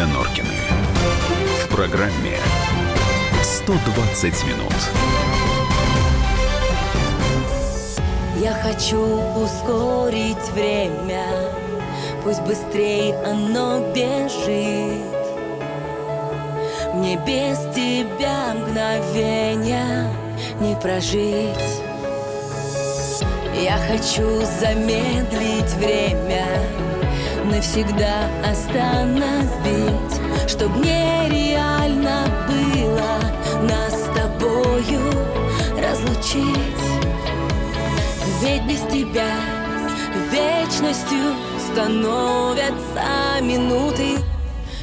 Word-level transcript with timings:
Юлия 0.00 0.06
Норкины. 0.14 0.54
В 1.64 1.68
программе 1.68 2.38
120 3.42 4.44
минут. 4.46 4.74
Я 8.42 8.54
хочу 8.54 8.98
ускорить 9.36 10.48
время, 10.54 11.24
пусть 12.24 12.40
быстрее 12.42 13.14
оно 13.24 13.92
бежит. 13.92 15.04
Мне 16.94 17.16
без 17.26 17.58
тебя 17.74 18.54
мгновения 18.54 20.10
не 20.60 20.76
прожить. 20.76 21.82
Я 23.54 23.76
хочу 23.76 24.40
замедлить 24.60 25.74
время, 25.74 26.46
навсегда 27.44 28.28
остановить, 28.44 30.14
чтоб 30.48 30.74
нереально 30.76 32.26
было 32.48 33.20
нас 33.62 33.94
с 33.94 34.06
тобою 34.14 35.00
разлучить. 35.78 36.82
Ведь 38.40 38.62
без 38.64 38.80
тебя 38.92 39.30
вечностью 40.30 41.34
становятся 41.72 43.40
минуты. 43.42 44.18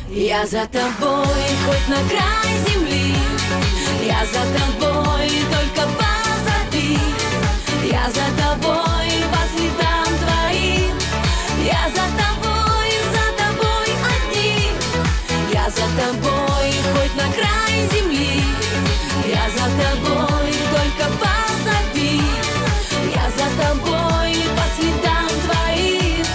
Я 0.09 0.45
за 0.45 0.65
тобой 0.67 1.47
хоть 1.65 1.87
на 1.89 1.97
край 2.09 2.49
земли, 2.67 3.13
я 4.05 4.25
за 4.25 4.43
тобой 4.57 5.29
только 5.51 5.87
позови. 5.97 6.97
Я 7.91 8.09
за 8.09 8.27
тобой 8.41 9.09
по 9.31 9.41
следам 9.53 10.09
твоим, 10.21 10.95
я 11.65 11.89
за 11.89 12.05
тобой, 12.17 12.46
тобой 15.97 16.69
хоть 16.93 17.15
на 17.15 17.27
край 17.33 17.73
земли, 17.91 18.41
я 19.27 19.49
за 19.49 19.65
тобой 19.81 20.53
только 20.71 21.05
позови. 21.19 22.21
Я 23.13 23.29
за 23.31 23.47
тобой 23.61 24.33
по 24.55 24.65
следам 24.75 25.27
твоим, 25.45 26.25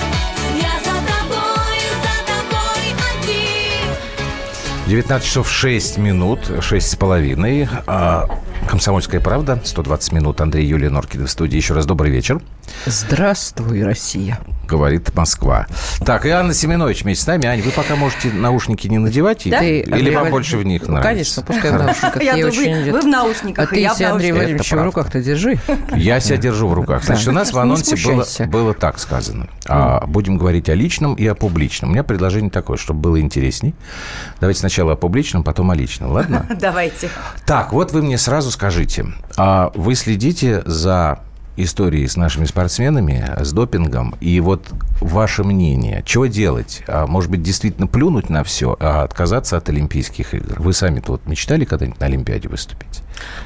я 0.60 0.74
за 0.80 0.96
тобой, 1.10 1.78
за 2.02 2.16
тобой 2.27 2.84
одни. 3.12 3.83
19 4.86 5.27
часов 5.27 5.50
6 5.50 5.98
минут, 5.98 6.40
6 6.60 6.90
с 6.90 6.96
половиной. 6.96 7.68
А, 7.86 8.27
Комсомольская 8.73 9.20
правда, 9.20 9.61
120 9.62 10.12
минут. 10.12 10.41
Андрей 10.41 10.65
Юлия 10.67 10.89
Норкина 10.89 11.27
в 11.27 11.31
студии. 11.31 11.59
Еще 11.59 11.75
раз 11.75 11.84
добрый 11.84 12.11
вечер. 12.11 12.41
Здравствуй, 12.87 13.84
Россия. 13.84 14.39
Говорит 14.67 15.14
Москва. 15.14 15.67
Так, 16.06 16.25
и 16.25 16.31
Анна 16.31 16.55
Семенович 16.55 17.03
вместе 17.03 17.25
с 17.25 17.27
нами. 17.27 17.45
Ань, 17.45 17.61
вы 17.61 17.70
пока 17.70 17.97
можете 17.97 18.31
наушники 18.33 18.89
не 18.89 18.97
надевать? 18.97 19.42
Да? 19.45 19.62
Или, 19.62 19.83
Андрей 19.92 20.17
вам 20.17 20.31
больше 20.31 20.56
в 20.56 20.64
них 20.64 20.89
нравится? 20.89 21.06
Конечно, 21.06 21.42
пускай 21.42 21.70
в 21.70 21.75
наушниках. 21.75 22.23
Я 22.23 22.47
очень 22.47 22.91
вы, 22.91 23.01
в 23.03 23.06
наушниках, 23.06 23.73
А 23.73 23.77
я 23.77 23.92
в 23.92 23.98
себя, 23.98 24.12
Андрей 24.12 24.33
наушниках. 24.33 24.37
Владимирович, 24.37 24.73
в 24.73 24.83
руках-то 24.83 25.23
держи. 25.23 25.59
Я 25.95 26.20
себя 26.20 26.39
держу 26.39 26.69
в 26.69 26.73
руках. 26.73 27.05
Значит, 27.05 27.29
у 27.29 27.33
нас 27.33 27.53
в 27.53 27.59
анонсе 27.59 28.47
было, 28.47 28.73
так 28.73 28.98
сказано. 28.98 29.48
А, 29.69 30.07
будем 30.07 30.39
говорить 30.39 30.70
о 30.70 30.75
личном 30.75 31.14
и 31.14 31.27
о 31.27 31.34
публичном. 31.34 31.91
У 31.91 31.92
меня 31.92 32.05
предложение 32.05 32.51
такое, 32.51 32.79
чтобы 32.79 33.01
было 33.01 33.20
интересней. 33.20 33.75
Давайте 34.41 34.61
сначала 34.61 34.92
о 34.92 34.97
публичном, 34.97 35.45
потом 35.45 35.70
о 35.70 35.75
личном. 35.75 36.12
Ладно? 36.12 36.47
Давайте. 36.59 37.11
Так, 37.45 37.75
вот 37.75 37.92
вы 37.92 38.01
мне 38.01 38.17
сразу 38.17 38.51
скажите, 38.51 38.61
а 39.36 39.72
вы 39.74 39.94
следите 39.94 40.62
за 40.64 41.20
историей 41.56 42.06
с 42.06 42.16
нашими 42.16 42.44
спортсменами, 42.44 43.28
с 43.38 43.52
допингом, 43.52 44.14
и 44.20 44.41
вот 44.41 44.72
ваше 45.00 45.44
мнение, 45.44 46.02
что 46.06 46.27
делать? 46.27 46.83
А, 46.86 47.06
может 47.06 47.30
быть, 47.30 47.42
действительно 47.42 47.86
плюнуть 47.86 48.30
на 48.30 48.42
все, 48.44 48.77
а 48.80 49.02
отказаться 49.02 49.56
от 49.56 49.68
Олимпийских 49.68 50.34
игр? 50.34 50.61
Вы 50.61 50.72
сами-то 50.72 51.12
вот 51.12 51.27
мечтали 51.27 51.64
когда-нибудь 51.64 52.01
на 52.01 52.06
Олимпиаде 52.06 52.48
выступить? 52.48 53.02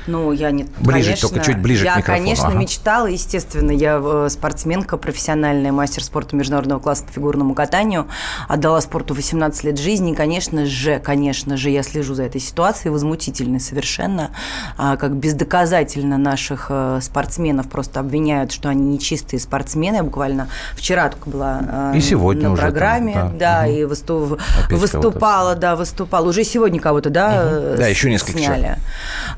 Ну, 0.06 0.32
я 0.32 0.50
не... 0.52 0.64
Ближе, 0.78 1.06
конечно, 1.08 1.28
только 1.28 1.44
чуть 1.44 1.58
ближе 1.58 1.82
к 1.82 1.86
я, 1.86 1.96
микрофону, 1.96 2.18
конечно, 2.24 2.48
ага. 2.48 2.58
мечтала, 2.58 3.06
естественно. 3.06 3.70
Я 3.72 4.00
э, 4.02 4.28
спортсменка, 4.30 4.96
профессиональная, 4.96 5.72
мастер 5.72 6.02
спорта 6.04 6.36
международного 6.36 6.78
класса 6.80 7.04
по 7.04 7.12
фигурному 7.12 7.54
катанию. 7.54 8.06
Отдала 8.48 8.80
спорту 8.80 9.14
18 9.14 9.64
лет 9.64 9.78
жизни. 9.78 10.12
И, 10.12 10.14
конечно 10.14 10.64
же, 10.66 11.00
конечно 11.00 11.56
же, 11.56 11.70
я 11.70 11.82
слежу 11.82 12.14
за 12.14 12.22
этой 12.24 12.40
ситуацией. 12.40 12.92
Возмутительной 12.92 13.60
совершенно. 13.60 14.30
А, 14.78 14.96
Как 14.96 15.14
бездоказательно 15.16 16.18
наших 16.18 16.66
э, 16.70 17.00
спортсменов 17.02 17.68
просто 17.68 18.00
обвиняют, 18.00 18.52
что 18.52 18.68
они 18.68 18.84
нечистые 18.94 19.40
спортсмены. 19.40 19.96
Я 19.96 20.02
буквально 20.04 20.48
вчера 20.74 21.08
только 21.08 21.30
была 21.30 21.92
э, 21.94 21.96
И 21.96 22.00
сегодня 22.00 22.44
на 22.44 22.52
уже 22.52 22.62
там, 22.62 22.70
программе. 22.70 23.14
да. 23.14 23.32
да, 23.38 23.62
Мгм. 23.66 23.70
и 23.74 23.84
выступ- 23.84 24.40
выступала, 24.70 25.54
да, 25.56 25.74
выступала. 25.76 26.28
Уже 26.28 26.44
сегодня 26.44 26.80
кого-то, 26.80 27.10
да, 27.10 27.42
э, 27.44 27.74
Да, 27.78 27.86
еще 27.88 28.08
несколько 28.10 28.38
сняли. 28.38 28.44
человек. 28.60 28.78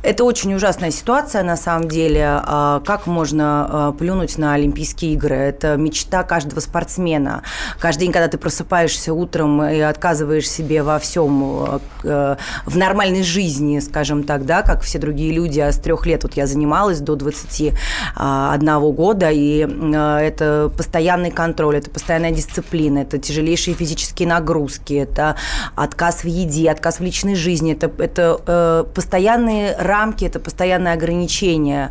Это 0.02 0.24
очень 0.28 0.54
ужасная 0.54 0.90
ситуация, 0.90 1.42
на 1.42 1.56
самом 1.56 1.88
деле. 1.88 2.22
А, 2.26 2.80
Как 2.84 3.06
можно 3.06 3.44
а, 3.88 3.92
плюнуть 3.92 4.36
на 4.36 4.52
Олимпийские 4.52 5.14
игры? 5.14 5.34
Это 5.34 5.76
мечта 5.76 6.22
каждого 6.22 6.60
спортсмена. 6.60 7.42
Каждый 7.80 8.00
день, 8.00 8.12
когда 8.12 8.28
ты 8.28 8.36
просыпаешься 8.36 9.14
утром 9.14 9.62
и 9.62 9.80
отказываешь 9.80 10.48
себе 10.48 10.82
во 10.82 10.98
всем, 10.98 11.80
э, 12.04 12.36
в 12.66 12.76
нормальной 12.76 13.22
жизни, 13.22 13.78
скажем 13.78 14.22
так, 14.22 14.44
да, 14.44 14.60
как 14.62 14.82
все 14.82 14.98
другие 14.98 15.32
люди, 15.32 15.60
а 15.60 15.72
с 15.72 15.78
трех 15.78 16.04
лет 16.04 16.24
вот 16.24 16.34
я 16.34 16.46
занималась 16.46 17.00
до 17.00 17.16
21 17.16 18.92
года, 18.92 19.30
и 19.30 19.60
это 19.60 20.70
постоянный 20.76 21.30
контроль, 21.30 21.78
это 21.78 21.90
постоянная 21.90 22.32
дисциплина, 22.32 22.98
это 22.98 23.18
тяжелейшие 23.18 23.74
физические 23.74 24.28
нагрузки, 24.28 24.92
это 24.92 25.36
отказ 25.74 26.24
в 26.24 26.26
еде, 26.26 26.70
отказ 26.70 27.00
в 27.00 27.02
личной 27.02 27.34
жизни, 27.34 27.72
это, 27.72 27.90
это 28.02 28.40
э, 28.46 28.84
постоянные 28.94 29.74
рамки, 29.78 30.17
это 30.26 30.40
постоянные 30.40 30.94
ограничения. 30.94 31.90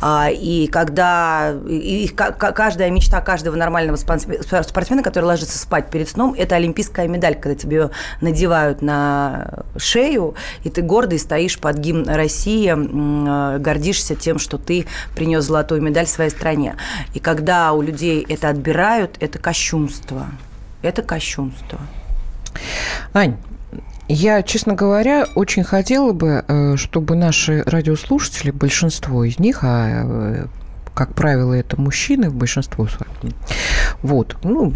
А, 0.00 0.28
и 0.30 0.66
когда 0.66 1.54
и, 1.68 2.04
и 2.04 2.08
ка- 2.08 2.32
ка- 2.32 2.52
каждая 2.52 2.90
мечта 2.90 3.20
каждого 3.20 3.56
нормального 3.56 3.96
спортсме- 3.96 4.42
спортсмена, 4.62 5.02
который 5.02 5.24
ложится 5.24 5.58
спать 5.58 5.90
перед 5.90 6.08
сном, 6.08 6.34
это 6.36 6.56
олимпийская 6.56 7.08
медаль, 7.08 7.34
когда 7.34 7.54
тебе 7.54 7.90
надевают 8.20 8.82
на 8.82 9.64
шею, 9.76 10.34
и 10.64 10.70
ты 10.70 10.82
гордый 10.82 11.18
стоишь 11.18 11.58
под 11.58 11.78
гимн 11.78 12.08
России, 12.08 12.72
э, 12.74 13.58
гордишься 13.58 14.14
тем, 14.14 14.38
что 14.38 14.58
ты 14.58 14.86
принес 15.14 15.44
золотую 15.44 15.82
медаль 15.82 16.06
своей 16.06 16.30
стране. 16.30 16.76
И 17.14 17.18
когда 17.20 17.72
у 17.72 17.82
людей 17.82 18.24
это 18.28 18.48
отбирают, 18.48 19.16
это 19.20 19.38
кощунство. 19.38 20.26
Это 20.82 21.02
кощунство. 21.02 21.78
Ань, 23.12 23.36
я, 24.08 24.42
честно 24.42 24.74
говоря, 24.74 25.26
очень 25.34 25.64
хотела 25.64 26.12
бы, 26.12 26.44
э, 26.46 26.76
чтобы 26.76 27.14
наши 27.14 27.62
радиослушатели, 27.64 28.50
большинство 28.50 29.24
из 29.24 29.38
них, 29.38 29.60
а 29.62 30.02
э, 30.04 30.46
как 30.94 31.14
правило, 31.14 31.52
это 31.52 31.80
мужчины, 31.80 32.30
большинство 32.30 32.88
вот, 34.02 34.36
ну, 34.42 34.72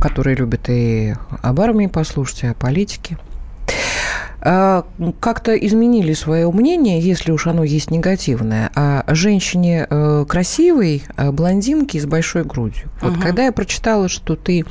которые 0.00 0.36
любят 0.36 0.68
и 0.68 1.14
об 1.42 1.60
армии 1.60 1.86
послушать, 1.86 2.44
и 2.44 2.46
о 2.48 2.54
политике, 2.54 3.18
как-то 4.44 5.54
изменили 5.54 6.12
свое 6.12 6.50
мнение, 6.50 7.00
если 7.00 7.32
уж 7.32 7.46
оно 7.46 7.64
есть 7.64 7.90
негативное, 7.90 8.70
о 8.74 9.02
женщине 9.14 9.86
э, 9.88 10.26
красивой, 10.28 11.02
э, 11.16 11.30
блондинке 11.30 11.98
с 11.98 12.04
большой 12.04 12.44
грудью. 12.44 12.90
Вот 13.00 13.12
Мгм. 13.14 13.22
когда 13.22 13.46
я 13.46 13.52
прочитала, 13.52 14.08
что 14.08 14.36
ты 14.36 14.66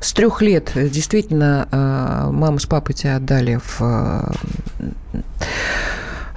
с 0.00 0.12
трех 0.12 0.42
лет 0.42 0.72
э, 0.74 0.88
действительно 0.88 1.68
э, 1.70 2.30
мама 2.30 2.58
с 2.58 2.66
папой 2.66 2.94
тебя 2.94 3.16
отдали 3.16 3.58
в 3.64 4.34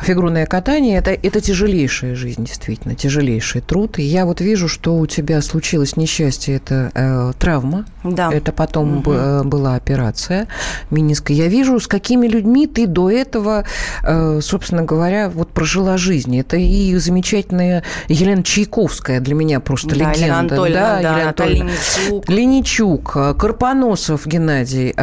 фигурное 0.01 0.45
катание, 0.45 0.97
это, 0.97 1.11
это 1.11 1.41
тяжелейшая 1.41 2.15
жизнь, 2.15 2.45
действительно, 2.45 2.95
тяжелейший 2.95 3.61
труд. 3.61 3.99
И 3.99 4.03
я 4.03 4.25
вот 4.25 4.39
вижу, 4.39 4.67
что 4.67 4.97
у 4.97 5.05
тебя 5.07 5.41
случилось 5.41 5.97
несчастье, 5.97 6.55
это 6.55 6.91
э, 6.93 7.33
травма, 7.39 7.85
Да. 8.05 8.31
это 8.31 8.51
потом 8.51 9.03
э, 9.05 9.43
была 9.43 9.75
операция 9.75 10.47
миниская. 10.91 11.37
Я 11.37 11.47
вижу, 11.47 11.79
с 11.79 11.87
какими 11.87 12.27
людьми 12.27 12.67
ты 12.67 12.85
до 12.87 13.09
этого, 13.09 13.65
э, 14.03 14.39
собственно 14.41 14.83
говоря, 14.83 15.29
вот 15.29 15.49
прожила 15.49 15.97
жизнь. 15.97 16.37
Это 16.39 16.57
и 16.57 16.95
замечательная 16.95 17.83
Елена 18.07 18.43
Чайковская 18.43 19.19
для 19.19 19.35
меня 19.35 19.59
просто 19.59 19.89
Да, 19.89 19.95
легенда. 19.95 20.17
Елена 20.19 20.39
Анатольевна, 20.39 20.79
да, 20.79 20.99
Елена 20.99 21.25
Наталья 21.25 21.61
Анатольевна. 21.61 21.71
Нечук. 21.71 22.29
Леничук, 22.29 23.11
э, 23.15 23.33
Карпоносов 23.33 24.27
Геннадий. 24.27 24.93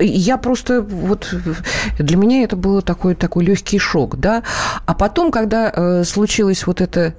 Я 0.00 0.36
просто 0.36 0.82
вот 0.82 1.34
для 1.98 2.16
меня 2.16 2.42
это 2.44 2.56
было 2.56 2.82
такой 2.82 3.14
такой 3.14 3.44
легкий 3.44 3.78
шок, 3.78 4.16
да. 4.16 4.42
А 4.86 4.94
потом, 4.94 5.30
когда 5.30 6.04
случилась 6.04 6.66
вот 6.66 6.80
эта 6.80 7.14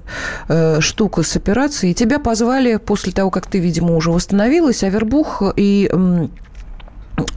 штука 0.80 1.22
с 1.22 1.36
операцией, 1.36 1.94
тебя 1.94 2.18
позвали 2.18 2.76
после 2.76 3.12
того, 3.12 3.30
как 3.30 3.46
ты, 3.46 3.58
видимо, 3.58 3.96
уже 3.96 4.10
восстановилась, 4.20 4.82
Авербух 4.82 5.42
и 5.56 5.88
м, 5.90 6.30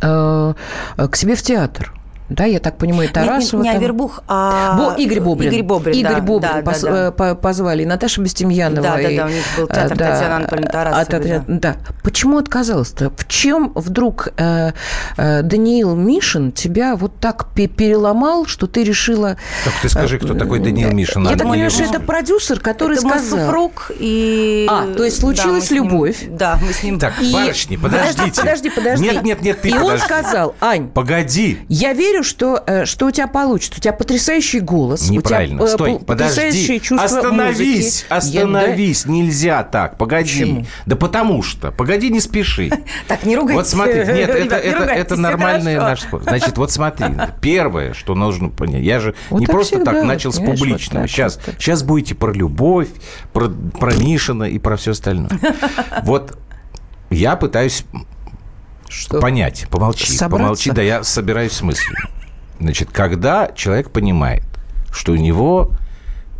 э, 0.01 0.53
к 0.97 1.15
себе 1.15 1.35
в 1.35 1.41
театр. 1.41 1.93
Да, 2.29 2.45
я 2.45 2.59
так 2.59 2.77
понимаю, 2.77 3.09
Тарасова. 3.09 3.61
Не, 3.61 3.69
не, 3.69 3.73
не. 3.73 3.77
Авербух, 3.79 4.23
а... 4.27 4.75
Бо, 4.77 4.93
Игорь 5.01 5.19
Бобрин. 5.19 5.51
Игорь 5.51 5.63
Бобрин, 5.63 5.95
Игорь 5.95 6.15
да, 6.15 6.21
Бобрин 6.21 6.51
да, 6.63 6.71
пос- 6.71 6.81
да, 6.81 7.11
да. 7.11 7.31
э, 7.31 7.35
позвали, 7.35 7.83
и 7.83 7.85
Наташа 7.85 8.21
Бестемьянова. 8.21 8.81
Да, 8.81 8.95
да, 8.95 9.01
и, 9.09 9.17
да, 9.17 9.25
у 9.25 9.29
них 9.29 9.43
был 9.57 9.67
театр 9.67 9.93
э, 9.93 9.95
да, 9.95 10.11
Татьяны 10.11 10.33
Анатольевны 10.33 10.71
Тарасовой, 10.71 11.01
а, 11.01 11.05
Татьяна- 11.05 11.45
да. 11.47 11.73
да. 11.73 11.75
Почему 12.03 12.37
отказалась-то? 12.37 13.09
В 13.15 13.27
чем 13.27 13.71
вдруг 13.75 14.29
э, 14.37 14.71
э, 15.17 15.41
Даниил 15.43 15.95
Мишин 15.95 16.51
тебя 16.51 16.95
вот 16.95 17.19
так 17.19 17.47
пе- 17.53 17.67
переломал, 17.67 18.45
что 18.45 18.67
ты 18.67 18.83
решила... 18.83 19.37
Так 19.65 19.73
ты 19.81 19.89
скажи, 19.89 20.17
кто 20.19 20.33
такой 20.33 20.59
Даниил 20.59 20.91
Мишин? 20.91 21.23
Я 21.23 21.31
Надо 21.31 21.39
так 21.39 21.47
понимаю, 21.49 21.71
что 21.71 21.83
это 21.83 21.99
продюсер, 21.99 22.59
который 22.59 22.97
Это 22.97 23.07
сказал... 23.07 23.45
супруг, 23.45 23.91
и... 23.99 24.65
А, 24.69 24.87
то 24.93 25.03
есть 25.03 25.19
случилась 25.19 25.67
Да, 25.69 25.75
ним- 25.75 25.83
любовь. 25.85 26.17
Да, 26.29 26.59
мы 26.65 26.73
с 26.73 26.83
ним... 26.83 26.99
Так, 26.99 27.13
И- 27.21 27.33
барышни, 27.33 27.75
подождите. 27.75 28.39
Подожди, 28.41 28.69
подожди. 28.69 29.03
Нет, 29.03 29.23
нет, 29.23 29.41
нет, 29.41 29.61
ты 29.61 29.69
И 29.69 29.73
он 29.73 29.81
подожди. 29.83 30.05
сказал, 30.05 30.55
Ань, 30.61 30.87
Погоди. 30.87 31.59
я 31.69 31.93
верю, 31.93 32.12
что, 32.21 32.63
э, 32.67 32.85
что 32.85 33.07
у 33.07 33.11
тебя 33.11 33.27
получится. 33.27 33.79
У 33.79 33.81
тебя 33.81 33.93
потрясающий 33.93 34.59
голос. 34.59 35.09
Неправильно. 35.09 35.63
У 35.63 35.65
тебя, 35.65 35.73
э, 35.73 35.73
Стой, 35.73 35.99
подожди. 35.99 36.79
чувство 36.79 37.03
Остановись, 37.05 38.05
музыки. 38.09 38.37
Остановись. 38.37 39.05
Нельзя 39.05 39.63
так. 39.63 39.97
Погоди. 39.97 40.41
Почему? 40.41 40.65
Да 40.85 40.95
потому 40.95 41.41
что. 41.41 41.71
Погоди, 41.71 42.09
не 42.09 42.19
спеши. 42.19 42.69
Так, 43.07 43.25
не 43.25 43.35
ругайтесь. 43.35 43.55
Вот 43.55 43.67
смотри, 43.67 43.93
нет, 44.13 44.29
это, 44.29 44.55
это, 44.55 44.83
это 44.83 45.15
нормальный 45.15 45.75
наш 45.75 46.01
спор. 46.01 46.21
Значит, 46.23 46.57
вот 46.57 46.71
смотри, 46.71 47.07
первое, 47.41 47.93
что 47.93 48.15
нужно 48.15 48.49
понять, 48.49 48.83
я 48.83 48.99
же 48.99 49.15
не 49.31 49.45
просто 49.45 49.83
так 49.83 50.03
начал 50.03 50.31
с 50.31 50.39
публичного. 50.39 51.07
сейчас, 51.07 51.39
сейчас 51.57 51.83
будете 51.83 52.15
про 52.15 52.31
любовь, 52.31 52.89
про, 53.31 53.49
про 53.49 53.93
Мишина 53.93 54.47
и 54.47 54.59
про 54.59 54.77
все 54.77 54.91
остальное. 54.91 55.29
Вот 56.03 56.37
я 57.09 57.35
пытаюсь 57.35 57.85
Что? 58.93 59.19
понять, 59.19 59.65
помолчи, 59.69 60.05
Собраться? 60.11 60.29
помолчи, 60.43 60.71
да 60.71 60.81
я 60.81 61.03
собираюсь 61.03 61.51
с 61.53 61.61
мыслью. 61.61 61.95
Значит, 62.59 62.89
когда 62.91 63.51
человек 63.55 63.89
понимает, 63.91 64.43
что 64.91 65.13
у 65.13 65.15
него 65.15 65.71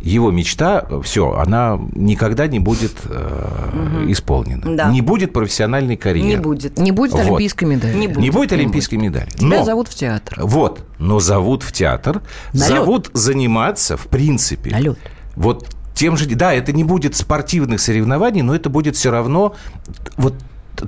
его 0.00 0.30
мечта, 0.30 0.86
все, 1.02 1.32
она 1.32 1.80
никогда 1.94 2.46
не 2.46 2.60
будет 2.60 2.92
э, 3.06 4.04
исполнена. 4.08 4.76
Да. 4.76 4.90
Не 4.90 5.00
будет 5.00 5.32
профессиональной 5.32 5.96
карьеры. 5.96 6.28
Не 6.28 6.36
будет. 6.36 6.78
Не 6.78 6.92
будет 6.92 7.12
Вот. 7.12 7.22
олимпийской 7.22 7.64
медали. 7.64 7.96
Не 7.96 8.06
будет. 8.08 8.18
Не 8.18 8.30
будет 8.30 8.52
олимпийской 8.52 8.96
медали. 8.96 9.30
Тебя 9.30 9.58
Но, 9.60 9.64
зовут 9.64 9.88
в 9.88 9.94
театр. 9.94 10.38
вот, 10.42 10.84
но 10.98 11.20
зовут 11.20 11.62
в 11.62 11.72
театр, 11.72 12.20
На 12.52 12.58
лёд. 12.58 12.68
зовут 12.68 13.10
заниматься, 13.14 13.96
в 13.96 14.06
принципе. 14.08 14.70
На 14.70 14.80
лёд. 14.80 14.98
Вот 15.36 15.68
тем 15.94 16.16
же, 16.16 16.26
да, 16.34 16.52
это 16.52 16.72
не 16.72 16.84
будет 16.84 17.16
спортивных 17.16 17.80
соревнований, 17.80 18.42
но 18.42 18.54
это 18.54 18.68
будет 18.68 18.96
все 18.96 19.10
равно 19.10 19.54
вот 20.16 20.34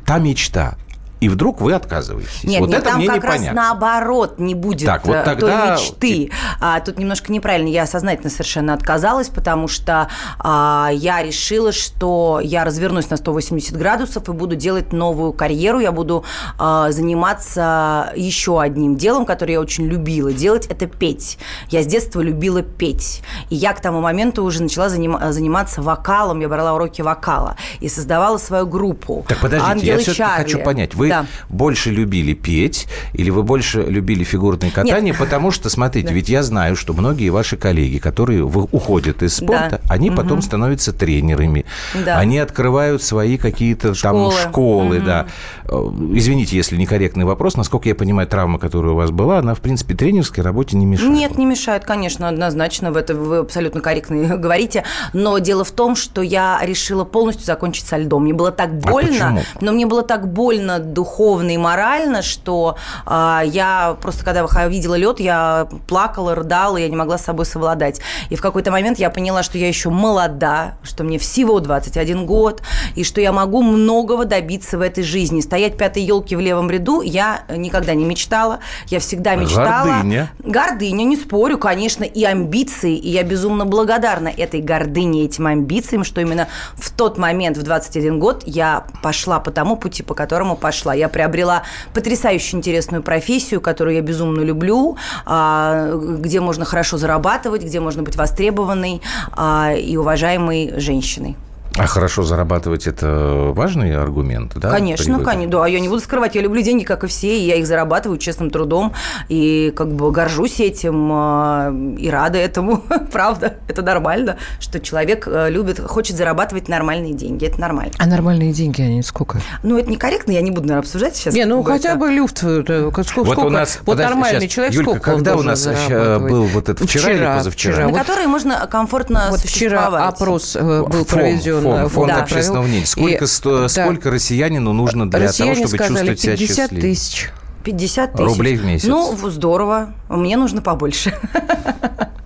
та 0.05 0.19
мечта. 0.19 0.77
И 1.27 1.29
вдруг 1.29 1.61
вы 1.61 1.73
отказываетесь. 1.75 2.45
Нет, 2.45 2.61
вот 2.61 2.69
нет, 2.69 2.79
это 2.79 2.91
там 2.91 2.99
мне 2.99 3.09
как 3.09 3.25
раз 3.25 3.35
непонятно. 3.41 3.63
наоборот 3.63 4.39
не 4.39 4.55
будет 4.55 4.87
Так, 4.87 5.05
вот 5.07 5.17
э, 5.17 5.23
тогда- 5.25 5.67
той 5.67 5.73
мечты. 5.73 6.31
А, 6.61 6.79
тут 6.79 6.99
немножко 7.01 7.33
неправильно. 7.33 7.67
Я 7.69 7.85
сознательно 7.85 8.31
совершенно 8.31 8.75
отказалась, 8.75 9.29
потому 9.29 9.67
что 9.67 10.09
а, 10.39 10.91
я 10.93 11.21
решила, 11.25 11.73
что 11.73 12.41
я 12.41 12.65
развернусь 12.65 13.11
на 13.11 13.17
180 13.17 13.77
градусов 13.77 14.29
и 14.29 14.33
буду 14.33 14.55
делать 14.55 14.93
новую 14.93 15.33
карьеру. 15.33 15.81
Я 15.81 15.91
буду 15.91 16.25
а, 16.61 16.93
заниматься 16.93 18.13
еще 18.15 18.61
одним 18.61 18.95
делом, 18.95 19.27
которое 19.27 19.55
я 19.55 19.61
очень 19.61 19.87
любила 19.87 20.33
делать, 20.33 20.67
это 20.67 20.87
петь. 20.87 21.39
Я 21.71 21.83
с 21.83 21.87
детства 21.87 22.21
любила 22.21 22.63
петь. 22.63 23.23
И 23.51 23.57
я 23.57 23.73
к 23.73 23.81
тому 23.81 24.01
моменту 24.01 24.45
уже 24.45 24.63
начала 24.63 24.87
заним- 24.87 25.33
заниматься 25.33 25.83
вокалом. 25.83 26.39
Я 26.41 26.49
брала 26.49 26.75
уроки 26.75 27.03
вокала 27.03 27.57
и 27.81 27.89
создавала 27.89 28.39
свою 28.39 28.67
группу. 28.67 29.25
Так 29.29 29.39
подождите, 29.39 29.73
«Ангелы 29.73 29.89
я 29.89 29.97
все-таки 29.99 30.19
Чарли». 30.19 30.43
хочу 30.45 30.59
понять. 30.61 30.95
Вы 30.95 31.09
Да. 31.23 31.27
больше 31.49 31.91
любили 31.91 32.35
петь 32.35 32.87
или 33.13 33.31
вы 33.31 33.43
больше 33.43 33.83
любили 33.83 34.25
фигурное 34.25 34.71
катание? 34.71 35.15
Потому 35.15 35.51
что, 35.51 35.71
смотрите, 35.71 36.13
ведь 36.13 36.29
я 36.29 36.43
знаю, 36.43 36.77
что 36.77 36.93
многие 36.93 37.31
ваши 37.31 37.57
коллеги, 37.57 37.99
которые 37.99 38.45
уходят 38.45 39.23
из 39.23 39.37
спорта, 39.37 39.81
Да. 39.83 39.95
они 39.95 40.11
потом 40.11 40.43
становятся 40.43 40.93
тренерами. 40.93 41.65
Да. 42.05 42.19
Они 42.19 42.39
открывают 42.39 43.03
свои 43.03 43.37
какие-то 43.37 43.95
там 44.01 44.31
Школы. 44.31 44.33
школы, 44.43 45.01
да. 45.01 45.27
Э, 45.65 45.77
Извините, 46.13 46.57
если 46.57 46.77
некорректный 46.77 47.25
вопрос. 47.25 47.57
Насколько 47.57 47.89
я 47.89 47.95
понимаю, 47.95 48.29
травма, 48.29 48.59
которая 48.59 48.93
у 48.93 48.97
вас 48.97 49.11
была, 49.11 49.39
она, 49.39 49.55
в 49.55 49.61
принципе, 49.61 49.95
тренерской 49.95 50.43
работе 50.45 50.77
не 50.77 50.87
мешает. 50.87 51.11
Нет, 51.13 51.39
не 51.39 51.47
мешает, 51.47 51.85
конечно, 51.85 52.29
однозначно, 52.29 52.93
в 52.93 52.97
это 52.97 53.15
вы 53.15 53.39
абсолютно 53.39 53.81
корректно 53.81 54.37
говорите. 54.37 54.85
Но 55.13 55.39
дело 55.39 55.65
в 55.65 55.71
том, 55.73 55.97
что 55.97 56.23
я 56.23 56.59
решила 56.63 57.05
полностью 57.05 57.47
закончить 57.47 57.87
со 57.87 57.97
льдом. 57.97 58.25
Мне 58.25 58.35
было 58.35 58.51
так 58.53 58.79
больно, 58.79 59.11
почему? 59.11 59.41
но 59.61 59.73
мне 59.73 59.87
было 59.87 60.03
так 60.03 60.29
больно 60.33 60.79
духовно 60.97 61.51
и 61.51 61.59
морально, 61.59 62.23
что 62.23 62.77
а, 63.05 63.43
я 63.45 63.97
просто, 64.01 64.25
когда 64.25 64.43
видела 64.67 64.95
лед, 64.95 65.21
я 65.21 65.69
плакала, 65.87 66.35
рыдала, 66.35 66.79
я 66.79 66.89
не 66.89 66.97
могла 66.97 67.19
с 67.19 67.25
собой 67.25 67.45
совладать. 67.45 68.01
И 68.31 68.37
в 68.37 68.41
какой-то 68.41 68.71
момент 68.71 68.99
я 68.99 69.11
поняла, 69.11 69.43
что 69.43 69.59
я 69.59 69.69
еще 69.69 69.91
молода, 69.91 70.75
что 70.83 71.05
мне 71.05 71.19
всего 71.19 71.61
21 71.61 72.25
год, 72.25 72.63
и 72.95 73.05
что 73.05 73.21
я 73.21 73.33
могу 73.33 73.63
многого 73.63 74.25
добиться 74.25 74.79
в 74.79 74.81
этой 74.81 75.05
жизни. 75.05 75.43
Стоять 75.43 75.77
пятой 75.77 76.03
елки 76.03 76.35
в 76.35 76.41
левом 76.41 76.71
ряду 76.71 77.03
я 77.03 77.43
никогда 77.55 77.93
не 77.95 78.05
мечтала. 78.05 78.61
Я 78.87 78.99
всегда 78.99 79.35
мечтала. 79.37 79.87
Гордыня. 79.87 80.31
Гордыня, 80.39 81.05
не 81.05 81.17
спорю, 81.17 81.59
конечно, 81.59 82.05
и 82.05 82.25
амбиции. 82.25 82.97
И 82.97 83.11
я 83.11 83.23
безумно 83.23 83.67
благодарна 83.67 84.29
этой 84.29 84.63
гордыне, 84.63 85.27
этим 85.27 85.47
амбициям, 85.47 86.05
что 86.05 86.23
именно 86.23 86.49
в 86.75 86.91
тот 86.91 87.19
момент, 87.19 87.59
в 87.59 87.63
21 87.63 88.19
год, 88.19 88.45
я 88.47 88.85
пошла 89.03 89.41
по 89.41 89.51
тому 89.51 89.77
пути, 89.77 90.03
по 90.03 90.15
которому 90.15 90.57
пошла. 90.57 90.86
Я 90.93 91.09
приобрела 91.09 91.63
потрясающе 91.95 92.57
интересную 92.57 93.03
профессию, 93.03 93.61
которую 93.61 93.97
я 93.97 94.03
безумно 94.03 94.43
люблю, 94.43 94.97
а, 95.25 95.93
где 95.95 96.41
можно 96.41 96.65
хорошо 96.65 96.99
зарабатывать, 96.99 97.63
где 97.63 97.81
можно 97.81 98.03
быть 98.03 98.17
востребованной 98.17 99.01
а, 99.33 99.73
и 99.75 99.97
уважаемой 99.97 100.79
женщиной. 100.79 101.37
А 101.79 101.87
хорошо 101.87 102.23
зарабатывать– 102.23 102.87
это 102.89 103.53
важный 103.55 103.95
аргумент, 103.97 104.53
да? 104.57 104.71
конечно, 104.71 105.23
конечно, 105.23 105.61
да, 105.61 105.67
я 105.67 105.81
не 105.81 105.89
буду 105.89 106.01
скрывать, 106.01 106.35
я 106.35 106.41
люблю 106.41 106.63
деньги, 106.63 106.85
как 106.85 107.05
и 107.05 107.07
все, 107.07 107.39
и 107.39 107.43
я 107.47 107.57
их 107.57 107.67
зарабатываю 107.67 108.19
честным 108.19 108.51
трудом, 108.51 108.95
и 109.29 109.73
как 109.77 109.93
бы 109.93 110.11
горжусь 110.11 110.61
этим, 110.61 111.11
а, 111.13 111.75
и 111.99 112.09
рада 112.09 112.39
этому, 112.39 112.79
правда, 113.13 113.55
это 113.69 113.83
нормально, 113.83 114.37
что 114.59 114.81
человек 114.81 115.27
э, 115.27 115.51
любит, 115.51 115.79
хочет 115.81 116.17
зарабатывать 116.17 116.69
нормальные 116.69 117.13
деньги, 117.13 117.47
это 117.47 117.61
нормально. 117.61 117.93
А 117.99 118.07
нормальные 118.07 118.53
деньги, 118.53 118.81
они 118.81 119.03
сколько? 119.03 119.41
Ну, 119.63 119.79
это 119.79 119.91
некорректно, 119.91 120.33
я 120.33 120.41
не 120.41 120.51
буду, 120.51 120.63
наверное, 120.63 120.81
обсуждать 120.81 121.17
сейчас. 121.17 121.35
Не, 121.35 121.45
ну 121.45 121.63
хотя 121.63 121.91
это. 121.91 121.99
бы 121.99 122.11
люфт. 122.11 122.43
э, 122.43 122.63
Сколько, 123.07 123.25
Вот 123.27 123.39
у 123.39 123.51
нас, 123.51 123.79
вот 123.85 123.97
подожди, 123.97 124.15
нормальный 124.15 124.41
сейчас, 124.41 124.53
человек, 124.53 124.75
Юлька, 124.75 124.91
сколько 124.91 125.09
он 125.11 125.17
когда 125.17 125.37
у 125.37 125.43
нас 125.43 125.67
был 125.67 126.45
вот 126.45 126.69
это 126.69 126.87
вчера 126.87 127.13
или 127.13 127.25
позавчера? 127.25 127.83
На 127.83 127.89
Вот 127.89 127.99
которые 127.99 128.29
можно 128.29 128.67
комфортно 128.71 129.27
Вот 129.31 129.41
вчера 129.41 129.81
существовать. 129.81 130.15
опрос 130.15 130.57
э, 130.57 130.83
был 130.83 131.05
проведен. 131.05 131.66
Фон, 131.75 131.85
э, 131.85 131.89
фонд 131.89 132.09
да, 132.09 132.23
общественного 132.23 132.63
провел. 132.63 132.69
мнения. 132.69 132.87
Сколько, 132.87 133.25
И, 133.25 133.29
сто- 133.29 133.59
да, 133.63 133.69
сколько 133.69 134.11
россиянину 134.11 134.73
нужно 134.73 135.11
для 135.11 135.21
россияне 135.21 135.55
того, 135.55 135.69
чтобы 135.69 135.85
сказали 135.85 136.15
чувствовать 136.15 136.21
себя 136.21 136.37
50 136.37 136.57
счастливым? 136.57 136.81
тысяч. 136.83 137.31
50 137.65 138.13
тысяч. 138.13 138.25
Рублей 138.25 138.57
в 138.57 138.65
месяц. 138.65 138.87
Ну, 138.89 139.17
здорово. 139.31 139.95
Мне 140.09 140.37
нужно 140.37 140.63
побольше. 140.63 141.13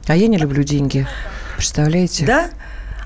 А 0.07 0.17
я 0.17 0.27
не 0.27 0.37
люблю 0.39 0.63
деньги. 0.63 1.07
Представляете? 1.57 2.27
Да? 2.27 2.51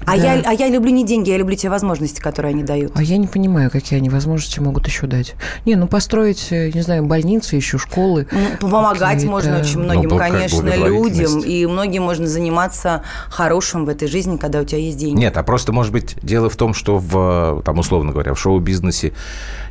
А, 0.07 0.17
Да. 0.17 0.35
я, 0.35 0.43
а 0.47 0.53
я 0.53 0.69
люблю 0.69 0.91
не 0.91 1.05
деньги, 1.05 1.31
я 1.31 1.37
люблю 1.39 1.57
те 1.57 1.69
возможности, 1.69 2.21
которые 2.21 2.51
они 2.51 2.63
дают. 2.63 2.93
А 2.95 3.03
я 3.03 3.17
не 3.17 3.27
понимаю, 3.27 3.71
какие 3.71 3.99
они 3.99 4.09
возможности 4.09 4.61
могут 4.61 4.87
еще 4.87 5.07
дать. 5.07 5.35
Не, 5.65 5.77
ну 5.77 5.87
построить, 5.87 6.49
э, 6.51 6.71
не 6.73 6.81
знаю, 6.83 7.05
больницы, 7.05 7.57
еще 7.57 7.79
школы. 7.79 8.27
Ну, 8.33 8.69
Помогать 8.69 9.25
можно 9.25 9.59
очень 9.59 9.81
многим, 9.81 10.11
Ну, 10.11 10.19
конечно, 10.19 10.69
людям. 10.87 11.41
И 11.41 11.67
многим 11.67 12.03
можно 12.03 12.27
заниматься 12.27 13.03
хорошим 13.31 13.85
в 13.85 13.89
этой 13.89 14.09
жизни, 14.09 14.37
когда 14.37 14.61
у 14.61 14.65
тебя 14.65 14.79
есть 14.79 14.99
деньги. 14.99 15.19
Нет, 15.21 15.37
а 15.37 15.43
просто, 15.43 15.73
может 15.73 15.93
быть, 15.93 16.17
дело 16.23 16.49
в 16.51 16.57
том, 16.57 16.75
что 16.75 16.99
в, 16.99 17.63
там, 17.65 17.79
условно 17.79 18.13
говоря, 18.13 18.35
в 18.35 18.39
шоу-бизнесе 18.41 19.13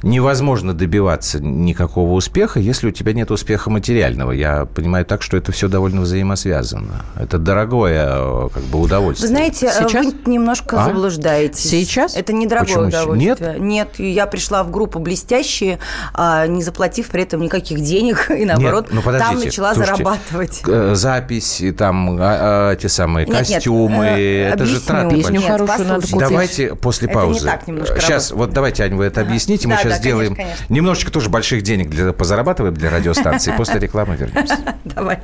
невозможно 0.01 0.73
добиваться 0.73 1.39
никакого 1.41 2.13
успеха, 2.13 2.59
если 2.59 2.87
у 2.87 2.91
тебя 2.91 3.13
нет 3.13 3.31
успеха 3.31 3.69
материального. 3.69 4.31
Я 4.31 4.65
понимаю 4.65 5.05
так, 5.05 5.21
что 5.21 5.37
это 5.37 5.51
все 5.51 5.67
довольно 5.67 6.01
взаимосвязано. 6.01 7.05
Это 7.15 7.37
дорогое 7.37 8.05
э, 8.09 8.49
как 8.53 8.63
бы 8.63 8.79
Вы 8.79 8.85
удовольствие. 8.85 9.29
знаете, 9.29 9.67
э, 9.67 9.87
Сейчас? 9.87 10.05
вы 10.05 10.11
немножко 10.27 10.81
А? 10.81 10.85
заблуждаетесь. 10.85 11.69
Сейчас? 11.69 12.15
Это 12.15 12.33
недорогое 12.33 12.67
Почему? 12.75 12.87
удовольствие. 12.87 13.59
Нет? 13.59 13.99
я 13.99 14.25
пришла 14.27 14.63
в 14.63 14.71
группу 14.71 14.99
блестящие, 14.99 15.79
а, 16.13 16.47
не 16.47 16.63
заплатив 16.63 17.07
при 17.09 17.23
этом 17.23 17.41
никаких 17.41 17.81
денег, 17.81 18.29
и 18.37 18.45
наоборот, 18.45 18.87
ну, 18.91 19.01
там 19.01 19.13
подождите, 19.13 19.45
начала 19.45 19.73
слушайте, 19.73 19.95
зарабатывать. 19.97 20.61
Э, 20.67 20.95
Запись, 20.95 21.61
и 21.61 21.71
там 21.71 22.17
а, 22.19 22.71
а, 22.71 22.75
те 22.75 22.89
самые 22.89 23.25
Нет, 23.25 23.35
нет, 23.39 23.47
костюмы, 23.47 24.05
э, 24.05 24.49
это 24.49 24.65
же 24.65 24.77
объясню. 24.77 24.87
траты 24.87 25.15
Песню 25.15 25.33
большие. 25.33 25.51
хорошую 25.51 25.87
надо 25.87 26.01
купить. 26.01 26.19
Давайте 26.19 26.75
после 26.75 27.07
Это 27.07 27.17
не 27.17 27.21
паузы. 27.23 27.45
так 27.45 27.67
немножко 27.67 27.99
Сейчас, 27.99 28.29
работает. 28.29 28.37
вот 28.47 28.53
давайте, 28.53 28.83
Ань, 28.83 28.95
вы 28.95 29.05
это 29.05 29.21
объясните. 29.21 29.67
Мы 29.67 29.75
Да, 29.75 29.81
сейчас 29.81 29.93
да, 29.93 29.97
конечно, 29.97 30.03
сделаем 30.03 30.35
конечно. 30.35 30.65
немножечко 30.69 31.11
тоже 31.11 31.29
больших 31.29 31.61
денег 31.63 31.89
для, 31.89 32.13
позарабатываем 32.13 32.73
для 32.73 32.89
радиостанции. 32.89 33.53
После 33.57 33.79
рекламы 33.79 34.15
вернемся. 34.15 34.57
Давайте. 34.85 35.23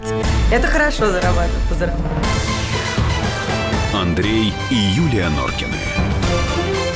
Это 0.52 0.68
хорошо 0.68 1.08
зарабатывать, 1.08 1.62
позарабатывать. 1.70 2.59
Андрей 3.94 4.54
и 4.70 4.76
Юлия 4.76 5.30
Норкины. 5.30 5.74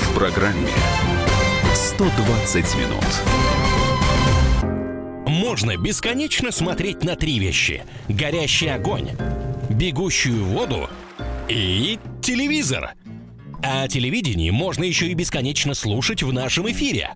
В 0.01 0.13
программе 0.13 0.69
120 1.73 2.75
минут. 2.75 3.03
можно 5.25 5.75
бесконечно 5.75 6.51
смотреть 6.51 7.03
на 7.03 7.15
три 7.15 7.39
вещи. 7.39 7.83
Горящий 8.07 8.67
огонь, 8.67 9.09
бегущую 9.71 10.45
воду 10.45 10.87
и 11.49 11.97
телевизор. 12.21 12.91
А 13.63 13.87
телевидение 13.87 14.51
можно 14.51 14.83
еще 14.83 15.07
и 15.07 15.15
бесконечно 15.15 15.73
слушать 15.73 16.21
в 16.21 16.31
нашем 16.31 16.69
эфире. 16.69 17.15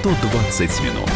120 0.00 0.80
минут. 0.80 1.10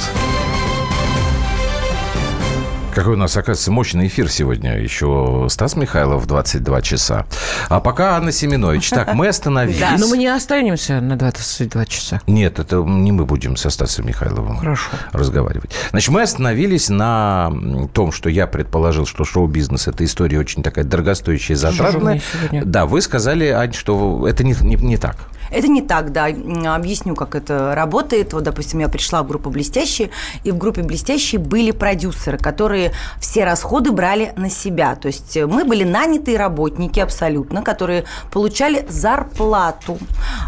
Какой 2.94 3.14
у 3.14 3.16
нас, 3.16 3.34
оказывается, 3.34 3.72
мощный 3.72 4.08
эфир 4.08 4.30
сегодня. 4.30 4.78
Еще 4.78 5.46
Стас 5.48 5.74
Михайлов 5.74 6.22
в 6.22 6.26
22 6.26 6.82
часа. 6.82 7.24
А 7.70 7.80
пока 7.80 8.16
Анна 8.16 8.30
Семенович. 8.30 8.90
Так, 8.90 9.14
мы 9.14 9.28
остановились. 9.28 9.80
Но 9.98 10.06
мы 10.06 10.18
не 10.18 10.26
останемся 10.26 11.00
на 11.00 11.16
22 11.16 11.86
часа. 11.86 12.20
Нет, 12.26 12.58
это 12.58 12.76
не 12.76 13.10
мы 13.10 13.24
будем 13.24 13.56
со 13.56 13.70
Стасом 13.70 14.06
Михайловым 14.06 14.58
Хорошо. 14.58 14.90
разговаривать. 15.12 15.70
Значит, 15.90 16.10
мы 16.10 16.20
остановились 16.20 16.90
на 16.90 17.50
том, 17.94 18.12
что 18.12 18.28
я 18.28 18.46
предположил, 18.46 19.06
что 19.06 19.24
шоу-бизнес– 19.24 19.86
это 19.88 20.04
история 20.04 20.38
очень 20.38 20.62
такая 20.62 20.84
дорогостоящая, 20.84 21.56
затратная. 21.56 22.14
мне 22.16 22.22
сегодня. 22.32 22.64
Да, 22.66 22.84
вы 22.84 23.00
сказали, 23.00 23.46
Ань, 23.46 23.72
что 23.72 24.28
это 24.28 24.44
не, 24.44 24.54
не, 24.60 24.76
не 24.76 24.98
так. 24.98 25.16
Это 25.50 25.68
не 25.68 25.82
так, 25.82 26.12
да. 26.12 26.26
Объясню, 26.74 27.14
как 27.14 27.34
это 27.34 27.74
работает. 27.74 28.32
Вот, 28.32 28.42
допустим, 28.42 28.80
я 28.80 28.88
пришла 28.88 29.22
в 29.22 29.28
группу 29.28 29.50
«Блестящие», 29.50 30.10
и 30.42 30.50
в 30.50 30.58
группе 30.58 30.82
«Блестящие» 30.82 31.40
были 31.40 31.70
продюсеры, 31.70 32.38
которые 32.38 32.92
все 33.20 33.44
расходы 33.44 33.92
брали 33.92 34.32
на 34.36 34.50
себя. 34.50 34.94
То 34.96 35.08
есть 35.08 35.36
э, 35.36 35.46
мы 35.46 35.64
были 35.64 35.84
нанятые 35.84 36.36
работники 36.38 37.00
абсолютно, 37.00 37.62
которые 37.62 38.04
получали 38.32 38.86
зарплату. 38.88 39.98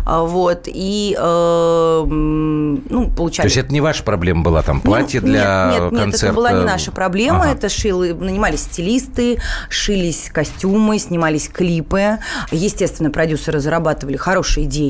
А, 0.04 0.22
Вот. 0.22 0.62
И, 0.66 1.16
э, 1.18 2.04
ну, 2.06 3.10
получали... 3.10 3.48
То 3.48 3.54
есть 3.54 3.56
это 3.56 3.72
не 3.72 3.80
ваша 3.80 4.02
проблема 4.02 4.42
была, 4.42 4.62
там, 4.62 4.80
платье 4.80 5.20
Ну, 5.20 5.28
для 5.28 5.70
нет, 5.70 5.82
нет, 5.82 5.92
нет, 5.92 6.00
концерта? 6.00 6.26
это 6.26 6.34
была 6.34 6.52
не 6.52 6.64
наша 6.64 6.90
проблема. 6.90 7.42
Ага. 7.42 7.52
Это 7.52 7.68
шилы, 7.68 8.14
нанимались 8.14 8.62
стилисты, 8.62 9.38
шились 9.68 10.30
костюмы, 10.32 10.98
снимались 10.98 11.48
клипы. 11.48 12.18
Естественно, 12.50 13.10
продюсеры 13.10 13.60
зарабатывали 13.60 14.16
хорошие 14.16 14.66
деньги 14.66 14.85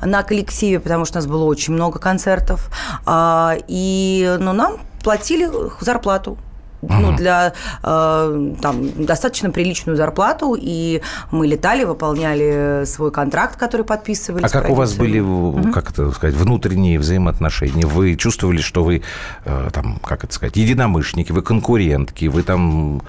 на 0.00 0.22
коллективе, 0.22 0.80
потому 0.80 1.04
что 1.04 1.18
у 1.18 1.22
нас 1.22 1.26
было 1.26 1.44
очень 1.44 1.74
много 1.74 1.98
концертов. 1.98 2.70
А, 3.06 3.56
И, 3.68 4.36
ну, 4.40 4.52
нам 4.52 4.78
платили 5.02 5.50
зарплату. 5.80 6.38
Ну, 6.88 7.16
для 7.16 7.52
э, 7.82 8.54
там, 8.60 9.04
достаточно 9.04 9.50
приличную 9.50 9.96
зарплату, 9.96 10.56
и 10.58 11.00
мы 11.30 11.46
летали, 11.46 11.84
выполняли 11.84 12.84
свой 12.86 13.10
контракт, 13.10 13.56
который 13.58 13.84
подписывали. 13.84 14.44
А 14.44 14.48
как 14.48 14.70
у 14.70 14.74
вас 14.74 14.94
были, 14.94 15.20
в- 15.20 15.70
как 15.72 15.90
это 15.90 16.10
сказать, 16.12 16.34
внутренние 16.36 16.98
взаимоотношения? 16.98 17.86
Вы 17.86 18.16
чувствовали, 18.16 18.58
что 18.60 18.84
вы, 18.84 19.02
э, 19.44 19.70
там, 19.72 19.98
как 20.04 20.24
это 20.24 20.32
сказать, 20.34 20.56
единомышленники, 20.56 21.32
вы 21.32 21.42
конкурентки, 21.42 22.26
вы 22.26 22.42
там 22.42 23.02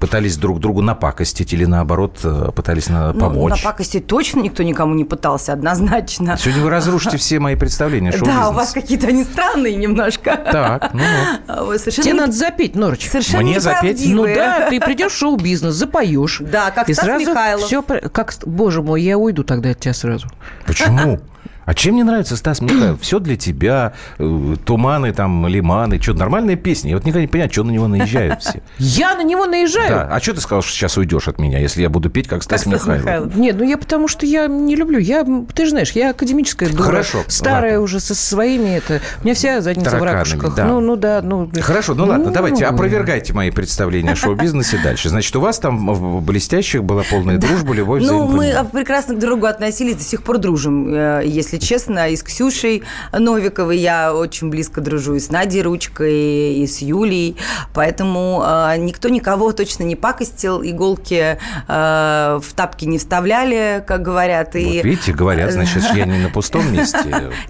пытались 0.00 0.36
друг 0.36 0.60
другу 0.60 0.82
напакостить 0.82 1.52
или, 1.52 1.64
наоборот, 1.64 2.18
э, 2.24 2.50
пытались 2.54 2.88
на- 2.88 3.12
Ну, 3.12 3.20
помочь? 3.20 3.62
на 3.62 3.70
пакости 3.70 4.00
точно 4.00 4.40
никто 4.40 4.62
никому 4.62 4.94
не 4.94 5.04
пытался, 5.04 5.52
однозначно. 5.52 6.36
Сегодня 6.38 6.62
вы 6.62 6.70
разрушите 6.70 7.16
все 7.16 7.38
мои 7.38 7.56
представления 7.56 8.12
Да, 8.24 8.50
у 8.50 8.52
вас 8.52 8.72
какие-то 8.72 9.08
они 9.08 9.24
странные 9.24 9.74
немножко. 9.76 10.36
Так, 10.36 10.92
ну, 10.94 11.02
ну. 11.48 11.78
Совершенно, 11.78 12.04
Тебе 12.04 12.14
надо 12.14 12.32
запеть, 12.32 12.74
Норыч. 12.94 13.10
совершенно 13.10 13.42
Мне 13.42 13.60
запеть? 13.60 14.04
Ну 14.06 14.24
да, 14.26 14.68
ты 14.68 14.80
придешь 14.80 15.12
в 15.12 15.18
шоу-бизнес, 15.18 15.74
запоешь. 15.74 16.38
Да, 16.40 16.70
как 16.70 16.88
и 16.88 16.94
Стас 16.94 17.06
сразу 17.06 17.30
Михайлов. 17.30 17.66
Все, 17.66 17.82
как, 17.82 18.34
боже 18.44 18.82
мой, 18.82 19.02
я 19.02 19.18
уйду 19.18 19.44
тогда 19.44 19.70
от 19.70 19.80
тебя 19.80 19.94
сразу. 19.94 20.28
Почему? 20.66 21.20
А 21.64 21.74
чем 21.74 21.94
мне 21.94 22.04
нравится 22.04 22.36
Стас 22.36 22.60
Михайлов? 22.60 23.00
Все 23.00 23.18
для 23.18 23.36
тебя, 23.36 23.92
э, 24.18 24.56
туманы, 24.64 25.12
там, 25.12 25.46
лиманы, 25.46 26.00
что, 26.00 26.14
нормальная 26.14 26.56
песня. 26.56 26.90
Я 26.90 26.96
вот 26.96 27.04
никогда 27.04 27.20
не 27.22 27.26
понимаю, 27.28 27.52
что 27.52 27.64
на 27.64 27.70
него 27.70 27.88
наезжают 27.88 28.42
все. 28.42 28.62
Я 28.78 29.14
на 29.14 29.22
него 29.22 29.46
наезжаю. 29.46 29.88
Да. 29.90 30.08
А 30.10 30.20
что 30.20 30.34
ты 30.34 30.40
сказал, 30.40 30.62
что 30.62 30.72
сейчас 30.72 30.96
уйдешь 30.96 31.28
от 31.28 31.38
меня, 31.38 31.58
если 31.58 31.82
я 31.82 31.88
буду 31.88 32.10
петь, 32.10 32.28
как 32.28 32.42
Стас, 32.42 32.62
Стас 32.62 32.72
Михайлов? 32.72 33.04
Михайлов. 33.04 33.36
Нет, 33.36 33.56
ну 33.58 33.64
я 33.64 33.78
потому 33.78 34.08
что 34.08 34.26
я 34.26 34.46
не 34.46 34.76
люблю. 34.76 34.98
Я, 34.98 35.26
ты 35.54 35.64
же 35.64 35.70
знаешь, 35.70 35.92
я 35.92 36.10
академическая 36.10 36.68
дура. 36.68 36.82
Хорошо, 36.82 37.24
Старая 37.28 37.72
ладно. 37.72 37.84
уже 37.84 38.00
со 38.00 38.14
своими 38.14 38.76
это. 38.76 39.00
У 39.20 39.24
меня 39.24 39.34
вся 39.34 39.60
задница 39.60 39.98
в 39.98 40.02
ракушках. 40.02 40.54
да. 40.54 40.66
Ну, 40.66 40.80
ну 40.80 40.96
да, 40.96 41.20
ну. 41.22 41.50
Хорошо, 41.60 41.94
ну 41.94 42.06
ладно, 42.06 42.30
давайте, 42.30 42.66
ну. 42.66 42.74
опровергайте 42.74 43.32
мои 43.32 43.50
представления 43.50 44.12
о 44.12 44.16
шоу-бизнесе 44.16 44.78
дальше. 44.82 45.08
Значит, 45.08 45.34
у 45.36 45.40
вас 45.40 45.58
там 45.58 45.92
в 45.94 46.22
блестящих 46.22 46.84
была 46.84 47.02
полная 47.08 47.38
дружба, 47.38 47.74
любовь, 47.74 48.02
Ну, 48.04 48.26
мы 48.26 48.54
прекрасно 48.72 49.14
к 49.14 49.18
друг 49.18 49.34
другу 49.34 49.46
относились, 49.46 49.96
до 49.96 50.02
сих 50.02 50.22
пор 50.22 50.38
дружим, 50.38 50.94
э, 50.94 51.22
если 51.54 51.66
честно. 51.66 52.08
И 52.10 52.16
с 52.16 52.22
Ксюшей 52.22 52.82
Новиковой 53.12 53.78
я 53.78 54.14
очень 54.14 54.50
близко 54.50 54.80
дружу, 54.80 55.14
и 55.14 55.20
с 55.20 55.30
Надей 55.30 55.62
Ручкой, 55.62 56.54
и 56.54 56.66
с 56.66 56.78
Юлей. 56.80 57.36
Поэтому 57.72 58.42
э, 58.46 58.76
никто 58.78 59.08
никого 59.08 59.52
точно 59.52 59.84
не 59.84 59.96
пакостил, 59.96 60.62
иголки 60.62 61.38
э, 61.68 62.40
в 62.42 62.52
тапки 62.54 62.84
не 62.84 62.98
вставляли, 62.98 63.84
как 63.86 64.02
говорят. 64.02 64.56
И... 64.56 64.64
Вот 64.64 64.84
видите, 64.84 65.12
говорят, 65.12 65.52
значит, 65.52 65.82
я 65.94 66.04
не 66.04 66.18
на 66.18 66.30
пустом 66.30 66.70
месте. 66.72 66.98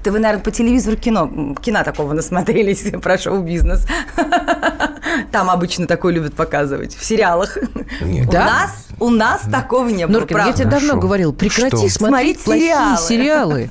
Это 0.01 0.13
вы, 0.13 0.19
наверное, 0.19 0.43
по 0.45 0.51
телевизору 0.51 0.97
кино, 0.97 1.55
кино 1.63 1.83
такого 1.85 2.13
насмотрелись 2.13 2.85
про 3.03 3.19
шоу-бизнес. 3.19 3.87
Там 5.33 5.51
обычно 5.51 5.87
такое 5.87 6.13
любят 6.13 6.35
показывать, 6.35 6.97
в 6.97 7.05
сериалах. 7.05 7.57
Нет. 8.01 8.29
У 8.29 8.33
Да? 8.33 8.45
нас, 8.45 8.87
у 9.01 9.11
нас 9.11 9.43
такого 9.51 9.89
не 9.89 10.07
было, 10.07 10.21
Норкин, 10.21 10.39
я 10.39 10.53
тебе 10.53 10.67
давно 10.67 10.97
говорил, 10.97 11.33
прекрати 11.33 11.89
Что? 11.89 11.99
смотреть 11.99 12.41
Смотреть 12.41 12.45
плохие 12.45 12.97
сериалы. 12.99 13.09
сериалы. 13.09 13.71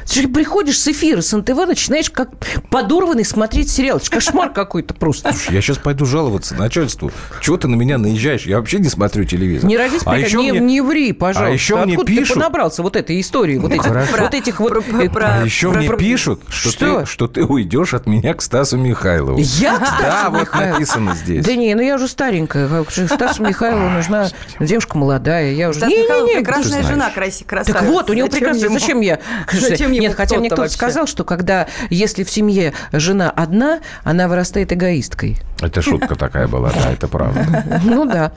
Ты 0.07 0.21
же 0.23 0.27
приходишь 0.27 0.79
с 0.79 0.87
эфира 0.87 1.21
с 1.21 1.35
НТВ, 1.35 1.55
начинаешь 1.67 2.09
как 2.09 2.29
подорванный 2.69 3.25
смотреть 3.25 3.69
сериал. 3.69 3.97
Это 3.97 4.09
кошмар 4.09 4.51
какой-то 4.51 4.93
просто. 4.93 5.31
Слушай, 5.31 5.55
я 5.55 5.61
сейчас 5.61 5.77
пойду 5.77 6.05
жаловаться 6.05 6.55
начальству. 6.55 7.11
Чего 7.41 7.57
ты 7.57 7.67
на 7.67 7.75
меня 7.75 7.97
наезжаешь? 7.97 8.45
Я 8.45 8.57
вообще 8.57 8.79
не 8.79 8.89
смотрю 8.89 9.23
телевизор. 9.25 9.69
Не 9.69 9.77
родись, 9.77 10.01
а 10.05 10.17
еще 10.17 10.37
не, 10.37 10.51
мне, 10.51 10.59
не 10.59 10.81
ври, 10.81 11.13
пожалуйста. 11.13 11.51
а 11.51 11.53
еще 11.53 11.75
мне 11.77 11.93
Откуда 11.93 12.07
ты 12.11 12.17
пишут- 12.17 12.35
понабрался 12.35 12.83
вот 12.83 12.95
этой 12.95 13.19
истории? 13.21 13.57
Вот 13.57 13.71
этих, 13.71 13.83
хорошо. 13.83 14.17
вот 14.19 14.33
этих 14.33 14.59
вот... 14.59 14.69
Про- 14.85 15.01
э, 15.03 15.09
про- 15.09 15.25
а 15.41 15.45
еще 15.45 15.69
про- 15.71 15.77
мне 15.79 15.87
про- 15.87 15.97
пишут, 15.97 16.41
что, 16.49 16.69
Что? 16.71 16.99
Ты, 17.01 17.05
что 17.05 17.27
ты 17.27 17.43
уйдешь 17.45 17.93
от 17.93 18.07
меня 18.07 18.33
к 18.33 18.41
Стасу 18.41 18.77
Михайлову. 18.77 19.37
Я, 19.39 19.79
кстати, 19.79 20.01
Да, 20.01 20.29
вот 20.29 20.53
написано 20.53 21.15
здесь. 21.15 21.45
Да 21.45 21.55
не, 21.55 21.73
ну 21.75 21.81
я 21.81 21.95
уже 21.95 22.07
старенькая. 22.07 22.83
Стасу 23.07 23.43
Михайлову 23.43 23.89
нужна 23.89 24.29
девушка 24.59 24.97
молодая. 24.97 25.51
Я 25.53 25.69
уже... 25.69 25.79
Стас 25.79 25.89
Не-не-не, 25.89 26.07
Михайлов 26.07 26.29
ты 26.29 26.37
прекрасная 26.37 26.83
жена, 26.83 27.09
краси, 27.11 27.43
красавица. 27.43 27.79
Так 27.79 27.89
вот, 27.89 28.09
у 28.09 28.13
него 28.13 28.27
ему- 28.27 28.79
Зачем 28.79 29.01
я? 29.01 29.19
Зачем 29.51 29.90
ему 29.91 30.07
Нет, 30.07 30.15
хотя 30.15 30.37
мне 30.37 30.49
кто-то 30.49 30.69
сказал, 30.69 31.07
что 31.07 31.23
когда, 31.23 31.67
если 31.89 32.23
в 32.23 32.29
семье 32.29 32.73
жена 32.91 33.29
одна, 33.29 33.79
она 34.03 34.27
вырастает 34.27 34.73
эгоисткой. 34.73 35.37
Это 35.61 35.81
шутка 35.81 36.15
такая 36.15 36.47
была, 36.47 36.71
да, 36.71 36.91
это 36.91 37.07
правда. 37.07 37.81
Ну 37.83 38.05
да. 38.05 38.31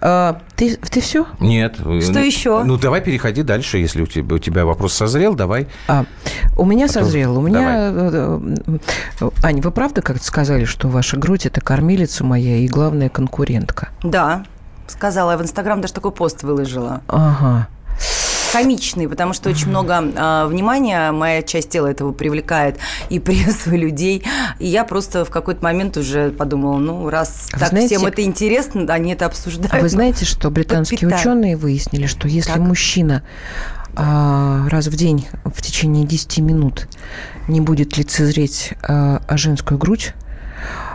А, 0.00 0.40
Ты, 0.56 0.76
ты 0.76 1.00
все? 1.00 1.26
Нет. 1.40 1.76
Что 1.76 2.12
ну, 2.12 2.18
еще? 2.20 2.62
Ну, 2.64 2.78
давай 2.78 3.00
переходи 3.00 3.42
дальше, 3.42 3.78
если 3.78 4.02
у 4.02 4.06
тебя, 4.06 4.36
у 4.36 4.38
тебя 4.38 4.64
вопрос 4.64 4.94
созрел, 4.94 5.34
давай. 5.34 5.68
А, 5.88 6.04
у 6.56 6.64
меня 6.64 6.86
то- 6.86 6.94
созрело. 6.94 7.38
У 7.38 7.42
меня... 7.42 7.90
э, 7.92 8.54
э, 9.20 9.30
Аня, 9.42 9.62
вы 9.62 9.70
правда 9.70 10.02
как-то 10.02 10.24
сказали, 10.24 10.64
что 10.64 10.88
ваша 10.88 11.16
грудь– 11.16 11.46
это 11.46 11.60
кормилица 11.60 12.24
моя 12.24 12.56
и 12.56 12.68
главная 12.68 13.08
конкурентка? 13.08 13.88
Да, 14.02 14.44
сказала, 14.86 15.32
я 15.32 15.36
в 15.36 15.42
Инстаграм 15.42 15.80
даже 15.80 15.94
такой 15.94 16.12
пост 16.12 16.42
выложила. 16.42 17.02
Ага. 17.08 17.68
Комичный, 18.52 19.08
потому 19.08 19.32
что 19.32 19.48
очень 19.50 19.68
много 19.68 19.98
а, 20.16 20.46
внимания 20.46 21.10
моя 21.12 21.42
часть 21.42 21.70
тела 21.70 21.86
этого 21.88 22.12
привлекает 22.12 22.78
и 23.08 23.18
прессу, 23.18 23.72
и 23.72 23.76
людей. 23.78 24.24
И 24.58 24.66
я 24.66 24.84
просто 24.84 25.24
в 25.24 25.30
какой-то 25.30 25.62
момент 25.64 25.96
уже 25.96 26.30
подумала, 26.30 26.78
ну, 26.78 27.08
раз 27.08 27.48
Вы 27.52 27.58
так 27.58 27.68
знаете- 27.70 27.96
всем 27.96 28.06
это 28.06 28.22
интересно, 28.22 28.84
они 28.92 29.12
это 29.12 29.26
обсуждают. 29.26 29.72
А 29.72 29.78
вы 29.78 29.88
знаете, 29.88 30.24
что 30.24 30.50
британские 30.50 30.98
подпитаю. 31.00 31.20
ученые 31.20 31.56
выяснили, 31.56 32.06
что 32.06 32.28
если 32.28 32.52
Так. 32.52 32.60
мужчина 32.60 33.22
а, 33.94 34.68
раз 34.70 34.86
в 34.86 34.96
день 34.96 35.26
в 35.44 35.60
течение 35.62 36.06
10 36.06 36.40
минут 36.40 36.88
не 37.48 37.60
будет 37.60 37.96
лицезреть 37.98 38.72
а, 38.82 39.20
а 39.26 39.36
женскую 39.36 39.78
грудь, 39.78 40.14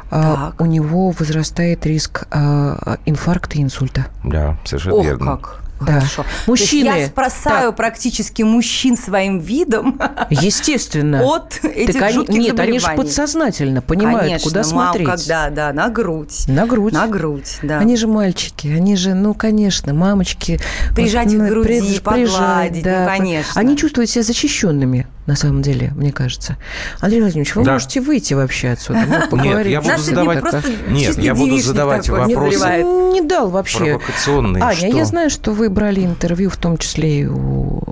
а, 0.09 0.51
Так. 0.51 0.61
у 0.61 0.65
него 0.65 1.11
возрастает 1.11 1.85
риск 1.85 2.25
а, 2.31 2.97
инфаркта 3.05 3.57
и 3.57 3.61
инсульта. 3.61 4.07
Да, 4.23 4.57
совершенно 4.65 4.95
Ох, 4.95 5.05
верно. 5.05 5.25
как. 5.37 5.61
Да. 5.79 5.93
Хорошо. 5.93 6.25
Мужчины, 6.47 6.87
я 7.01 7.07
спасаю 7.07 7.67
так. 7.69 7.75
практически 7.77 8.41
мужчин 8.41 8.97
своим 8.97 9.39
видом 9.39 9.99
Естественно. 10.29 11.21
от 11.23 11.59
этих 11.63 11.93
Так 11.93 12.01
они- 12.03 12.13
жутких 12.13 12.35
Нет, 12.37 12.59
они 12.59 12.79
же 12.79 12.87
подсознательно 12.95 13.81
понимают, 13.81 14.21
Конечно, 14.21 14.49
куда 14.49 14.61
мам, 14.61 14.69
смотреть. 14.69 15.07
когда, 15.07 15.49
да, 15.49 15.73
на 15.73 15.89
грудь. 15.89 16.45
На 16.47 16.65
грудь. 16.65 16.93
На 16.93 17.07
грудь, 17.07 17.57
да. 17.61 17.79
Они 17.79 17.95
же 17.95 18.07
мальчики, 18.07 18.67
они 18.67 18.95
же, 18.95 19.13
ну, 19.13 19.33
конечно, 19.33 19.93
мамочки. 19.93 20.59
Прижать 20.95 21.27
Вот, 21.27 21.35
к 21.35 21.37
ну, 21.37 21.47
груди, 21.49 21.69
приж- 21.69 22.01
погладить, 22.01 22.85
ну, 22.85 22.91
да. 22.91 23.05
конечно. 23.05 23.51
Они 23.61 23.77
чувствуют 23.77 24.09
себя 24.09 24.23
защищенными, 24.23 25.07
на 25.27 25.35
самом 25.35 25.61
деле, 25.61 25.91
мне 25.95 26.11
кажется. 26.11 26.57
Андрей 26.99 27.19
Владимирович, 27.21 27.55
вы 27.55 27.63
Да. 27.63 27.73
можете 27.73 28.01
выйти 28.01 28.33
вообще 28.33 28.69
отсюда, 28.69 29.01
ну, 29.07 29.13
Нет, 29.19 29.29
поговорить. 29.29 29.71
я 29.71 29.81
буду 29.81 29.97
задавать... 29.97 30.43
Нет, 30.89 31.17
я 31.19 31.35
буду 31.35 31.57
задавать 31.59 32.05
такой, 32.05 32.25
Не, 32.27 32.35
вопросы 32.35 32.57
назревает. 32.59 32.85
не 33.13 33.21
дал 33.21 33.49
вообще. 33.49 33.77
провокационные. 33.97 34.63
Аня, 34.63 34.75
что? 34.75 34.87
я 34.87 35.05
знаю, 35.05 35.29
что 35.29 35.51
вы 35.51 35.69
брали 35.69 36.03
интервью, 36.03 36.49
в 36.49 36.57
том 36.57 36.77
числе 36.77 37.21
и 37.21 37.25
у 37.27 37.83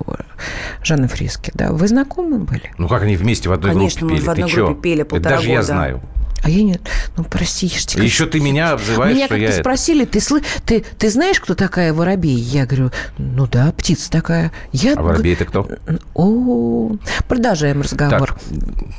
Жанны 0.83 1.07
Фриски, 1.07 1.51
да? 1.53 1.71
Вы 1.71 1.87
знакомы 1.87 2.39
были? 2.39 2.71
Ну 2.77 2.87
как 2.87 3.03
они 3.03 3.15
вместе 3.15 3.49
в 3.49 3.51
одной 3.53 3.71
Конечно, 3.73 3.99
группе 4.07 4.13
мы 4.15 4.19
пели? 4.19 4.25
в 4.27 4.29
одной 4.31 4.49
Ты 4.49 4.55
чё? 4.55 4.65
группе 4.67 4.81
пели 4.81 5.01
Это 5.01 5.09
полтора 5.09 5.35
даже 5.37 5.49
я 5.49 5.55
года. 5.55 5.65
знаю. 5.67 6.01
А 6.45 6.49
я 6.49 6.61
нет. 6.61 6.79
Ну, 7.17 7.23
прости, 7.23 7.65
я 7.65 7.79
тебе 7.79 8.03
еще 8.05 8.27
ты 8.27 8.39
меня 8.39 8.69
обзываешь, 8.73 9.15
Меня 9.15 9.25
что 9.25 9.35
я 9.35 9.47
как-то 9.47 9.53
это- 9.55 9.63
спросили, 9.63 10.05
ты, 10.05 10.21
сл... 10.21 10.35
ты, 10.63 10.85
ты 10.99 11.09
знаешь, 11.09 11.39
кто 11.39 11.55
такая 11.55 11.91
воробей? 11.91 12.35
Я 12.35 12.67
говорю, 12.67 12.91
ну 13.17 13.47
да, 13.47 13.73
птица 13.75 14.11
такая. 14.11 14.51
Я... 14.71 14.93
А 14.93 15.01
воробей 15.01 15.33
это 15.33 15.45
кто? 15.45 15.67
О, 16.13 16.97
продолжаем 17.27 17.81
разговор. 17.81 18.37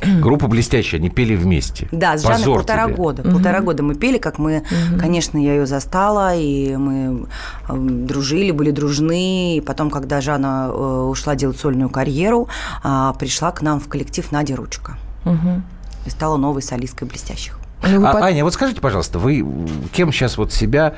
Так, 0.00 0.21
группа 0.21 0.49
«Блестящая», 0.49 1.00
они 1.00 1.09
пели 1.09 1.37
вместе. 1.37 1.87
Да, 1.93 2.19
с 2.19 2.23
Жанной 2.23 2.38
Позор 2.38 2.59
полтора 2.59 2.87
тебе. 2.87 2.95
года. 2.97 3.23
Полтора 3.23 3.61
года 3.61 3.85
мы 3.85 3.95
пели, 3.95 4.19
как 4.19 4.38
мы, 4.41 4.65
конечно, 4.99 5.38
я 5.38 5.55
ее 5.55 5.67
застала, 5.67 6.35
и 6.35 6.75
мы 6.75 7.29
дружили, 7.69 8.50
были 8.50 8.73
дружны. 8.73 9.59
И 9.59 9.61
потом, 9.61 9.88
когда 9.91 10.21
Жанна 10.21 10.69
э, 10.69 10.75
ушла 11.09 11.37
делать 11.37 11.61
сольную 11.61 11.91
карьеру, 11.91 12.49
а, 12.83 13.12
пришла 13.12 13.53
к 13.53 13.62
нам 13.62 13.79
в 13.79 13.87
коллектив 13.87 14.33
Надя 14.33 14.57
Ручка. 14.57 14.99
Мгм. 15.25 15.62
И 16.07 16.11
стала 16.11 16.37
новой 16.37 16.63
солисткой 16.63 17.09
«Блестящих». 17.09 17.59
А, 17.83 18.13
под- 18.13 18.23
Аня, 18.23 18.43
вот 18.45 18.55
скажите, 18.55 18.81
пожалуйста, 18.81 19.19
вы 19.19 19.45
кем 19.93 20.13
сейчас 20.13 20.39
вот 20.39 20.53
себя 20.53 20.95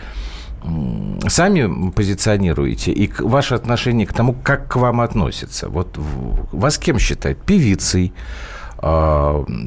сами 1.29 1.91
позиционируете 1.91 2.93
и 2.93 3.11
ваше 3.21 3.55
отношение 3.55 4.07
к 4.07 4.13
тому, 4.13 4.35
как 4.43 4.69
к 4.69 4.77
вам 4.77 5.01
относятся? 5.01 5.69
Вот 5.69 5.97
вас 6.53 6.79
кем 6.79 6.99
считают? 6.99 7.41
Певицей, 7.43 8.13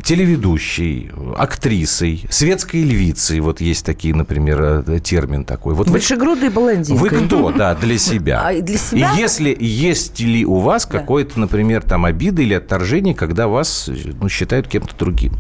телеведущей, 0.04 1.12
актрисой, 1.38 2.26
светской 2.30 2.84
львицей. 2.84 3.40
Вот 3.40 3.62
есть 3.62 3.86
такие, 3.86 4.16
например, 4.16 4.84
э, 4.88 5.00
термин 5.00 5.44
такой. 5.44 5.74
Вот 5.74 5.88
вы, 5.88 5.94
Большегрудой 5.94 6.50
блондинкой. 6.50 7.10
вы 7.10 7.26
кто, 7.26 7.52
да, 7.52 7.76
для 7.76 7.98
себя? 7.98 8.42
А, 8.48 8.62
для 8.62 8.78
себя? 8.78 9.14
И 9.14 9.18
если 9.18 9.56
есть 9.60 10.20
ли 10.20 10.46
у 10.46 10.60
вас 10.60 10.88
Да. 10.88 11.00
какое-то, 11.00 11.40
например, 11.40 11.82
там 11.82 12.06
обида 12.06 12.42
или 12.42 12.54
отторжение, 12.54 13.14
когда 13.14 13.48
вас 13.48 13.90
ну, 14.20 14.30
считают 14.30 14.68
кем-то 14.68 14.96
другим? 14.98 15.34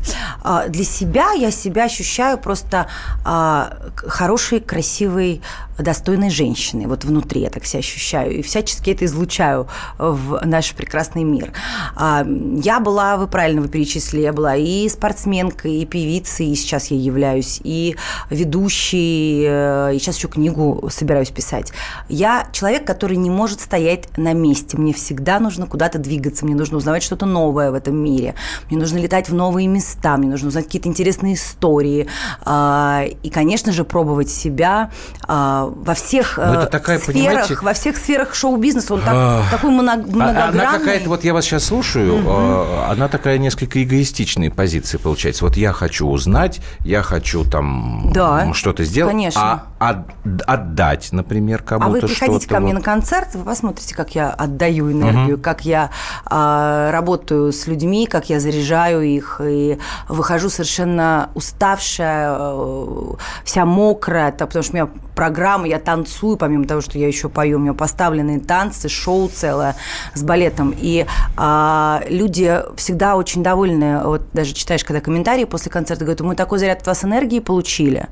А, 0.44 0.68
Для 0.68 0.84
себя 0.84 1.32
я 1.34 1.52
себя 1.52 1.86
ощущаю 1.86 2.38
просто 2.38 2.88
а, 3.24 3.78
хорошей, 3.96 4.60
красивой, 4.60 5.42
достойной 5.82 6.30
женщиной. 6.30 6.86
Вот 6.86 7.04
внутри 7.06 7.42
я 7.42 7.50
так 7.50 7.66
себя 7.66 7.80
ощущаю. 7.80 8.40
И 8.40 8.42
всячески 8.42 8.92
это 8.92 9.06
излучаю 9.06 9.68
в 9.98 10.42
наш 10.46 10.74
прекрасный 10.74 11.24
мир. 11.24 11.54
А, 11.96 12.26
Я 12.64 12.80
была, 12.80 13.18
вы 13.18 13.28
правильно 13.28 13.62
вы 13.62 13.68
перечислили, 13.68 14.22
я 14.22 14.34
была 14.34 14.56
и 14.56 14.88
спортсменкой, 14.90 15.76
и 15.76 15.86
певицей, 15.86 16.48
и 16.48 16.56
сейчас 16.56 16.92
я 16.92 16.98
являюсь, 16.98 17.60
и 17.64 17.96
ведущей, 18.30 19.46
э, 19.48 19.96
и 19.96 20.00
сейчас 20.00 20.18
еще 20.18 20.28
книгу 20.28 20.90
собираюсь 20.92 21.30
писать. 21.30 21.72
Я 22.10 22.48
человек, 22.52 22.86
который 22.86 23.18
не 23.18 23.30
может 23.30 23.62
стоять 23.62 24.18
на 24.18 24.34
месте. 24.34 24.78
Мне 24.78 24.94
всегда 24.94 25.40
нужно 25.40 25.66
куда-то 25.66 26.00
двигаться, 26.00 26.46
мне 26.46 26.56
нужно 26.56 26.78
узнавать 26.78 27.04
что-то 27.04 27.26
новое 27.26 27.72
в 27.72 27.74
этом 27.74 27.96
мире. 27.96 28.36
Мне 28.70 28.80
нужно 28.80 28.98
летать 28.98 29.30
в 29.30 29.34
новые 29.34 29.68
места, 29.68 30.18
мне 30.18 30.30
нужно 30.30 30.50
узнать 30.50 30.66
какие-то 30.66 30.90
интересные 30.90 31.36
истории. 31.36 32.08
А, 32.42 33.06
И, 33.24 33.30
конечно 33.30 33.72
же, 33.72 33.84
пробовать 33.84 34.30
себя 34.30 34.92
а, 35.28 35.71
во 35.76 35.94
всех 35.94 36.38
Ну, 36.38 36.44
это 36.54 36.64
э, 36.64 36.68
такая, 36.68 37.00
сферах, 37.00 37.64
во 37.64 37.74
всех 37.74 37.98
сферах 37.98 38.34
шоу-бизнеса. 38.36 38.94
Он 38.94 39.02
так- 39.02 39.50
такой 39.52 39.72
много- 39.72 39.92
А- 39.92 39.98
многогранный. 39.98 40.62
Она 40.68 40.80
какая-то, 40.80 41.10
вот 41.10 41.24
я 41.24 41.34
вас 41.34 41.46
сейчас 41.46 41.66
слушаю, 41.66 42.22
э, 42.26 42.92
она 42.92 43.08
такая 43.08 43.38
несколько 43.38 43.82
эгоистичная 43.84 44.50
позиция 44.52 45.00
получается. 45.00 45.46
Вот 45.46 45.58
я 45.58 45.74
хочу 45.74 46.08
узнать, 46.08 46.62
я 46.82 47.02
хочу 47.02 47.44
там 47.50 48.12
Да, 48.14 48.54
что-то 48.54 48.84
сделать, 48.84 49.12
конечно. 49.14 49.42
а 49.80 49.90
от- 49.90 50.42
отдать, 50.48 51.10
например, 51.12 51.64
кому-то 51.64 51.86
А 51.88 51.90
вы 51.90 52.02
приходите 52.02 52.48
ко 52.48 52.60
мне 52.60 52.74
вот. 52.74 52.80
на 52.80 52.84
концерт, 52.86 53.30
вы 53.34 53.44
посмотрите, 53.44 53.96
как 53.96 54.16
я 54.16 54.30
отдаю 54.30 54.92
энергию, 54.92 55.40
как 55.40 55.66
я 55.66 55.90
а, 56.26 56.92
работаю 56.92 57.52
с 57.52 57.68
людьми, 57.68 58.06
как 58.08 58.30
я 58.30 58.40
заряжаю 58.40 59.02
их, 59.02 59.42
и 59.44 59.78
выхожу 60.08 60.50
совершенно 60.50 61.30
уставшая, 61.36 62.36
э, 62.38 63.14
вся 63.44 63.66
мокрая, 63.66 64.32
потому 64.32 64.64
что 64.64 64.74
у 64.74 64.76
меня 64.76 64.88
программа, 65.16 65.51
я 65.66 65.80
танцую, 65.80 66.38
помимо 66.38 66.66
того, 66.66 66.82
что 66.82 66.98
я 66.98 67.08
еще 67.08 67.30
пою, 67.30 67.58
у 67.58 67.62
меня 67.62 67.74
поставленные 67.74 68.40
танцы, 68.40 68.90
шоу 68.90 69.30
целое 69.30 69.76
с 70.14 70.24
балетом, 70.24 70.74
и 70.78 71.06
а, 71.38 72.02
люди 72.08 72.60
всегда 72.76 73.16
очень 73.16 73.44
довольны, 73.44 74.02
вот 74.04 74.24
даже 74.34 74.54
читаешь, 74.54 74.84
когда 74.84 75.02
комментарии 75.02 75.46
после 75.46 75.72
концерта 75.72 76.04
говорят, 76.04 76.22
мы 76.22 76.36
такой 76.36 76.60
заряд 76.60 76.82
от 76.82 76.88
вас 76.88 77.04
энергии 77.04 77.40
получили, 77.40 78.08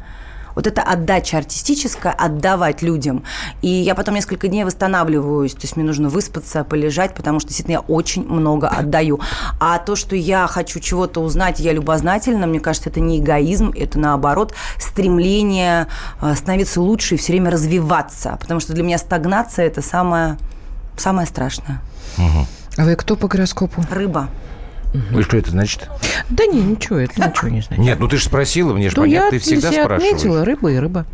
вот 0.55 0.67
это 0.67 0.81
отдача 0.81 1.37
артистическая, 1.37 2.13
отдавать 2.13 2.81
людям. 2.81 3.23
И 3.61 3.69
я 3.69 3.95
потом 3.95 4.15
несколько 4.15 4.47
дней 4.47 4.63
восстанавливаюсь, 4.63 5.53
то 5.53 5.61
есть 5.61 5.75
мне 5.75 5.85
нужно 5.85 6.09
выспаться, 6.09 6.63
полежать, 6.63 7.13
потому 7.15 7.39
что 7.39 7.49
действительно 7.49 7.75
я 7.75 7.79
очень 7.81 8.27
много 8.27 8.67
отдаю. 8.67 9.19
А 9.59 9.77
то, 9.79 9.95
что 9.95 10.15
я 10.15 10.47
хочу 10.47 10.79
чего-то 10.79 11.21
узнать, 11.21 11.59
я 11.59 11.73
любознательна, 11.73 12.47
мне 12.47 12.59
кажется, 12.59 12.89
это 12.89 12.99
не 12.99 13.19
эгоизм, 13.19 13.71
это 13.75 13.99
наоборот 13.99 14.53
стремление 14.77 15.87
э, 16.21 16.35
становиться 16.35 16.81
лучше 16.81 17.15
и 17.15 17.17
все 17.17 17.33
время 17.33 17.51
развиваться. 17.51 18.37
Потому 18.39 18.59
что 18.59 18.73
для 18.73 18.83
меня 18.83 18.97
стагнация– 18.97 19.65
это 19.67 19.81
самое, 19.81 20.37
самое 20.97 21.27
страшное. 21.27 21.81
А 22.77 22.85
вы 22.85 22.95
кто 22.95 23.15
по 23.15 23.27
гороскопу? 23.27 23.83
Рыба. 23.91 24.29
И 25.17 25.21
что 25.21 25.37
это 25.37 25.51
значит? 25.51 25.87
Да 26.29 26.45
не, 26.45 26.61
ничего, 26.61 26.97
это 26.99 27.13
ничего 27.27 27.47
не 27.49 27.61
знаю. 27.61 27.81
Нет, 27.81 27.99
ну 27.99 28.07
ты 28.07 28.17
же 28.17 28.25
спросила, 28.25 28.73
мне 28.73 28.89
же 28.89 28.95
То 28.95 29.01
понятно, 29.01 29.25
я 29.25 29.29
ты 29.31 29.39
всегда 29.39 29.71
себе 29.71 29.83
спрашиваешь. 29.83 30.13
отметила 30.15 30.45
рыба 30.45 30.71
и 30.71 30.77
рыба. 30.77 31.05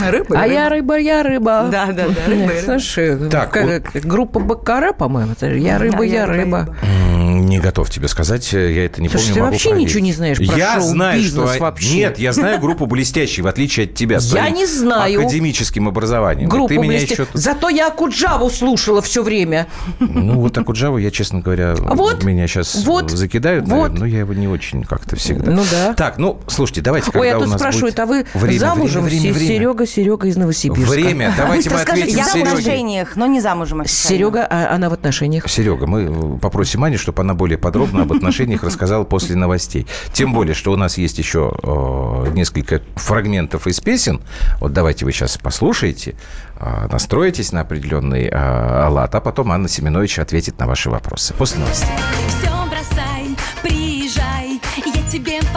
Рыба. 0.00 0.40
А 0.40 0.46
я 0.46 0.68
рыба, 0.68 0.98
я 0.98 1.22
рыба. 1.22 1.68
Да, 1.70 1.86
да, 1.86 2.08
да, 2.08 2.26
рыба 2.26 2.52
и 2.52 2.60
рыба. 2.60 2.62
Слушай, 2.64 3.28
Так, 3.30 3.52
как- 3.52 3.92
группа 4.04 4.40
Баккара, 4.40 4.92
по-моему, 4.92 5.32
это 5.32 5.46
я 5.54 5.78
рыба, 5.78 6.02
я 6.02 6.26
рыба. 6.26 6.74
Не 7.22 7.58
готов 7.58 7.90
тебе 7.90 8.08
сказать, 8.08 8.52
я 8.52 8.84
это 8.86 9.00
не 9.02 9.08
Слушай, 9.08 9.28
помню. 9.28 9.34
ты 9.34 9.42
вообще 9.42 9.68
проверить. 9.70 9.88
ничего 9.88 10.04
не 10.04 10.12
знаешь 10.12 10.36
про 10.38 10.56
Я 10.56 10.80
знаю, 10.80 11.22
что... 11.22 11.46
вообще. 11.58 11.94
Нет, 11.96 12.18
я 12.18 12.32
знаю 12.32 12.60
группу 12.60 12.86
«Блестящий», 12.86 13.42
в 13.42 13.46
отличие 13.46 13.86
от 13.86 13.94
тебя. 13.94 14.18
Я 14.20 14.50
не 14.50 14.66
знаю. 14.66 15.20
Академическим 15.20 15.88
образованием. 15.88 16.48
Группа 16.48 16.68
ты 16.68 16.78
меня 16.78 16.98
еще... 16.98 17.26
Зато 17.34 17.68
я 17.68 17.88
Акуджаву 17.88 18.50
слушала 18.50 19.00
все 19.02 19.22
время. 19.22 19.66
Ну, 19.98 20.38
вот 20.40 20.56
Java, 20.56 21.00
я, 21.00 21.10
честно 21.10 21.40
говоря, 21.40 21.74
Вот, 21.76 22.24
меня 22.24 22.46
сейчас 22.46 22.74
вот, 22.84 23.10
закидают, 23.22 23.66
вот. 23.66 23.70
наверное, 23.70 23.98
но 24.00 24.06
я 24.06 24.18
его 24.20 24.34
не 24.34 24.48
очень 24.48 24.82
как-то 24.82 25.16
всегда. 25.16 25.50
Ну 25.50 25.62
да. 25.70 25.94
Так, 25.94 26.18
ну, 26.18 26.40
слушайте, 26.48 26.80
давайте, 26.80 27.06
Ой, 27.08 27.12
когда 27.12 27.26
я 27.26 27.36
у 27.38 27.40
тут 27.40 27.50
нас 27.50 27.60
спрашивают, 27.60 27.94
будет 27.94 28.00
а 28.00 28.06
вы 28.06 28.26
время, 28.34 28.58
замужем? 28.58 29.04
время, 29.04 29.20
время, 29.20 29.34
время. 29.34 29.48
Серега, 29.48 29.86
Серега 29.86 30.26
из 30.26 30.36
Новосибирска. 30.36 30.90
Время, 30.90 31.34
давайте 31.36 31.70
мы 31.70 31.80
ответим 31.80 32.16
Я 32.16 32.24
в 32.24 32.34
отношениях, 32.34 33.16
но 33.16 33.26
не 33.26 33.40
замужем. 33.40 33.84
Серега, 33.86 34.46
а 34.48 34.74
она 34.74 34.90
в 34.90 34.92
отношениях? 34.92 35.48
Серега, 35.48 35.86
мы 35.86 36.38
попросим 36.38 36.82
Аню, 36.84 36.98
чтобы 36.98 37.22
она 37.22 37.34
более 37.34 37.58
подробно 37.58 38.02
об 38.02 38.12
отношениях 38.12 38.64
рассказала 38.64 39.04
после 39.04 39.36
новостей. 39.36 39.86
Тем 40.12 40.32
более, 40.32 40.54
что 40.54 40.72
у 40.72 40.76
нас 40.76 40.98
есть 40.98 41.18
еще 41.18 41.52
э, 41.62 42.32
несколько 42.32 42.82
фрагментов 42.96 43.66
из 43.66 43.80
песен. 43.80 44.20
Вот 44.60 44.72
давайте 44.72 45.04
вы 45.04 45.12
сейчас 45.12 45.38
послушаете, 45.38 46.16
э, 46.56 46.88
настроитесь 46.90 47.52
на 47.52 47.60
определенный 47.60 48.28
э, 48.28 48.88
лад, 48.88 49.14
а 49.14 49.20
потом 49.20 49.52
Анна 49.52 49.68
Семенович 49.68 50.18
ответит 50.18 50.58
на 50.58 50.66
ваши 50.66 50.90
вопросы. 50.90 51.34
После 51.34 51.60
новостей. 51.60 51.88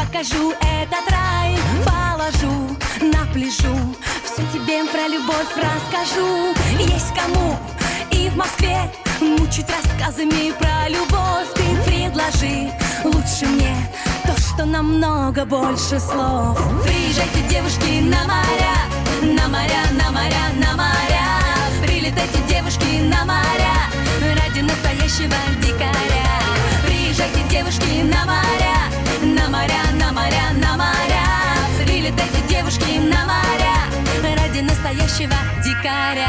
Покажу 0.06 0.52
этот 0.52 1.12
рай. 1.12 1.58
Положу 1.86 2.78
на 3.02 3.26
пляжу, 3.34 3.96
все 4.24 4.41
тебе 4.54 4.84
про 4.86 5.08
любовь 5.08 5.52
расскажу. 5.56 6.54
Есть 6.80 7.13
кому 7.13 7.58
и 8.12 8.30
в 8.30 8.36
Москве 8.36 8.91
мучить 9.22 9.68
рассказами 9.70 10.52
про 10.52 10.89
любовь. 10.89 11.48
Ты 11.56 11.63
предложи 11.86 12.72
лучше 13.04 13.46
мне 13.48 13.76
то, 14.26 14.39
что 14.39 14.65
намного 14.65 15.46
больше 15.46 16.00
слов. 16.00 16.58
Приезжайте, 16.84 17.41
девушки, 17.50 18.02
на 18.02 18.24
моря, 18.26 18.76
на 19.22 19.48
моря, 19.48 19.84
на 19.91 20.12
моря, 20.12 20.46
на 20.56 20.76
моря. 20.76 21.26
Прилетайте, 21.82 22.39
девушки, 22.48 23.02
на 23.02 23.26
моря, 23.26 23.76
ради 24.36 24.62
настоящего 24.62 25.36
дикаря. 25.62 26.14
Уезжайте, 27.17 27.49
девушки, 27.49 28.01
на 28.04 28.25
моря, 28.25 28.91
на 29.21 29.49
моря, 29.49 29.84
на 29.93 30.12
моря, 30.12 30.51
на 30.62 30.75
моря. 30.75 31.86
Прилетайте, 31.86 32.41
девушки, 32.49 32.99
на 32.99 33.25
моря, 33.25 34.36
ради 34.36 34.60
настоящего 34.60 35.34
дикаря. 35.63 36.28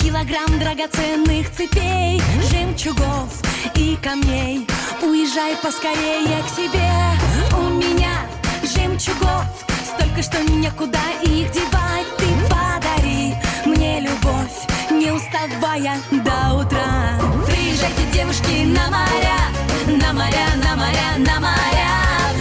килограмм 0.00 0.58
драгоценных 0.58 1.48
цепей, 1.52 2.20
жемчугов 2.50 3.40
и 3.76 3.96
камней. 4.02 4.66
Уезжай 5.00 5.54
поскорее 5.62 6.42
к 6.42 6.48
себе. 6.48 7.27
У 7.58 7.70
меня 7.70 8.26
жемчугов 8.62 9.44
столько, 9.84 10.22
что 10.22 10.40
некуда 10.42 11.00
их 11.22 11.50
девать. 11.50 12.06
Ты 12.16 12.26
подари 12.48 13.34
мне 13.66 14.00
любовь, 14.00 14.58
не 14.90 15.10
уставая 15.10 15.98
до 16.10 16.54
утра. 16.54 17.18
Приезжайте, 17.46 18.02
девушки, 18.12 18.64
на 18.64 18.88
моря, 18.90 19.40
на 19.86 20.12
моря, 20.12 20.48
на 20.62 20.76
моря, 20.76 21.18
на 21.18 21.40
моря. 21.40 21.90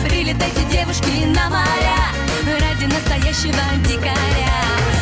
Прилетайте, 0.08 0.64
девушки, 0.72 1.26
на 1.26 1.50
моря, 1.50 2.00
ради 2.46 2.86
настоящего 2.86 3.64
дикаря. 3.88 4.54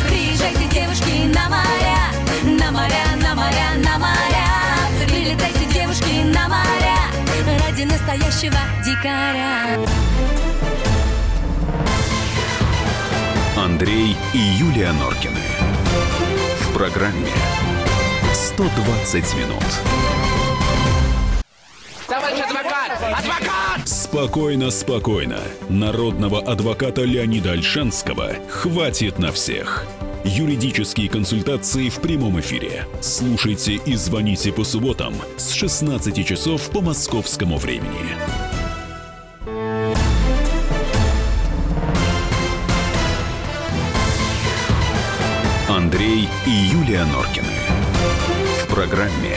Приезжайте, 0.08 0.64
девушки, 0.72 1.26
на 1.34 1.48
моря, 1.50 2.00
на 2.42 2.70
моря, 2.70 3.04
на 3.22 3.34
моря, 3.34 3.68
на 3.84 3.98
моря. 3.98 4.46
Прилетайте, 5.08 5.65
девушки, 5.96 6.22
на 6.24 6.48
моря, 6.48 6.96
ради 7.64 7.82
настоящего 7.82 8.58
дикаря. 8.84 9.78
Андрей 13.56 14.16
и 14.32 14.38
Юлия 14.38 14.92
Норкины. 14.92 15.40
В 16.60 16.74
программе 16.74 17.32
120 18.32 19.34
минут. 19.36 19.64
Товарищ 22.06 22.40
адвокат! 22.40 22.92
Адвокат! 23.18 23.88
Спокойно, 23.88 24.70
спокойно. 24.70 25.40
Народного 25.68 26.40
адвоката 26.40 27.02
Леонида 27.02 27.52
Альшанского 27.52 28.36
хватит 28.48 29.18
на 29.18 29.32
всех. 29.32 29.86
Юридические 30.28 31.08
консультации 31.08 31.88
в 31.88 32.00
прямом 32.00 32.40
эфире. 32.40 32.84
Слушайте 33.00 33.74
и 33.74 33.94
звоните 33.94 34.52
по 34.52 34.64
субботам 34.64 35.14
с 35.36 35.52
16 35.52 36.26
часов 36.26 36.68
по 36.70 36.80
московскому 36.80 37.58
времени. 37.58 38.16
Андрей 45.68 46.28
и 46.44 46.50
Юлия 46.50 47.04
Норкины. 47.04 47.46
В 48.64 48.74
программе 48.74 49.36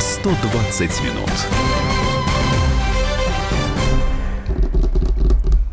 120 0.00 0.80
минут. 1.02 1.30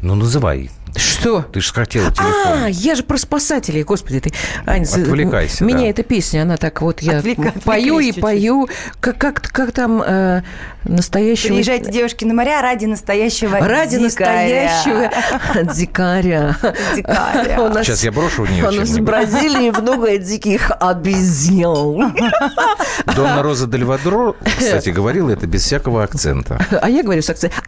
Ну, 0.02 0.16
называй. 0.16 0.70
Что? 1.02 1.42
Ты 1.42 1.62
же 1.62 1.74
хотела 1.74 2.08
А, 2.08 2.12
телефон. 2.12 2.68
я 2.68 2.96
же 2.96 3.04
про 3.04 3.18
спасателей, 3.18 3.84
господи, 3.84 4.20
ты, 4.20 4.32
Ань, 4.66 4.86
за- 4.86 5.02
Отвлекайся, 5.02 5.64
Меня 5.64 5.80
да. 5.82 5.86
эта 5.88 6.04
песня, 6.04 6.44
она 6.44 6.58
так 6.58 6.82
вот, 6.82 7.02
я 7.02 7.20
Отвлека- 7.20 7.54
пою 7.64 8.00
и 8.00 8.12
пою, 8.12 8.70
как, 9.00 9.18
как, 9.18 9.42
как 9.42 9.72
там 9.72 10.02
э, 10.06 10.42
настоящего... 10.84 11.54
Приезжайте, 11.54 11.92
девушки, 11.92 12.24
на 12.26 12.34
моря 12.34 12.62
ради 12.62 12.86
настоящего 12.86 13.60
Ради 13.60 13.98
дикаря. 13.98 14.70
настоящего 14.70 15.74
дикаря. 15.74 16.58
Дикаря. 16.96 17.70
Нас- 17.70 17.86
Сейчас 17.86 18.04
я 18.04 18.12
брошу 18.12 18.44
в 18.44 18.52
нее 18.52 18.68
У 18.68 18.72
нас 18.72 18.90
в. 18.90 19.02
Бразилии 19.02 19.70
много 19.72 20.18
диких 20.18 20.72
обезьян. 20.80 22.16
Донна 23.16 23.42
Роза 23.44 23.68
Дельвадро, 23.68 24.36
кстати, 24.58 24.90
говорила 24.90 25.30
это 25.30 25.48
без 25.48 25.64
всякого 25.64 26.04
акцента. 26.04 26.60
А 26.82 26.90
я 26.90 27.04
говорю 27.04 27.22
с 27.22 27.30
акцентом. 27.30 27.60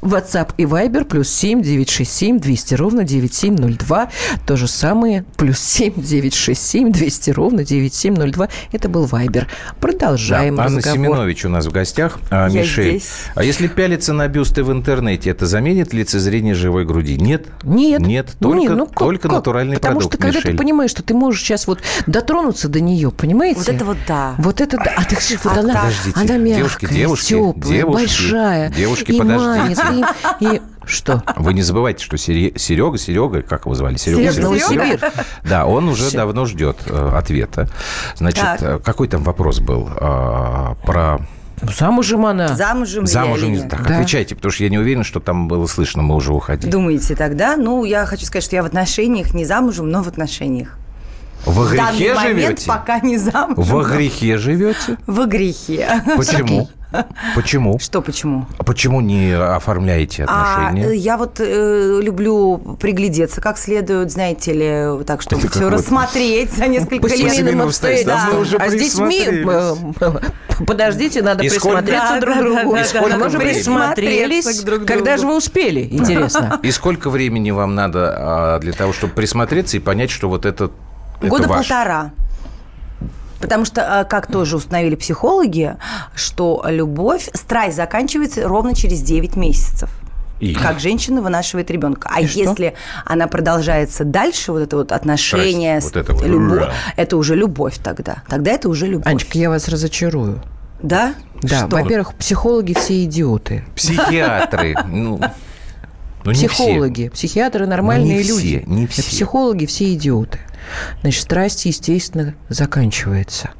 WhatsApp 0.00 0.50
и 0.56 0.64
Viber 0.64 1.04
плюс 1.04 1.28
7 1.30 1.62
967 1.62 2.38
200 2.40 2.74
ровно 2.74 3.04
9702. 3.04 4.08
То 4.46 4.56
же 4.56 4.66
самое 4.66 5.24
плюс 5.36 5.58
7 5.60 5.94
967 6.02 6.90
200 6.92 7.30
ровно 7.30 7.64
9702. 7.64 8.48
Это 8.72 8.88
был 8.88 9.06
Viber. 9.06 9.46
Продолжаем 9.80 10.56
Да, 10.56 10.64
Анна 10.64 10.78
разговор. 10.78 10.98
Семенович 10.98 11.44
у 11.44 11.48
нас 11.48 11.66
в 11.66 11.72
гостях. 11.72 12.18
А, 12.30 12.48
Я 12.48 12.60
Мишель, 12.62 12.90
здесь. 13.00 13.10
а 13.34 13.44
если 13.44 13.66
пялиться 13.68 14.12
на 14.12 14.28
бюсты 14.28 14.64
в 14.64 14.72
интернете, 14.72 15.30
это 15.30 15.46
заменит 15.46 15.92
лицезрение 15.92 16.54
живой 16.54 16.84
груди? 16.84 17.16
Нет? 17.18 17.46
Нет. 17.62 18.00
Нет, 18.00 18.30
только, 18.40 18.58
Нет, 18.58 18.72
ну 18.76 18.86
как- 18.86 18.98
только 18.98 19.22
как? 19.28 19.32
натуральный 19.32 19.76
Потому 19.76 19.96
продукт, 20.00 20.14
что 20.14 20.22
когда 20.22 20.38
Мишель. 20.38 20.52
ты 20.52 20.58
понимаешь, 20.58 20.90
что 20.90 21.02
ты 21.02 21.14
можешь 21.14 21.40
сейчас 21.42 21.66
вот 21.66 21.80
дотронуться 22.06 22.68
до 22.68 22.80
нее, 22.80 23.10
понимаете? 23.10 23.58
Вот 23.60 23.68
это 23.68 23.84
вот 23.84 23.96
да. 24.08 24.34
Вот 24.38 24.60
это 24.60 24.76
да. 24.78 24.92
А 24.96 25.04
ты 25.04 25.20
же, 25.20 25.38
вот 25.42 25.56
А 25.56 25.60
она, 25.60 25.74
Подождите, 25.74 26.12
она 26.20 26.36
мягкая, 26.38 26.56
девушки, 26.56 26.86
девушки, 26.92 27.28
теплая, 27.28 27.76
девушки, 27.78 27.92
большая. 28.02 28.70
девушки, 28.70 29.10
и 29.12 29.18
подождите. 29.18 29.58
манит, 29.60 29.78
и, 29.90 30.44
и 30.44 30.62
что? 30.84 31.22
Вы 31.36 31.54
не 31.54 31.62
забывайте, 31.62 32.04
что 32.04 32.16
Сере- 32.16 32.52
Серега, 32.58 32.98
Серега, 32.98 33.42
как 33.42 33.66
его 33.66 33.74
звали? 33.74 33.96
Серега, 33.96 34.40
Новосибирск. 34.40 35.04
Да, 35.44 35.66
он 35.66 35.88
уже 35.88 36.10
давно 36.10 36.46
ждет 36.46 36.78
э, 36.86 37.12
ответа. 37.14 37.68
Значит, 38.16 38.40
Так. 38.42 38.62
э, 38.62 38.78
какой 38.80 39.08
там 39.08 39.22
вопрос 39.22 39.60
был 39.60 39.88
э, 39.88 40.74
про 40.84 41.20
Замужем 41.62 42.26
она. 42.26 42.48
Замужем, 42.48 43.04
я 43.04 43.08
замужем? 43.10 43.52
нет? 43.52 43.68
Так, 43.68 43.86
Да. 43.86 43.94
отвечайте, 43.98 44.34
потому 44.34 44.50
что 44.50 44.64
я 44.64 44.70
не 44.70 44.78
уверен, 44.78 45.04
что 45.04 45.20
там 45.20 45.46
было 45.46 45.66
слышно, 45.66 46.02
мы 46.02 46.16
уже 46.16 46.32
уходили. 46.32 46.68
Думаете 46.70 47.14
тогда? 47.14 47.56
Ну, 47.56 47.84
я 47.84 48.04
хочу 48.04 48.26
сказать, 48.26 48.42
что 48.44 48.56
я 48.56 48.64
в 48.64 48.66
отношениях, 48.66 49.32
не 49.32 49.44
замужем, 49.44 49.88
но 49.88 50.02
в 50.02 50.08
отношениях. 50.08 50.76
В 51.46 51.74
данный 51.76 51.98
грехе 51.98 52.14
момент 52.14 52.36
живете? 52.40 52.66
пока 52.66 53.00
не 53.00 53.18
замужем. 53.18 53.62
Во 53.62 53.82
но 53.82 53.94
грехе 53.96 54.38
живете? 54.38 54.96
В 55.06 55.26
грехе. 55.26 56.02
Почему? 56.16 56.68
Почему? 57.34 57.78
Что 57.78 58.02
почему? 58.02 58.46
А 58.58 58.64
Почему 58.64 59.00
не 59.00 59.32
оформляете 59.32 60.24
А, 60.28 60.56
отношения? 60.66 60.88
э, 60.92 60.96
я 60.96 61.16
вот 61.16 61.40
э, 61.40 62.00
люблю 62.02 62.58
приглядеться 62.80 63.40
как 63.40 63.58
следует, 63.58 64.10
знаете 64.10 64.52
ли, 64.52 65.04
так, 65.04 65.22
чтобы 65.22 65.42
Это 65.42 65.50
все 65.50 65.64
вот 65.64 65.72
рассмотреть 65.74 66.52
за 66.52 66.66
несколько 66.66 67.00
По 67.02 67.06
лет. 67.06 67.14
обстоятельствам 67.14 67.62
обстоятельствам. 67.62 68.34
мы 68.34 68.40
уже 68.40 68.56
А 68.56 68.68
с 68.68 68.72
детьми 68.74 69.26
э, 69.28 69.74
подождите, 70.66 71.22
надо 71.22 71.44
И 71.44 71.48
сколько- 71.48 71.78
присмотреться 71.82 72.14
Да, 72.14 72.20
друг 72.20 72.34
к 72.34 72.38
да, 72.38 72.42
другу. 72.42 72.74
да, 72.74 72.82
да, 72.82 73.00
да, 73.08 73.16
Мы 73.16 73.22
да. 73.24 73.28
же 73.30 73.38
присмотрелись. 73.38 74.62
Друг 74.62 74.84
Когда 74.86 75.16
же 75.16 75.26
вы 75.26 75.36
успели? 75.36 75.80
Интересно. 75.90 76.60
И 76.62 76.70
сколько 76.70 77.10
времени 77.10 77.50
вам 77.50 77.74
надо 77.74 78.14
а, 78.16 78.58
для 78.60 78.72
того, 78.72 78.92
чтобы 78.92 79.12
присмотреться 79.14 79.76
и 79.76 79.80
понять, 79.80 80.10
что 80.10 80.28
вот 80.28 80.46
это, 80.46 80.70
это 81.20 81.28
Года 81.28 81.48
ваш? 81.48 81.68
полтора. 81.68 82.10
Потому 83.42 83.64
что, 83.66 83.80
э, 83.82 84.04
как 84.08 84.28
тоже 84.28 84.56
установили 84.56 84.94
психологи, 84.94 85.76
что 86.14 86.64
любовь, 86.68 87.28
страсть 87.34 87.76
заканчивается 87.76 88.48
ровно 88.48 88.74
через 88.74 89.02
9 89.02 89.36
месяцев. 89.36 89.90
И? 90.40 90.54
Как 90.54 90.80
женщина 90.80 91.20
вынашивает 91.22 91.70
ребенка. 91.70 92.08
А 92.12 92.20
И 92.20 92.26
что? 92.26 92.38
если 92.40 92.74
она 93.04 93.26
продолжается 93.28 94.04
дальше, 94.04 94.50
вот 94.52 94.60
это 94.62 94.76
вот 94.76 94.90
отношение, 94.92 95.80
Страсть, 95.80 95.94
вот 95.94 96.02
это 96.04 96.12
вот. 96.14 96.26
любовь, 96.26 96.62
Ура. 96.62 96.72
это 96.96 97.16
уже 97.16 97.36
любовь 97.36 97.78
тогда. 97.82 98.22
Тогда 98.28 98.52
это 98.52 98.68
уже 98.68 98.86
любовь. 98.86 99.06
Анечка, 99.06 99.38
я 99.38 99.50
вас 99.50 99.68
разочарую. 99.68 100.40
Да? 100.82 101.14
Да, 101.42 101.66
Что? 101.66 101.76
во-первых, 101.76 102.14
психологи 102.14 102.74
все 102.74 103.04
идиоты. 103.04 103.64
Психиатры. 103.76 104.74
Ну, 104.86 105.20
ну. 106.24 106.32
Психологи, 106.32 107.08
психиатры 107.08 107.66
нормальные 107.66 108.16
Ну, 108.16 108.22
не 108.22 108.28
люди. 108.28 108.58
все, 108.58 108.64
не 108.66 108.86
все. 108.88 109.02
Психологи 109.02 109.66
все 109.66 109.92
идиоты. 109.94 110.38
Значит, 111.02 111.22
страсть, 111.22 111.64
естественно, 111.66 112.34
заканчивается. 112.48 113.50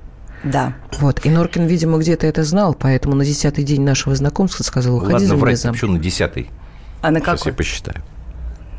Да. 0.44 0.74
Вот. 0.98 1.24
И 1.24 1.30
Норкин, 1.30 1.66
видимо, 1.66 1.98
где-то 1.98 2.26
это 2.26 2.42
знал, 2.44 2.74
поэтому 2.74 3.14
на 3.14 3.24
десятый 3.24 3.62
день 3.64 3.82
нашего 3.82 4.14
знакомства 4.16 4.64
сказал, 4.64 4.96
уходи 4.96 5.12
Ладно, 5.12 5.26
за 5.28 5.34
меня 5.34 5.42
врать 5.42 5.60
замуж. 5.60 5.78
почему 5.80 5.96
на 5.96 5.98
десятый? 6.02 6.50
А 7.00 7.10
на 7.10 7.20
Сейчас 7.20 7.28
я 7.32 7.36
какой? 7.38 7.52
посчитаю. 7.52 8.02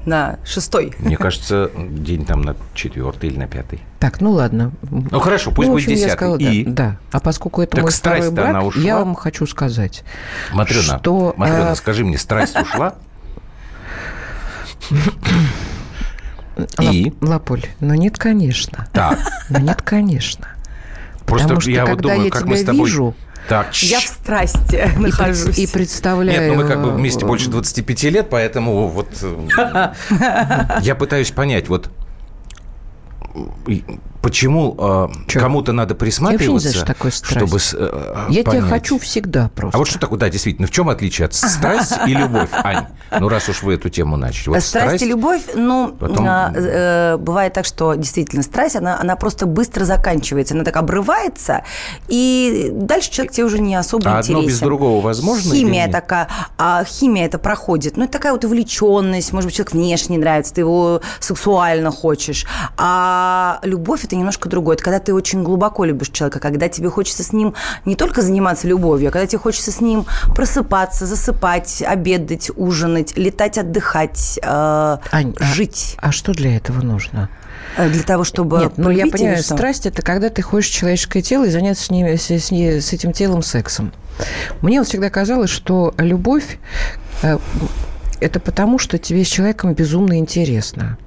На 0.06 0.38
шестой. 0.44 0.94
Мне 1.00 1.16
кажется, 1.16 1.72
день 1.78 2.26
там 2.26 2.42
на 2.42 2.58
четвертый 2.74 3.30
или 3.30 3.38
на 3.40 3.48
пятый. 3.48 3.80
Так, 4.00 4.20
ну 4.20 4.32
ладно. 4.32 4.74
Ну 4.92 5.20
хорошо, 5.22 5.52
пусть 5.52 5.70
Ну, 5.70 5.76
будет 5.76 5.84
общем, 5.86 5.92
я 5.92 5.96
десятый. 5.96 6.16
сказала, 6.18 6.38
да, 6.38 6.52
И 6.52 6.64
да. 6.66 6.98
А 7.14 7.20
поскольку 7.22 7.62
это 7.62 7.78
Так 7.78 7.84
мой 7.84 7.92
второй 7.94 8.18
страсть-то 8.20 8.36
брак, 8.36 8.50
она 8.50 8.64
ушла? 8.64 8.82
я 8.84 8.98
вам 8.98 9.16
хочу 9.16 9.48
сказать, 9.48 10.04
Матрена, 10.52 11.00
что... 11.00 11.34
Матрена, 11.38 11.70
э, 11.72 11.76
скажи 11.76 12.04
мне, 12.04 12.18
страсть 12.18 12.60
ушла? 12.60 12.96
И? 16.80 17.14
Лаполь, 17.22 17.64
ну 17.80 17.94
нет, 17.94 18.18
конечно. 18.18 18.88
Так, 18.94 19.20
Ну 19.50 19.60
нет, 19.60 19.82
конечно. 19.82 20.48
просто 21.26 21.48
Потому 21.48 21.62
что 21.62 21.72
я 21.72 21.82
вот 21.86 21.90
когда 21.96 22.10
думаю, 22.10 22.26
я 22.26 22.30
как 22.32 22.42
тебя 22.44 22.52
мы 22.52 22.58
с 22.58 22.64
тобой... 22.64 22.80
вижу 22.90 23.16
Так, 23.50 23.74
Я 23.76 24.00
в 24.00 24.04
страсти 24.04 24.76
и, 24.76 24.78
пред- 24.88 25.00
нахожусь. 25.00 25.58
и 25.58 25.68
представляю... 25.68 26.40
Нет, 26.42 26.52
ну 26.58 26.64
мы 26.64 26.70
как 26.70 26.82
бы 26.82 26.92
вместе 26.92 27.26
э, 27.26 27.28
больше 27.28 27.50
25 27.50 28.04
лет, 28.04 28.28
поэтому 28.30 28.88
вот 28.88 29.10
э, 29.22 29.94
я 30.82 30.96
пытаюсь 30.96 31.32
понять, 31.32 31.68
вот 31.70 31.90
и 33.68 33.84
почему 34.24 34.76
э, 34.80 35.08
кому-то 35.38 35.74
надо 35.74 35.96
присматриваться, 35.96 36.70
знаю, 36.70 36.86
что 36.86 36.94
такое 36.94 37.12
страсть. 37.12 37.38
чтобы 37.38 37.58
э, 37.74 38.26
Я 38.30 38.42
тебя 38.42 38.52
понять. 38.52 38.70
хочу 38.70 38.98
всегда 38.98 39.52
просто. 39.54 39.76
А 39.76 39.80
вот 39.80 39.88
что 39.90 40.00
такое, 40.00 40.18
да, 40.18 40.30
действительно, 40.30 40.66
в 40.66 40.72
чем 40.72 40.88
отличие 40.88 41.26
от 41.26 41.34
страсти 41.34 42.00
и 42.08 42.14
любовь, 42.14 42.50
Ань? 42.54 42.86
Ну, 43.20 43.28
раз 43.28 43.50
уж 43.50 43.62
вы 43.64 43.74
эту 43.74 43.90
тему 43.90 44.16
начали. 44.16 44.54
Вот 44.54 44.64
страсть, 44.64 45.04
и 45.04 45.06
любовь, 45.06 45.42
ну, 45.56 45.94
потом- 46.00 46.26
а, 46.28 46.52
э, 46.56 47.18
бывает 47.18 47.52
так, 47.54 47.66
что 47.66 47.96
действительно 47.96 48.44
страсть, 48.44 48.78
она, 48.78 48.98
она 48.98 49.18
просто 49.18 49.46
быстро 49.46 49.84
заканчивается, 49.84 50.54
она 50.56 50.64
так 50.64 50.78
обрывается, 50.78 51.64
и 52.08 52.70
дальше 52.72 53.12
человек 53.12 53.34
тебе 53.34 53.44
уже 53.46 53.60
не 53.60 53.76
особо 53.76 54.06
А 54.10 54.20
интересен. 54.20 54.36
одно 54.38 54.48
без 54.48 54.60
другого 54.62 55.02
возможно 55.04 55.54
Химия 55.54 55.92
такая, 55.92 56.30
а, 56.58 56.86
химия 56.86 57.26
это 57.26 57.40
проходит, 57.40 57.98
ну, 57.98 58.06
это 58.06 58.14
такая 58.14 58.32
вот 58.32 58.46
увлеченность, 58.46 59.34
может 59.34 59.50
быть, 59.50 59.56
человек 59.58 59.74
внешне 59.74 60.18
нравится, 60.18 60.54
ты 60.54 60.62
его 60.62 61.02
сексуально 61.20 61.92
хочешь, 61.92 62.46
а 62.78 63.60
любовь 63.64 64.06
это 64.06 64.13
это 64.14 64.20
немножко 64.20 64.48
другое. 64.48 64.76
Это 64.76 64.84
когда 64.84 65.00
ты 65.00 65.14
очень 65.14 65.44
глубоко 65.44 65.86
любишь 65.86 66.10
человека, 66.10 66.40
когда 66.40 66.70
тебе 66.70 66.90
хочется 66.90 67.24
с 67.24 67.34
ним 67.34 67.56
не 67.86 67.96
только 67.96 68.22
заниматься 68.22 68.68
любовью, 68.68 69.10
а 69.10 69.12
когда 69.12 69.26
тебе 69.26 69.40
хочется 69.40 69.72
с 69.72 69.82
ним 69.82 70.06
просыпаться, 70.36 71.06
засыпать, 71.06 71.82
обедать, 71.82 72.52
ужинать, 72.56 73.18
летать, 73.18 73.58
отдыхать, 73.58 74.40
э, 74.42 74.46
Ань, 74.48 75.34
а- 75.40 75.44
жить. 75.44 75.98
А 76.00 76.12
что 76.12 76.32
для 76.34 76.56
этого 76.56 76.82
нужно? 76.82 77.30
Э, 77.78 77.90
Для 77.90 78.04
того, 78.04 78.24
чтобы 78.24 78.60
Нет, 78.60 78.74
ну 78.78 78.90
я 78.92 79.08
понимаю, 79.08 79.38
что? 79.38 79.56
страсть 79.56 79.86
это 79.88 80.02
когда 80.02 80.30
ты 80.30 80.42
хочешь 80.42 80.70
человеческое 80.70 81.22
тело 81.24 81.46
и 81.46 81.50
заняться 81.50 81.86
с, 81.86 81.90
ним, 81.90 82.08
с, 82.08 82.30
с 82.30 82.52
с 82.52 82.94
этим 82.94 83.14
телом 83.14 83.42
сексом. 83.42 83.94
Мне 84.62 84.80
вот 84.80 84.88
всегда 84.88 85.10
казалось, 85.10 85.50
что 85.50 85.94
любовь 85.98 86.60
э, 87.24 87.38
это 88.20 88.40
потому, 88.40 88.78
что 88.78 88.98
тебе 89.00 89.24
с 89.24 89.28
человеком 89.28 89.74
безумно 89.74 90.20
интересно. 90.20 90.98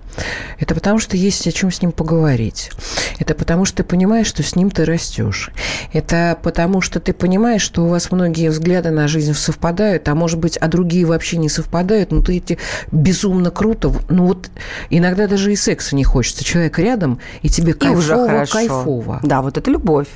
Это 0.58 0.74
потому, 0.74 0.98
что 0.98 1.16
есть 1.16 1.46
о 1.46 1.52
чем 1.52 1.70
с 1.70 1.82
ним 1.82 1.92
поговорить. 1.92 2.70
Это 3.18 3.34
потому, 3.34 3.64
что 3.64 3.78
ты 3.78 3.84
понимаешь, 3.84 4.26
что 4.26 4.42
с 4.42 4.56
ним 4.56 4.70
ты 4.70 4.84
растешь. 4.84 5.50
Это 5.92 6.38
потому, 6.42 6.80
что 6.80 7.00
ты 7.00 7.12
понимаешь, 7.12 7.62
что 7.62 7.84
у 7.84 7.88
вас 7.88 8.10
многие 8.10 8.48
взгляды 8.50 8.90
на 8.90 9.08
жизнь 9.08 9.34
совпадают, 9.34 10.08
а 10.08 10.14
может 10.14 10.38
быть, 10.38 10.56
а 10.56 10.68
другие 10.68 11.04
вообще 11.04 11.36
не 11.36 11.48
совпадают, 11.48 12.12
но 12.12 12.22
ты 12.22 12.36
эти 12.36 12.58
безумно 12.92 13.50
круто. 13.50 13.92
Ну 14.08 14.26
вот 14.26 14.50
иногда 14.90 15.26
даже 15.26 15.52
и 15.52 15.56
секса 15.56 15.94
не 15.96 16.04
хочется. 16.04 16.44
Человек 16.44 16.78
рядом, 16.78 17.20
и 17.42 17.48
тебе 17.48 17.72
И 17.72 17.88
уже 17.88 18.10
кайфово, 18.14 18.26
хорошо. 18.28 18.52
кайфово. 18.52 19.20
Да, 19.22 19.42
вот 19.42 19.58
это 19.58 19.70
любовь. 19.70 20.08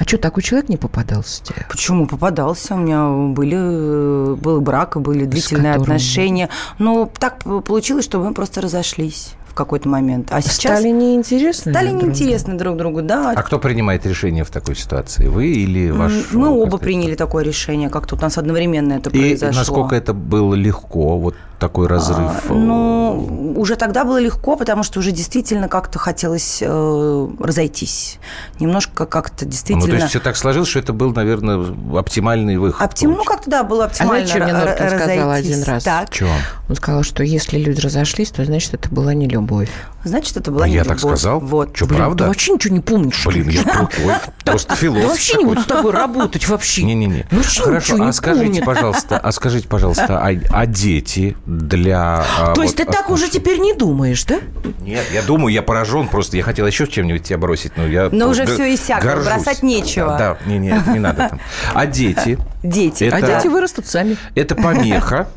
А 0.00 0.04
что, 0.04 0.16
такой 0.16 0.42
человек 0.42 0.70
не 0.70 0.78
попадался 0.78 1.42
тебе? 1.44 1.66
Почему 1.68 2.06
попадался? 2.06 2.74
У 2.74 2.78
меня 2.78 3.06
были, 3.34 3.56
э, 3.58 4.34
был 4.34 4.60
брак, 4.62 4.98
были 5.00 5.26
длительные 5.26 5.74
которым? 5.74 5.82
отношения. 5.82 6.48
Но 6.78 7.10
так 7.18 7.44
получилось, 7.66 8.06
что 8.06 8.18
мы 8.18 8.32
просто 8.32 8.62
разошлись 8.62 9.34
в 9.46 9.52
какой-то 9.52 9.88
момент. 9.90 10.28
А 10.30 10.40
сейчас 10.40 10.78
Стали 10.78 10.88
неинтересны? 10.90 11.72
стали 11.72 11.90
друг 11.90 12.02
неинтересны 12.04 12.56
друг 12.56 12.78
другу, 12.78 13.02
да. 13.02 13.32
А 13.36 13.42
кто 13.42 13.58
принимает 13.58 14.06
решение 14.06 14.44
в 14.44 14.50
такой 14.50 14.74
ситуации? 14.74 15.26
Вы 15.26 15.48
или 15.48 15.90
ваш... 15.90 16.32
Мы 16.32 16.48
оба 16.48 16.78
приняли 16.78 17.14
такое 17.14 17.44
решение, 17.44 17.90
как 17.90 18.06
тут 18.06 18.20
у 18.20 18.22
нас 18.22 18.38
одновременно 18.38 18.94
это 18.94 19.10
И 19.10 19.18
произошло. 19.20 19.58
насколько 19.58 19.96
это 19.96 20.14
было 20.14 20.54
легко, 20.54 21.18
вот 21.18 21.34
такой 21.60 21.86
разрыв? 21.86 22.18
А, 22.48 22.52
Ну, 22.52 23.54
уже 23.56 23.76
тогда 23.76 24.04
было 24.04 24.20
легко, 24.20 24.56
потому 24.56 24.82
что 24.82 24.98
уже 24.98 25.12
действительно 25.12 25.68
как-то 25.68 25.98
хотелось 25.98 26.58
э, 26.60 27.28
разойтись. 27.38 28.18
Немножко 28.58 29.06
как-то 29.06 29.44
Ну, 29.44 29.50
действительно... 29.50 29.86
то 29.86 29.94
есть 29.96 30.08
все 30.08 30.20
так 30.20 30.36
сложилось, 30.36 30.68
что 30.68 30.78
это 30.80 30.92
был, 30.92 31.12
наверное, 31.12 31.64
оптимальный 31.96 32.56
выход. 32.56 32.82
Оптим... 32.82 33.12
Ну, 33.12 33.24
как-то, 33.24 33.50
да, 33.50 33.62
было 33.62 33.84
оптимально 33.84 34.26
знаете, 34.26 34.30
что 34.30 34.44
мне 34.44 34.52
Норкин 34.52 34.98
сказал 34.98 35.30
один 35.30 35.62
раз? 35.62 35.84
Так. 35.84 36.10
Чё? 36.10 36.28
Он 36.68 36.74
сказал, 36.74 37.02
что 37.02 37.22
если 37.22 37.58
люди 37.58 37.80
разошлись, 37.80 38.30
то 38.30 38.44
значит, 38.44 38.74
это 38.74 38.88
была 38.88 39.14
не 39.14 39.28
любовь. 39.28 39.70
Значит, 40.02 40.36
это 40.36 40.50
была 40.50 40.64
А 40.64 40.68
не 40.68 40.74
я 40.74 40.84
так 40.84 40.98
сказал? 40.98 41.40
Вот. 41.40 41.72
Блин, 41.82 41.88
правда? 41.88 42.24
ты 42.24 42.28
вообще 42.28 42.52
ничего 42.52 42.74
не 42.74 42.80
помнишь, 42.80 43.14
что 43.14 43.30
Блин, 43.30 43.48
ли? 43.48 43.56
я 43.56 43.64
крутой. 43.64 44.14
Просто 44.44 44.74
философ 44.74 45.10
вообще 45.10 45.36
не 45.36 45.44
буду 45.44 45.60
с 45.60 45.66
тобой 45.66 45.92
работать 45.92 46.48
вообще. 46.48 46.84
Не-не-не. 46.84 47.26
Ну, 47.30 47.42
Хорошо, 47.58 48.02
а 48.02 48.12
скажите, 48.12 48.62
пожалуйста, 48.62 49.18
а 49.18 49.32
скажите, 49.32 49.68
пожалуйста, 49.68 50.18
а, 50.18 50.30
а 50.50 50.66
дети 50.66 51.36
для... 51.46 52.24
а, 52.38 52.54
То 52.54 52.62
есть 52.62 52.76
ты 52.76 52.84
так 52.84 53.10
уже 53.10 53.28
теперь 53.28 53.58
не 53.58 53.74
думаешь, 53.74 54.24
да? 54.24 54.40
Нет, 54.80 55.04
я 55.12 55.22
думаю, 55.22 55.52
я 55.52 55.62
поражен 55.62 56.08
просто. 56.08 56.36
Я 56.36 56.42
хотел 56.42 56.66
еще 56.66 56.86
чем-нибудь 56.86 57.24
тебя 57.24 57.38
бросить, 57.38 57.76
но 57.76 57.86
я... 57.86 58.08
Но 58.10 58.28
уже 58.28 58.46
всё 58.46 58.72
иссякло, 58.74 59.22
бросать 59.22 59.62
нечего. 59.62 60.16
Да, 60.18 60.38
не, 60.46 60.58
не, 60.58 60.98
надо 60.98 61.28
там. 61.30 61.40
А 61.74 61.86
дети? 61.86 62.38
Дети. 62.62 63.04
А 63.04 63.20
дети 63.20 63.48
вырастут 63.48 63.86
сами. 63.86 64.16
Это 64.34 64.54
помеха 64.54 65.28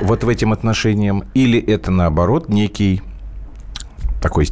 вот 0.00 0.24
в 0.24 0.28
этим 0.28 0.52
отношениям? 0.52 1.24
Или 1.34 1.60
это, 1.60 1.90
наоборот, 1.90 2.48
некий 2.48 3.02
такой 4.20 4.48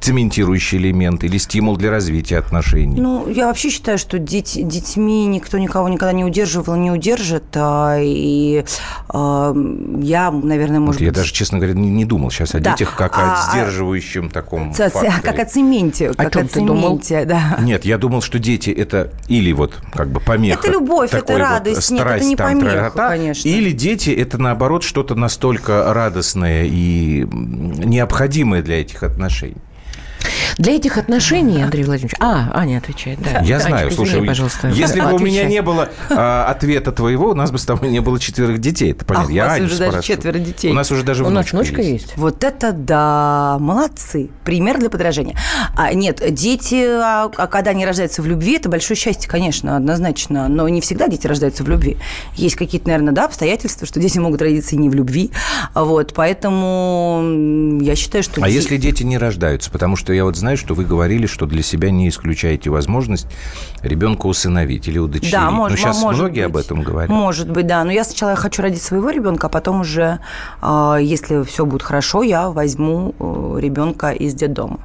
цементирующий 0.00 0.78
элемент 0.78 1.24
или 1.24 1.38
стимул 1.38 1.76
для 1.76 1.90
развития 1.90 2.38
отношений? 2.38 3.00
Ну, 3.00 3.28
я 3.28 3.46
вообще 3.46 3.70
считаю, 3.70 3.98
что 3.98 4.18
дети, 4.18 4.62
детьми 4.62 5.26
никто 5.26 5.58
никого 5.58 5.88
никогда 5.88 6.12
не 6.12 6.24
удерживал, 6.24 6.76
не 6.76 6.90
удержит. 6.90 7.44
а, 7.54 7.98
и 8.00 8.64
а, 9.08 9.54
я, 10.00 10.30
наверное, 10.30 10.80
Вот 10.80 10.86
может 10.86 11.00
я 11.00 11.08
быть... 11.08 11.16
даже, 11.16 11.32
честно 11.32 11.58
говоря, 11.58 11.74
не, 11.74 11.88
не 11.90 12.04
думал 12.04 12.30
сейчас 12.30 12.54
о 12.54 12.60
Да. 12.60 12.72
детях 12.72 12.94
как 12.96 13.16
А, 13.16 13.20
о 13.20 13.34
а- 13.34 13.50
сдерживающем 13.52 14.30
таком 14.30 14.72
ц- 14.72 14.90
факторе. 14.90 15.12
Как 15.22 15.38
о 15.38 15.44
цементе. 15.44 16.12
Как 16.14 16.32
чем 16.32 16.42
о 16.44 16.48
ты 16.48 16.60
думал? 16.60 16.98
цементе, 17.00 17.24
да. 17.24 17.58
Нет, 17.60 17.84
я 17.84 17.98
думал, 17.98 18.20
что 18.22 18.38
дети 18.38 18.70
это 18.70 19.12
или 19.28 19.52
вот 19.52 19.74
как 19.92 20.08
бы 20.10 20.20
помеха. 20.20 20.60
Это 20.60 20.72
любовь, 20.72 21.08
это 21.10 21.20
такой 21.20 21.36
вот 21.36 21.42
радость. 21.42 21.90
Нет, 21.90 22.00
это 22.00 22.08
страсть 22.10 22.28
не 22.28 22.36
там, 22.36 22.46
помеха, 22.52 22.70
тра-та-та. 22.72 23.08
конечно. 23.08 23.48
Или 23.48 23.70
дети 23.72 24.10
это 24.10 24.38
наоборот 24.38 24.82
что-то 24.82 25.14
настолько 25.14 25.92
радостное 25.94 26.64
и 26.64 27.24
необходимое 27.26 28.62
для 28.62 28.80
этих 28.80 29.02
отношений. 29.02 29.45
Для 30.58 30.74
этих 30.74 30.96
отношений, 30.96 31.62
Андрей 31.62 31.84
Владимирович... 31.84 32.16
А, 32.18 32.50
Аня 32.54 32.78
отвечает, 32.78 33.18
да. 33.22 33.40
Я 33.40 33.56
Анечка, 33.56 33.60
знаю, 33.60 33.88
извини, 33.90 34.08
слушай, 34.08 34.26
пожалуйста. 34.26 34.68
если 34.68 35.00
бы 35.00 35.12
у 35.12 35.18
меня 35.18 35.44
не 35.44 35.60
было 35.60 35.90
а, 36.08 36.46
ответа 36.48 36.92
твоего, 36.92 37.30
у 37.30 37.34
нас 37.34 37.50
бы 37.50 37.58
с 37.58 37.64
тобой 37.66 37.90
не 37.90 38.00
было 38.00 38.18
четверых 38.18 38.58
детей. 38.58 38.92
Это 38.92 39.04
понятно. 39.04 39.24
Ах, 39.26 39.30
у 39.30 39.34
Я 39.34 39.44
вас 39.44 39.56
Аню 39.56 39.64
уже 39.66 39.78
даже 39.78 39.90
спрашиваю. 39.90 40.16
четверо 40.16 40.38
детей. 40.38 40.70
У 40.70 40.74
нас 40.74 40.90
уже 40.90 41.02
даже 41.02 41.24
У 41.24 41.28
нас 41.28 41.52
внучка 41.52 41.74
внучка 41.74 41.82
есть. 41.82 42.16
Вот 42.16 42.42
это 42.42 42.72
да, 42.72 43.58
молодцы. 43.60 44.30
Пример 44.44 44.78
для 44.78 44.88
подражания. 44.88 45.36
А, 45.76 45.92
нет, 45.92 46.22
дети, 46.30 46.84
а, 46.86 47.30
а 47.36 47.46
когда 47.48 47.72
они 47.72 47.84
рождаются 47.84 48.22
в 48.22 48.26
любви, 48.26 48.56
это 48.56 48.68
большое 48.70 48.96
счастье, 48.96 49.28
конечно, 49.28 49.76
однозначно. 49.76 50.48
Но 50.48 50.68
не 50.68 50.80
всегда 50.80 51.08
дети 51.08 51.26
рождаются 51.26 51.64
в 51.64 51.68
любви. 51.68 51.98
Есть 52.34 52.56
какие-то, 52.56 52.88
наверное, 52.88 53.12
да, 53.12 53.26
обстоятельства, 53.26 53.86
что 53.86 54.00
дети 54.00 54.18
могут 54.18 54.40
родиться 54.40 54.74
и 54.74 54.78
не 54.78 54.88
в 54.88 54.94
любви. 54.94 55.30
Вот, 55.74 56.14
поэтому 56.14 57.78
я 57.82 57.94
считаю, 57.94 58.24
что... 58.24 58.42
А 58.42 58.48
де- 58.48 58.54
если 58.54 58.78
дети 58.78 59.02
не 59.02 59.18
рождаются? 59.18 59.70
Потому 59.70 59.96
что 59.96 60.12
я 60.12 60.24
вот 60.24 60.36
знаю, 60.36 60.45
что 60.54 60.74
вы 60.74 60.84
говорили, 60.84 61.26
что 61.26 61.46
для 61.46 61.62
себя 61.62 61.90
не 61.90 62.08
исключаете 62.08 62.70
возможность 62.70 63.26
ребенка 63.82 64.26
усыновить 64.26 64.86
или 64.86 64.98
удочерить. 64.98 65.32
Да, 65.32 65.50
Но 65.50 65.56
может, 65.56 65.78
сейчас 65.78 66.00
может 66.00 66.20
многие 66.20 66.46
быть. 66.46 66.50
об 66.50 66.56
этом 66.58 66.82
говорят. 66.82 67.10
Может 67.10 67.50
быть, 67.50 67.66
да. 67.66 67.82
Но 67.82 67.90
я 67.90 68.04
сначала 68.04 68.36
хочу 68.36 68.62
родить 68.62 68.82
своего 68.82 69.10
ребенка, 69.10 69.48
а 69.48 69.50
потом 69.50 69.80
уже, 69.80 70.20
э, 70.62 70.98
если 71.02 71.42
все 71.42 71.66
будет 71.66 71.82
хорошо, 71.82 72.22
я 72.22 72.50
возьму 72.50 73.14
э, 73.18 73.58
ребенка 73.60 74.12
из 74.12 74.34
детдома. 74.34 74.78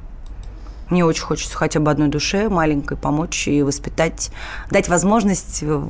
Мне 0.92 1.06
очень 1.06 1.22
хочется 1.22 1.56
хотя 1.56 1.80
бы 1.80 1.90
одной 1.90 2.08
душе 2.08 2.50
маленькой 2.50 2.98
помочь 2.98 3.48
и 3.48 3.62
воспитать, 3.62 4.30
дать 4.70 4.90
возможность 4.90 5.60
э, 5.62 5.82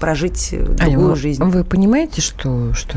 прожить 0.00 0.48
э, 0.52 0.64
другую 0.64 1.08
Аня, 1.08 1.14
жизнь. 1.16 1.44
вы 1.44 1.62
понимаете, 1.62 2.22
что, 2.22 2.72
что 2.72 2.96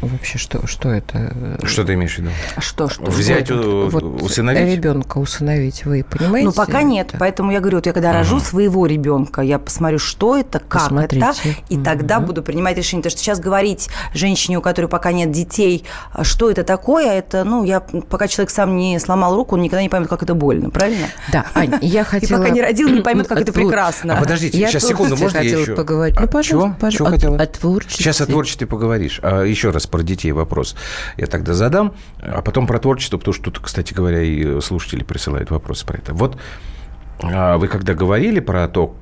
вообще 0.00 0.38
что, 0.38 0.64
что 0.68 0.90
это? 0.90 1.58
Что 1.64 1.84
ты 1.84 1.94
имеешь 1.94 2.14
в 2.14 2.18
виду? 2.18 2.30
А 2.54 2.60
Что, 2.60 2.88
что? 2.88 3.02
Взять, 3.10 3.50
у- 3.50 3.88
Вот 3.88 4.22
усыновить? 4.22 4.76
ребенка 4.76 5.18
усыновить, 5.18 5.84
вы 5.84 6.04
понимаете? 6.08 6.46
Ну, 6.46 6.52
пока 6.52 6.82
нет. 6.82 7.08
это? 7.08 7.18
Поэтому 7.18 7.50
я 7.50 7.58
говорю, 7.58 7.78
вот 7.78 7.86
я 7.86 7.92
когда 7.92 8.12
рожу 8.12 8.38
своего 8.38 8.86
ребенка, 8.86 9.40
я 9.42 9.58
посмотрю, 9.58 9.98
что 9.98 10.36
это, 10.36 10.60
как 10.60 10.82
Посмотрите. 10.82 11.26
это, 11.26 11.60
и 11.70 11.76
тогда 11.76 12.18
Мгм. 12.18 12.26
буду 12.26 12.42
принимать 12.44 12.76
решение. 12.76 13.02
Потому 13.02 13.10
что 13.10 13.20
сейчас 13.20 13.40
говорить 13.40 13.88
женщине, 14.14 14.58
у 14.58 14.62
которой 14.62 14.86
пока 14.86 15.10
нет 15.10 15.32
детей, 15.32 15.84
а 16.12 16.22
что 16.22 16.50
это 16.52 16.62
такое, 16.62 17.10
это, 17.14 17.42
ну, 17.42 17.64
я 17.64 17.80
пока 17.80 18.28
человек 18.28 18.50
сам 18.50 18.76
не 18.76 19.00
сломал 19.00 19.34
руку, 19.34 19.56
он 19.56 19.62
никогда 19.62 19.82
не 19.82 19.87
поймет, 19.88 20.08
как 20.08 20.22
это 20.22 20.34
больно, 20.34 20.70
правильно? 20.70 21.06
Да, 21.32 21.46
Ань, 21.54 21.78
я 21.82 22.02
И 22.02 22.04
хотела... 22.04 22.38
пока 22.40 22.50
не 22.50 22.60
родил, 22.62 22.88
не 22.88 23.00
поймет, 23.02 23.26
как 23.28 23.40
это 23.40 23.52
прекрасно. 23.52 24.14
А 24.16 24.20
подождите, 24.20 24.58
Я 24.58 24.68
сейчас, 24.68 24.86
секунду, 24.86 25.16
можно 25.16 25.38
я 25.38 25.58
еще? 25.60 25.74
поговорить. 25.74 26.16
Ну, 26.18 26.24
А, 26.24 26.26
пожалуйста, 26.26 26.48
чего? 26.50 26.76
пожалуйста. 26.78 26.96
Чего 26.98 27.08
О- 27.08 27.10
хотела? 27.10 27.36
о 27.36 27.46
творчестве. 27.46 28.04
Сейчас 28.04 28.20
о 28.20 28.26
творчестве 28.26 28.66
поговоришь. 28.66 29.20
А 29.22 29.42
еще 29.42 29.70
раз 29.70 29.86
про 29.86 30.02
детей 30.02 30.32
вопрос. 30.32 30.76
Я 31.16 31.26
тогда 31.26 31.54
задам, 31.54 31.94
а 32.20 32.42
потом 32.42 32.66
про 32.66 32.78
творчество, 32.78 33.18
потому 33.18 33.34
что 33.34 33.44
тут, 33.44 33.58
кстати 33.60 33.92
говоря, 33.94 34.22
и 34.22 34.60
слушатели 34.60 35.02
присылают 35.02 35.50
вопросы 35.50 35.84
про 35.86 35.98
это. 35.98 36.14
Вот 36.14 36.38
а, 37.22 37.56
вы 37.58 37.68
когда 37.68 37.94
говорили 37.94 38.40
про 38.40 38.68
то, 38.68 38.94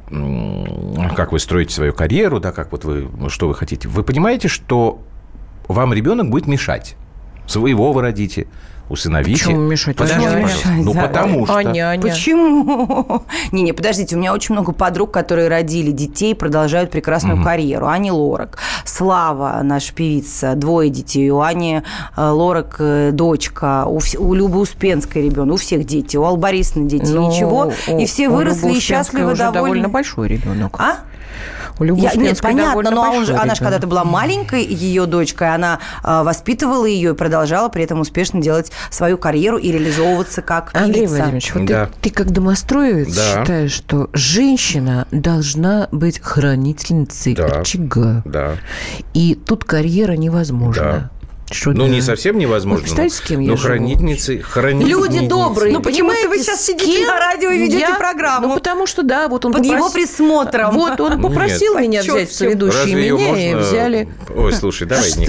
как 1.16 1.32
вы 1.32 1.38
строите 1.38 1.74
свою 1.74 1.92
карьеру, 1.92 2.40
да, 2.40 2.52
как 2.52 2.72
вот 2.72 2.84
вы, 2.84 3.08
что 3.28 3.48
вы 3.48 3.54
хотите, 3.54 3.88
вы 3.88 4.02
понимаете, 4.02 4.48
что 4.48 5.02
вам 5.68 5.92
ребенок 5.92 6.30
будет 6.30 6.46
мешать? 6.46 6.96
Своего 7.46 7.92
вы 7.92 8.02
родите, 8.02 8.48
усыновите. 8.88 9.44
Почему 9.44 9.60
мешать? 9.60 10.00
Аня, 10.00 10.42
пожалуйста. 10.42 10.68
Аня, 10.68 10.82
Ну, 10.84 10.94
да. 10.94 11.02
потому 11.02 11.46
что... 11.46 11.56
Аня, 11.56 11.88
Аня. 11.90 12.02
Почему? 12.02 13.22
Не-не, 13.52 13.72
подождите, 13.72 14.16
у 14.16 14.18
меня 14.18 14.32
очень 14.32 14.54
много 14.54 14.72
подруг, 14.72 15.10
которые 15.10 15.48
родили 15.48 15.90
детей 15.90 16.34
продолжают 16.34 16.90
прекрасную 16.90 17.42
карьеру. 17.42 17.86
Ани 17.88 18.10
Лорак, 18.12 18.58
Слава, 18.84 19.60
наша 19.62 19.92
певица, 19.92 20.54
двое 20.54 20.90
детей. 20.90 21.30
У 21.30 21.40
Ани 21.40 21.82
э, 22.16 22.28
Лорак 22.28 22.76
э, 22.78 23.10
дочка, 23.12 23.84
у, 23.86 23.98
вс- 23.98 24.16
у 24.16 24.34
Любы 24.34 24.58
Успенской 24.60 25.22
ребенок, 25.22 25.54
у 25.54 25.56
всех 25.58 25.84
дети, 25.84 26.16
у 26.16 26.24
Аллы 26.24 26.38
Борисовны 26.38 26.88
дети, 26.88 27.10
Ну, 27.10 27.30
ничего. 27.30 27.72
у- 27.88 27.98
И 27.98 28.06
все 28.06 28.28
выросли 28.28 28.72
и 28.72 28.80
счастливы, 28.80 29.34
довольны. 29.34 29.52
довольно 29.52 29.88
большой 29.88 30.28
ребенок. 30.28 30.76
А? 30.80 30.98
У 31.78 31.84
Любы 31.84 32.00
Я- 32.00 32.12
нет, 32.14 32.40
понятно, 32.40 32.90
но 32.90 33.02
он 33.12 33.26
же- 33.26 33.34
она 33.34 33.54
же 33.54 33.60
когда-то 33.62 33.86
была 33.86 34.04
маленькой 34.04 34.64
ее 34.64 35.06
дочкой, 35.06 35.54
она 35.54 35.78
э, 36.02 36.22
воспитывала 36.22 36.86
ее 36.86 37.10
и 37.10 37.14
продолжала 37.14 37.68
при 37.68 37.84
этом 37.84 38.00
успешно 38.00 38.40
делать 38.40 38.72
свою 38.90 39.18
карьеру 39.18 39.58
и 39.58 39.70
реализовываться 39.70 40.40
как 40.42 40.70
Андрей 40.74 41.02
певица. 41.02 41.14
Владимирович, 41.16 41.54
вот 41.54 41.64
Да. 41.66 41.86
ты, 42.00 42.08
ты 42.08 42.10
как 42.10 42.30
домостроевец 42.30 43.14
Да. 43.14 43.22
считаешь, 43.42 43.72
что 43.72 44.08
женщина 44.12 45.06
должна 45.10 45.88
быть 45.92 46.20
хранительницей 46.20 47.34
Да. 47.34 47.44
очага. 47.46 48.22
Да. 48.24 48.52
И 49.14 49.34
тут 49.34 49.64
карьера 49.64 50.12
невозможна. 50.12 51.10
Что, 51.48 51.70
Ну, 51.70 51.84
да? 51.86 51.88
не 51.92 52.00
совсем 52.02 52.38
невозможно. 52.38 52.80
Представляете, 52.80 53.16
с 53.16 53.20
кем 53.20 53.38
я 53.38 53.50
но 53.50 53.56
живу 53.56 53.68
хранительницы, 53.68 54.40
хранительницы. 54.40 54.98
Люди 55.00 55.28
добрые. 55.28 55.72
Ну, 55.72 55.80
почему 55.80 56.08
понимаете, 56.08 56.26
это 56.26 56.30
вы 56.30 56.38
сейчас 56.42 56.64
сидите 56.66 56.98
кем 56.98 57.06
на 57.06 57.18
радио 57.20 57.50
и 57.50 57.58
ведете 57.58 57.78
я- 57.78 57.94
программу? 57.94 58.48
Ну, 58.48 58.54
потому 58.54 58.86
что, 58.88 59.04
да, 59.04 59.28
вот 59.28 59.44
он 59.44 59.52
Под 59.52 59.64
его 59.64 59.76
попросил- 59.86 59.92
присмотром. 59.94 60.74
Вот 60.74 61.00
он 61.00 61.22
попросил 61.22 61.74
Нет. 61.74 61.82
меня 61.82 62.00
взять 62.02 62.30
в 62.30 62.34
соведущие 62.34 62.94
меня 62.96 63.06
и 63.06 63.12
можно- 63.54 63.58
взяли... 63.60 64.08
Ой, 64.34 64.52
слушай, 64.52 64.88
давай 64.88 65.08
не 65.16 65.24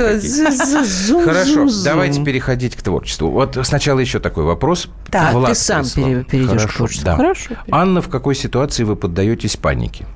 Хорошо, 1.24 1.68
давайте 1.84 2.24
переходить 2.24 2.76
к 2.76 2.82
творчеству. 2.82 3.30
Вот 3.30 3.58
сначала 3.64 4.00
еще 4.00 4.20
такой 4.20 4.44
вопрос. 4.44 4.88
Так, 5.12 5.34
Влад 5.34 5.50
ты 5.50 5.56
сам 5.56 5.84
перейдешь 5.86 6.64
к 6.64 6.74
творчеству. 6.74 7.06
да. 7.06 7.16
Хорошо. 7.16 7.56
Анна, 7.70 8.02
в 8.02 8.10
какой 8.10 8.34
ситуации 8.34 8.84
вы 8.84 8.96
поддаетесь 8.96 9.56
панике? 9.56 10.08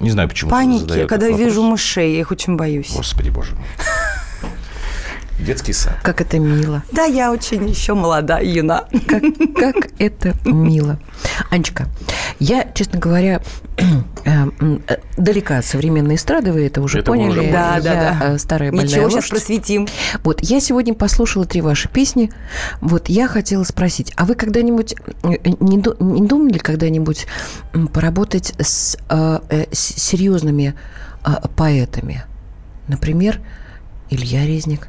Не 0.00 0.10
знаю, 0.10 0.28
почему. 0.28 0.50
Паники, 0.50 0.80
задаю 0.82 1.06
когда 1.08 1.26
я 1.26 1.36
вижу 1.36 1.62
мышей, 1.62 2.14
я 2.14 2.20
их 2.20 2.30
очень 2.30 2.56
боюсь. 2.56 2.92
Господи 2.94 3.30
боже 3.30 3.54
мой. 3.54 3.64
Детский 5.38 5.72
сад. 5.72 5.94
Как 6.02 6.20
это 6.20 6.38
мило. 6.38 6.82
Да, 6.92 7.04
я 7.04 7.32
очень 7.32 7.68
еще 7.68 7.94
молода, 7.94 8.38
юна. 8.38 8.84
Как, 9.06 9.22
как 9.56 9.88
это 9.98 10.34
мило. 10.44 10.98
Анечка, 11.50 11.86
я, 12.38 12.70
честно 12.72 13.00
говоря, 13.00 13.42
э, 13.76 13.82
э, 14.24 14.96
далека 15.16 15.58
от 15.58 15.64
современной 15.64 16.14
эстрады, 16.14 16.52
вы 16.52 16.66
это 16.66 16.80
уже 16.80 17.00
Это 17.00 17.10
поняли. 17.10 17.30
уже 17.30 17.38
поняли. 17.40 17.52
Да, 17.52 17.74
я 17.76 17.80
да, 17.80 17.94
да. 18.20 18.34
э, 18.34 18.38
старая 18.38 18.70
больная 18.70 18.86
Ничего, 18.86 19.08
сейчас 19.10 19.14
лошадь. 19.14 19.30
просветим. 19.30 19.88
Вот, 20.22 20.40
я 20.40 20.60
сегодня 20.60 20.94
послушала 20.94 21.44
три 21.46 21.60
ваши 21.62 21.88
песни. 21.88 22.30
Вот, 22.80 23.08
я 23.08 23.26
хотела 23.26 23.64
спросить, 23.64 24.12
а 24.16 24.24
вы 24.26 24.36
когда-нибудь 24.36 24.94
э, 25.24 25.28
не, 25.60 25.76
не 25.76 26.26
думали 26.28 26.58
когда-нибудь 26.58 27.26
поработать 27.92 28.54
с, 28.60 28.96
э, 29.08 29.40
э, 29.50 29.66
с 29.72 29.78
серьезными 30.00 30.74
э, 31.24 31.30
поэтами? 31.56 32.24
Например, 32.86 33.40
Илья 34.10 34.46
Резник. 34.46 34.88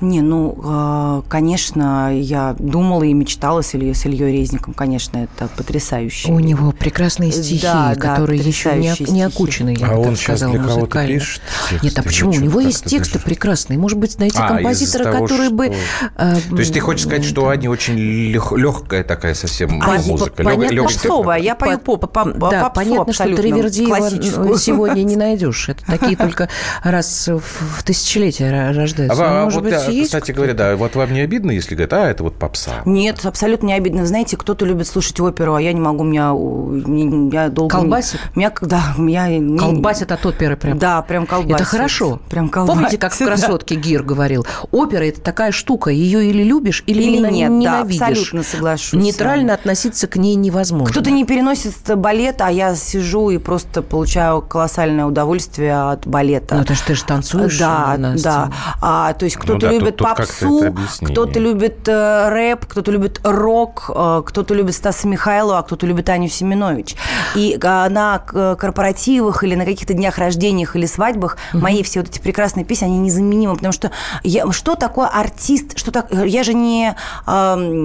Не, 0.00 0.20
ну, 0.22 0.58
э, 0.62 1.22
конечно, 1.28 2.10
я 2.14 2.56
думала 2.58 3.04
и 3.04 3.12
мечтала 3.12 3.62
с 3.62 3.74
Ильей, 3.74 3.94
с 3.94 4.04
Ильей 4.04 4.32
Резником, 4.32 4.74
конечно, 4.74 5.18
это 5.18 5.48
потрясающе. 5.56 6.32
У 6.32 6.40
него 6.40 6.72
прекрасные 6.72 7.30
стихи, 7.32 7.62
Да, 7.62 7.94
да, 7.94 8.00
которые 8.16 8.40
еще 8.40 8.70
не, 8.76 8.88
потрясающие 8.88 9.06
не 9.14 9.20
стихи. 9.20 9.36
окучены, 9.36 9.76
я 9.78 9.86
А 9.86 9.90
бы 9.90 9.96
так 10.02 10.06
он 10.08 10.16
сейчас 10.16 10.24
сказала, 10.40 10.52
для 10.52 10.62
кого-то 10.62 10.80
музыкально. 10.80 11.08
пишет 11.14 11.42
тексты 11.70 11.86
Нет, 11.86 11.98
а 11.98 12.02
почему? 12.02 12.30
У 12.32 12.34
него 12.34 12.60
есть 12.60 12.82
ты 12.84 12.90
тексты 12.90 13.12
пишешь? 13.14 13.24
прекрасные. 13.24 13.78
Может 13.78 13.98
быть, 13.98 14.18
найти 14.18 14.38
А, 14.38 14.48
композитора, 14.48 15.04
того, 15.04 15.26
который 15.26 15.48
бы... 15.50 15.66
что- 15.66 16.10
э, 16.16 16.36
То 16.50 16.56
есть 16.58 16.74
ты 16.74 16.80
хочешь 16.80 17.06
сказать, 17.06 17.24
что 17.24 17.44
у 17.44 17.46
Ани 17.48 17.68
очень 17.68 17.96
легкая 17.96 19.04
такая 19.04 19.34
совсем 19.34 19.80
А, 19.82 19.98
музыка? 20.02 20.42
понятно, 20.42 20.74
лёгкая? 20.74 20.94
попсовая, 20.96 21.38
я 21.38 21.54
пою 21.54 21.78
По- 21.78 21.96
поп, 21.96 22.12
поп, 22.12 22.34
Да, 22.50 22.62
попсу 22.64 22.74
понятно, 22.74 23.12
что 23.12 23.24
абсолютно, 23.24 23.42
Тривердиева 23.42 23.96
классическую. 23.96 24.58
сегодня 24.58 25.02
не 25.02 25.16
найдешь. 25.24 25.68
Это 25.68 25.84
такие 25.86 26.16
только 26.16 26.48
раз 26.82 27.28
в 27.28 27.82
тысячелетие 27.84 28.50
А, 28.70 28.72
рождаются. 28.72 29.16
ва- 29.22 29.28
Ну, 29.30 29.36
а 29.36 29.44
Может 29.44 29.54
вот, 29.54 29.64
быть, 29.64 29.72
да, 29.72 29.84
есть 29.94 30.10
кстати 30.10 30.32
говоря, 30.32 30.54
да, 30.54 30.76
вот 30.76 30.94
вам 30.96 31.12
не 31.12 31.20
обидно, 31.20 31.50
если 31.50 31.74
говорят, 31.74 31.92
а, 31.92 32.08
это 32.10 32.22
вот 32.22 32.34
попса? 32.36 32.82
Нет, 32.84 33.24
абсолютно 33.24 33.66
не 33.66 33.74
обидно. 33.74 34.06
Знаете, 34.06 34.36
кто-то 34.36 34.64
любит 34.64 34.86
слушать 34.86 35.18
оперу, 35.20 35.54
а 35.54 35.62
я 35.62 35.72
не 35.72 35.80
могу, 35.80 36.04
меня, 36.04 36.32
у- 36.34 36.72
не- 36.72 37.30
я 37.32 37.48
долго... 37.48 37.76
Колбасит? 37.78 38.20
Меня, 38.34 38.52
да, 38.60 38.94
меня... 38.98 39.26
Колбасит 39.58 40.12
от 40.12 40.24
оперы 40.26 40.56
прям. 40.56 40.78
Да, 40.78 41.02
прям 41.02 41.26
колбасит. 41.26 41.56
Это 41.56 41.64
хорошо. 41.64 42.20
Прям 42.30 42.48
колбасит. 42.48 42.74
Помните, 42.76 42.98
как 42.98 43.12
в 43.12 43.18
да. 43.18 43.26
«Красотке» 43.26 43.74
Гир 43.76 44.02
говорил? 44.02 44.46
Опера– 44.70 45.02
это 45.04 45.20
такая 45.20 45.52
штука, 45.52 45.90
ее 45.90 46.24
или 46.26 46.42
любишь, 46.42 46.82
или, 46.86 47.02
Или 47.02 47.30
нет, 47.30 47.50
да, 47.50 47.54
ненавидишь. 47.56 48.00
абсолютно 48.00 48.42
соглашусь. 48.42 49.00
Нейтрально 49.02 49.54
относиться 49.54 50.06
к 50.06 50.16
ней 50.16 50.34
невозможно. 50.34 50.90
Кто-то 50.90 51.10
не 51.10 51.24
переносит 51.24 51.74
балет, 51.96 52.40
а 52.40 52.50
я 52.50 52.74
сижу 52.74 53.30
и 53.30 53.38
просто 53.38 53.82
получаю 53.82 54.42
колоссальное 54.42 55.06
удовольствие 55.06 55.74
от 55.90 56.06
балета. 56.06 56.56
Ну, 56.56 56.62
это 56.62 56.74
ж 56.74 56.80
ты 56.80 56.94
же 56.94 57.04
танцуешь 57.04 57.58
Да, 57.58 57.96
да. 57.98 58.50
А, 58.80 59.12
то 59.14 59.24
есть 59.24 59.36
кто-то 59.36 59.60
да, 59.60 59.68
тут- 59.70 59.73
любит 59.78 59.96
тут 59.96 60.08
попсу, 60.08 60.74
кто-то 61.00 61.38
любит 61.38 61.88
э, 61.88 62.28
рэп, 62.28 62.66
кто-то 62.66 62.90
любит 62.90 63.20
рок, 63.22 63.90
э, 63.94 64.22
кто-то 64.26 64.54
любит 64.54 64.74
Стаса 64.74 65.06
Михайлова, 65.08 65.58
а 65.58 65.62
кто-то 65.62 65.86
любит 65.86 66.08
Аню 66.08 66.28
Семенович. 66.28 66.96
И 67.34 67.58
э, 67.60 67.88
на 67.88 68.18
корпоративах 68.18 69.44
или 69.44 69.54
на 69.54 69.64
каких-то 69.64 69.94
днях 69.94 70.18
рождениях 70.18 70.76
или 70.76 70.86
свадьбах 70.86 71.36
мои 71.52 71.82
все 71.82 72.00
вот 72.00 72.08
эти 72.08 72.18
прекрасные 72.18 72.64
песни, 72.64 72.86
они 72.86 72.98
незаменимы, 72.98 73.54
потому 73.54 73.72
что 73.72 73.90
я, 74.22 74.50
что 74.52 74.74
такое 74.74 75.06
артист, 75.06 75.78
что 75.78 75.90
так, 75.90 76.08
я 76.10 76.42
же 76.42 76.54
не, 76.54 76.94
эм, 77.26 77.84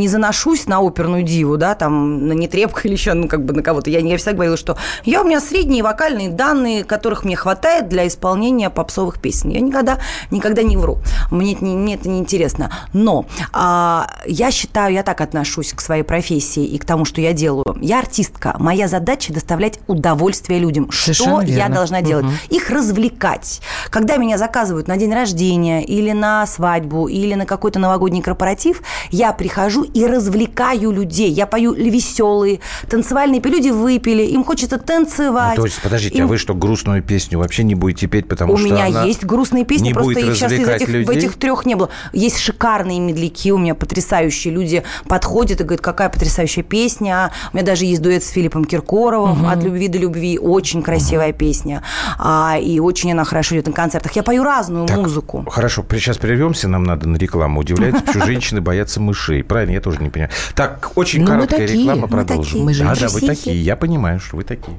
не 0.00 0.08
заношусь 0.08 0.66
на 0.66 0.80
оперную 0.80 1.22
диву, 1.22 1.56
да, 1.56 1.74
там, 1.74 2.26
на 2.26 2.32
нетребка 2.32 2.82
или 2.84 2.92
еще, 2.92 3.12
ну, 3.14 3.28
как 3.28 3.44
бы 3.44 3.52
на 3.54 3.62
кого-то. 3.62 3.90
Я, 3.90 4.00
я 4.00 4.16
всегда 4.16 4.32
говорила, 4.32 4.56
что 4.56 4.76
я, 5.04 5.22
у 5.22 5.24
меня 5.24 5.40
средние 5.40 5.82
вокальные 5.82 6.30
данные, 6.30 6.84
которых 6.84 7.24
мне 7.24 7.36
хватает 7.36 7.88
для 7.88 8.06
исполнения 8.06 8.70
попсовых 8.70 9.20
песен. 9.20 9.50
Я 9.50 9.60
никогда, 9.60 9.98
никогда 10.30 10.62
не 10.62 10.76
вру. 10.76 10.98
Мне 11.30 11.54
это 11.54 11.64
не, 11.64 11.76
мне 11.76 11.94
это 11.94 12.08
не 12.08 12.18
интересно. 12.18 12.70
Но 12.92 13.26
а, 13.52 14.08
я 14.26 14.50
считаю, 14.50 14.94
я 14.94 15.02
так 15.02 15.20
отношусь 15.20 15.72
к 15.72 15.80
своей 15.80 16.02
профессии 16.02 16.64
и 16.64 16.78
к 16.78 16.84
тому, 16.84 17.04
что 17.04 17.20
я 17.20 17.32
делаю. 17.32 17.76
Я 17.80 18.00
артистка. 18.00 18.56
Моя 18.58 18.88
задача 18.88 19.32
доставлять 19.32 19.80
удовольствие 19.86 20.58
людям. 20.58 20.90
Совершенно 20.92 21.42
что 21.42 21.50
я 21.50 21.56
верно. 21.56 21.74
должна 21.74 22.02
делать? 22.02 22.24
Мгм. 22.24 22.34
Их 22.50 22.70
развлекать. 22.70 23.60
Когда 23.90 24.16
меня 24.16 24.38
заказывают 24.38 24.88
на 24.88 24.96
день 24.96 25.12
рождения 25.12 25.84
или 25.84 26.12
на 26.12 26.46
свадьбу, 26.46 27.08
или 27.08 27.34
на 27.34 27.46
какой-то 27.46 27.78
новогодний 27.78 28.22
корпоратив, 28.22 28.82
я 29.10 29.32
прихожу 29.32 29.82
и 29.82 30.06
развлекаю 30.06 30.90
людей. 30.90 31.30
Я 31.30 31.46
пою 31.46 31.72
веселые, 31.72 32.60
танцевальные 32.88 33.40
песни. 33.40 33.56
Люди 33.56 33.68
выпили, 33.68 34.22
им 34.22 34.44
хочется 34.44 34.78
танцевать. 34.78 35.56
Ну, 35.56 35.62
то 35.62 35.66
есть, 35.66 35.82
подождите, 35.82 36.18
Им- 36.18 36.24
а 36.24 36.28
вы 36.28 36.38
что, 36.38 36.54
грустную 36.54 37.02
песню 37.02 37.38
вообще 37.38 37.64
не 37.64 37.74
будете 37.74 38.06
петь, 38.06 38.28
потому 38.28 38.54
у 38.54 38.56
что 38.56 38.66
меня 38.66 38.86
она 38.86 39.04
есть 39.04 39.24
грустные 39.24 39.64
песни, 39.64 39.88
не 39.88 39.94
просто 39.94 40.14
будет 40.14 40.24
их 40.24 40.36
сейчас 40.36 40.52
из 40.52 40.60
развлекать 40.60 40.88
этих, 41.00 41.08
в 41.08 41.10
людей? 41.12 41.28
этих 41.28 41.36
трех 41.38 41.66
не 41.66 41.74
было. 41.74 41.90
Есть 42.12 42.38
шикарные 42.38 43.00
медляки, 43.00 43.52
у 43.52 43.58
меня 43.58 43.74
потрясающие 43.74 44.52
люди 44.52 44.82
подходят 45.08 45.60
и 45.60 45.64
говорят, 45.64 45.80
какая 45.80 46.08
потрясающая 46.08 46.62
песня. 46.62 47.30
У 47.52 47.56
меня 47.56 47.66
даже 47.66 47.84
есть 47.84 48.02
дуэт 48.02 48.22
с 48.24 48.28
Филиппом 48.30 48.64
Киркоровым 48.64 49.46
от 49.46 49.62
любви 49.62 49.88
до 49.88 49.98
любви, 49.98 50.38
очень 50.38 50.82
красивая 50.82 51.32
песня, 51.32 51.82
а, 52.18 52.56
и 52.60 52.78
очень 52.80 53.12
она 53.12 53.24
хорошо 53.24 53.54
идет 53.56 53.66
на 53.66 53.72
концертах. 53.72 54.12
Я 54.12 54.22
пою 54.22 54.42
разную 54.44 54.86
Так, 54.86 54.98
музыку. 54.98 55.44
Хорошо, 55.50 55.84
сейчас 55.90 56.18
прервемся, 56.18 56.68
нам 56.68 56.84
надо 56.84 57.08
на 57.08 57.16
рекламу. 57.16 57.60
Удивляется, 57.60 58.02
почему 58.02 58.24
женщины 58.24 58.60
боятся 58.60 59.00
мышей. 59.00 59.42
Правильно, 59.44 59.72
я 59.72 59.80
тоже 59.80 60.02
не 60.02 60.10
понимаю. 60.10 60.30
Так, 60.54 60.92
очень 60.94 61.20
Ну, 61.20 61.26
короткая 61.26 61.66
реклама, 61.66 62.08
продолжим. 62.08 62.66
да, 62.66 62.94
да, 62.94 63.08
вы 63.08 63.20
такие, 63.20 63.60
я 63.60 63.76
понимаю, 63.76 64.20
что 64.20 64.36
вы 64.36 64.44
такие. 64.44 64.76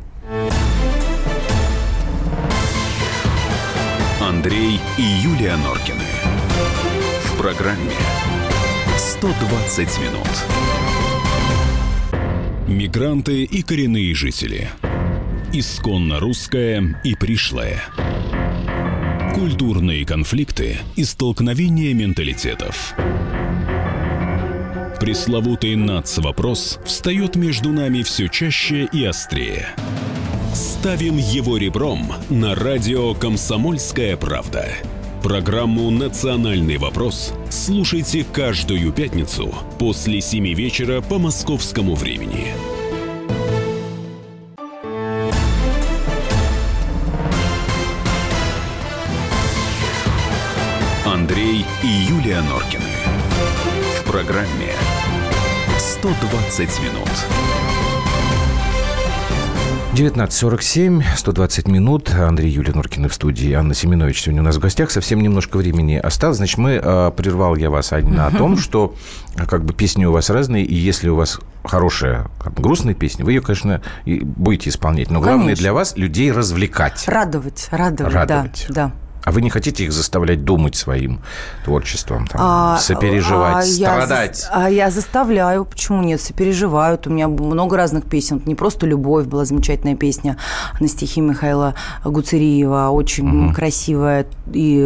Андрей 4.43 4.77
и 4.97 5.01
Юлия 5.01 5.55
Норкины. 5.55 6.03
В 7.23 7.37
программе 7.37 7.93
120 8.97 9.99
минут. 10.01 10.27
Мигранты 12.67 13.45
и 13.45 13.61
коренные 13.61 14.13
жители. 14.13 14.69
Исконно 15.53 16.19
русское 16.19 16.99
и 17.05 17.15
пришлое. 17.15 17.83
Культурные 19.33 20.05
конфликты 20.05 20.79
и 20.97 21.05
столкновения 21.05 21.93
менталитетов. 21.93 22.95
Пресловутый 24.99 25.77
НАЦ-вопрос 25.77 26.79
встает 26.83 27.37
между 27.37 27.71
нами 27.71 28.01
все 28.01 28.27
чаще 28.27 28.89
и 28.91 29.05
острее. 29.05 29.69
Ставим 30.53 31.17
его 31.17 31.57
ребром 31.57 32.13
на 32.29 32.53
радио 32.53 33.15
«Комсомольская 33.15 34.15
правда». 34.15 34.67
Программу 35.23 35.89
«Национальный 35.89 36.77
вопрос» 36.77 37.33
слушайте 37.49 38.23
каждую 38.23 38.91
пятницу 38.93 39.51
после 39.79 40.21
7 40.21 40.53
вечера 40.53 41.01
по 41.01 41.17
московскому 41.17 41.95
времени. 41.95 42.49
Андрей 51.03 51.65
и 51.81 51.87
Юлия 51.87 52.41
Норкины. 52.41 52.83
В 53.99 54.11
программе 54.11 54.73
«120 55.79 56.83
минут». 56.83 57.42
19.47, 59.93 61.03
120 61.17 61.67
минут. 61.67 62.11
Андрей 62.15 62.49
Юлия 62.49 62.73
Нуркина 62.73 63.09
в 63.09 63.13
студии. 63.13 63.53
Анна 63.53 63.75
Семенович 63.75 64.23
сегодня 64.23 64.41
у 64.41 64.45
нас 64.45 64.55
в 64.55 64.59
гостях. 64.59 64.89
Совсем 64.89 65.21
немножко 65.21 65.57
времени 65.57 65.97
осталось. 65.97 66.37
Значит, 66.37 66.57
мы, 66.57 66.81
э, 66.83 67.11
прервал 67.15 67.55
я 67.55 67.69
вас, 67.69 67.91
на 67.91 68.31
том, 68.31 68.57
что 68.57 68.95
э, 69.35 69.45
как 69.45 69.63
бы 69.63 69.73
песни 69.75 70.05
у 70.05 70.11
вас 70.11 70.31
разные, 70.31 70.65
и 70.65 70.73
если 70.73 71.09
у 71.09 71.15
вас 71.15 71.39
хорошая 71.63 72.25
как 72.39 72.59
грустная 72.59 72.95
песня, 72.95 73.23
вы 73.23 73.33
ее, 73.33 73.41
конечно, 73.41 73.83
и 74.05 74.21
будете 74.21 74.71
исполнять. 74.71 75.11
Но 75.11 75.19
главное 75.19 75.43
Конечно. 75.43 75.61
для 75.61 75.73
вас 75.73 75.95
людей 75.95 76.31
развлекать. 76.31 77.03
Радовать, 77.07 77.67
радовать, 77.69 78.13
Радовать. 78.13 78.65
да, 78.69 78.87
да. 78.87 79.02
А 79.25 79.31
вы 79.31 79.41
не 79.41 79.49
хотите 79.49 79.83
их 79.85 79.91
заставлять 79.93 80.43
думать 80.43 80.75
своим 80.75 81.21
творчеством, 81.63 82.27
там, 82.27 82.41
А, 82.43 82.77
сопереживать, 82.77 83.55
а 83.55 83.63
я 83.65 83.91
страдать? 84.03 84.35
зас- 84.37 84.49
а 84.51 84.69
я 84.69 84.91
заставляю, 84.91 85.65
почему 85.65 86.01
нет, 86.03 86.19
сопереживают. 86.21 87.07
У 87.07 87.09
меня 87.09 87.27
много 87.27 87.77
разных 87.77 88.05
песен. 88.05 88.41
Не 88.45 88.55
просто 88.55 88.85
«Любовь» 88.85 89.25
была 89.25 89.45
замечательная 89.45 89.95
песня 89.95 90.37
на 90.79 90.87
стихи 90.87 91.21
Михаила 91.21 91.75
Гуцериева, 92.03 92.89
очень 92.89 93.53
красивая 93.53 94.25
и 94.51 94.85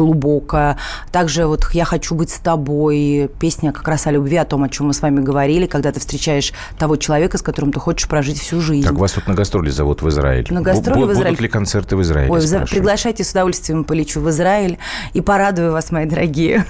глубокая. 0.00 0.78
Также 1.12 1.46
вот 1.46 1.68
«Я 1.72 1.84
хочу 1.84 2.14
быть 2.14 2.30
с 2.30 2.38
тобой», 2.38 3.30
песня 3.38 3.72
как 3.72 3.86
раз 3.88 4.06
о 4.06 4.10
любви, 4.10 4.36
о 4.36 4.44
том, 4.44 4.62
о 4.64 4.68
чем 4.68 4.88
мы 4.88 4.94
с 4.94 5.00
вами 5.02 5.20
говорили, 5.20 5.66
когда 5.66 5.92
ты 5.92 6.00
встречаешь 6.00 6.52
того 6.78 6.96
человека, 6.96 7.38
с 7.38 7.42
которым 7.42 7.72
ты 7.72 7.80
хочешь 7.80 8.08
прожить 8.08 8.38
всю 8.40 8.60
жизнь. 8.60 8.86
Так 8.86 8.94
вас 8.98 9.12
тут 9.12 9.26
на 9.26 9.34
гастроли 9.34 9.70
зовут 9.70 10.02
в 10.02 10.08
Израиль. 10.08 10.46
На 10.50 10.60
гастроли 10.60 11.02
Бу- 11.02 11.06
в 11.06 11.12
Израиль. 11.12 11.28
Будут 11.30 11.40
ли 11.40 11.48
концерты 11.48 11.96
в 11.96 12.02
Израиле? 12.02 12.30
Ой, 12.32 12.40
спрашивают? 12.40 12.70
приглашайте 12.70 13.24
с 13.24 13.30
удовольствием, 13.30 13.75
полечу 13.84 14.20
в 14.20 14.30
Израиль 14.30 14.78
и 15.14 15.20
порадую 15.20 15.72
вас, 15.72 15.90
мои 15.90 16.06
дорогие. 16.06 16.64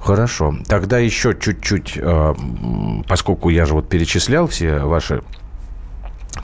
Хорошо. 0.00 0.56
Тогда 0.66 0.98
еще 0.98 1.36
чуть-чуть, 1.38 1.94
э, 1.96 2.34
поскольку 3.08 3.48
я 3.48 3.64
же 3.66 3.74
вот 3.74 3.88
перечислял 3.88 4.46
все 4.46 4.78
ваши 4.78 5.22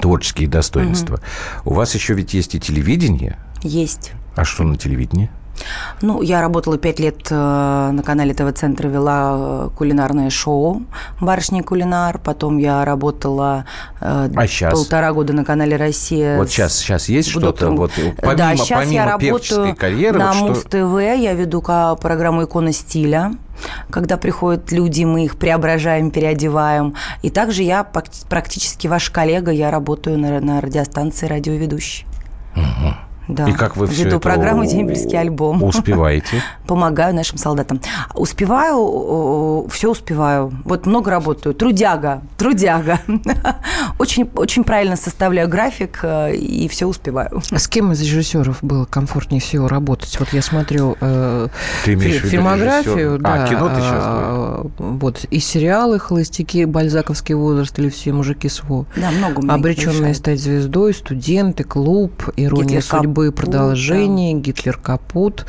творческие 0.00 0.48
достоинства, 0.48 1.20
у 1.64 1.74
вас 1.74 1.94
еще 1.94 2.14
ведь 2.14 2.34
есть 2.34 2.54
и 2.54 2.60
телевидение. 2.60 3.38
Есть. 3.62 4.12
А 4.34 4.44
что 4.44 4.64
на 4.64 4.76
телевидении? 4.76 5.30
Ну, 6.00 6.22
я 6.22 6.40
работала 6.40 6.78
пять 6.78 6.98
лет 6.98 7.28
э, 7.30 7.34
на 7.34 8.02
канале 8.02 8.34
ТВ-центр, 8.34 8.88
вела 8.88 9.66
э, 9.66 9.70
кулинарное 9.76 10.30
шоу 10.30 10.82
«Барышня 11.20 11.62
кулинар». 11.62 12.18
Потом 12.18 12.58
я 12.58 12.84
работала 12.84 13.64
э, 14.00 14.28
А 14.34 14.70
полтора 14.70 15.12
года 15.12 15.32
на 15.32 15.44
канале 15.44 15.76
«Россия». 15.76 16.36
Вот 16.38 16.50
сейчас, 16.50 16.76
сейчас 16.76 17.08
есть 17.08 17.28
что-то, 17.28 17.70
вот 17.70 17.92
помимо, 17.94 18.34
да, 18.36 18.56
сейчас 18.56 18.80
помимо 18.80 18.94
я 18.94 19.06
работаю 19.06 19.76
карьеры, 19.76 20.18
на 20.18 20.32
вот 20.32 20.56
что- 20.56 20.78
Муз-ТВ, 20.82 21.20
я 21.20 21.34
веду 21.34 21.62
программу 21.62 22.44
«Икона 22.44 22.72
стиля», 22.72 23.32
когда 23.90 24.16
приходят 24.16 24.72
люди, 24.72 25.04
мы 25.04 25.24
их 25.24 25.36
преображаем, 25.36 26.10
переодеваем. 26.10 26.94
И 27.22 27.30
также 27.30 27.62
я 27.62 27.84
практически 28.28 28.88
ваш 28.88 29.10
коллега, 29.10 29.52
я 29.52 29.70
работаю 29.70 30.18
на, 30.18 30.40
на 30.40 30.60
радиостанции 30.60 31.26
радиоведущий. 31.26 32.06
Да. 33.34 33.48
И 33.48 33.52
как 33.52 33.76
вы 33.76 33.86
все 33.86 34.04
Веду 34.04 34.16
это 34.16 34.20
программу 34.20 34.66
«Дембельский 34.66 35.18
альбом». 35.18 35.62
Успеваете? 35.62 36.42
Помогаю 36.66 37.14
нашим 37.14 37.38
солдатам. 37.38 37.80
Успеваю, 38.14 39.68
все 39.68 39.90
успеваю. 39.90 40.52
Вот 40.64 40.86
много 40.86 41.10
работаю. 41.10 41.54
Трудяга, 41.54 42.22
трудяга. 42.36 42.98
Очень, 43.98 44.28
очень 44.34 44.64
правильно 44.64 44.96
составляю 44.96 45.48
график 45.48 46.00
э, 46.02 46.34
и 46.34 46.66
все 46.68 46.86
успеваю. 46.86 47.42
А 47.50 47.58
с 47.58 47.68
кем 47.68 47.92
из 47.92 48.00
режиссеров 48.00 48.58
было 48.62 48.84
комфортнее 48.84 49.40
всего 49.40 49.68
работать? 49.68 50.18
Вот 50.18 50.32
я 50.32 50.42
смотрю 50.42 50.96
э, 51.00 51.48
Ты 51.84 51.96
фи- 51.96 52.18
фильмографию, 52.18 53.16
режиссера? 53.18 53.34
А, 53.34 53.38
да, 53.38 53.46
кино 53.46 53.68
ты 53.68 53.74
сейчас 53.76 54.02
а, 54.04 54.66
вот 54.78 55.24
и 55.30 55.38
сериалы 55.38 55.98
"Холостяки", 55.98 56.64
"Бальзаковский 56.64 57.34
возраст" 57.34 57.78
или 57.78 57.90
"Все 57.90 58.12
мужики 58.12 58.48
СВО". 58.48 58.86
Да, 58.96 59.10
много 59.10 59.38
у 59.38 59.42
меня 59.42 59.54
Обреченные 59.54 60.14
стать 60.14 60.40
звездой, 60.40 60.94
студенты, 60.94 61.64
клуб, 61.64 62.30
ирония 62.36 62.78
Гитлер 62.78 62.82
судьбы, 63.30 63.42
продолжение, 63.42 64.34
Гитлер 64.34 64.76
Капут. 64.78 65.46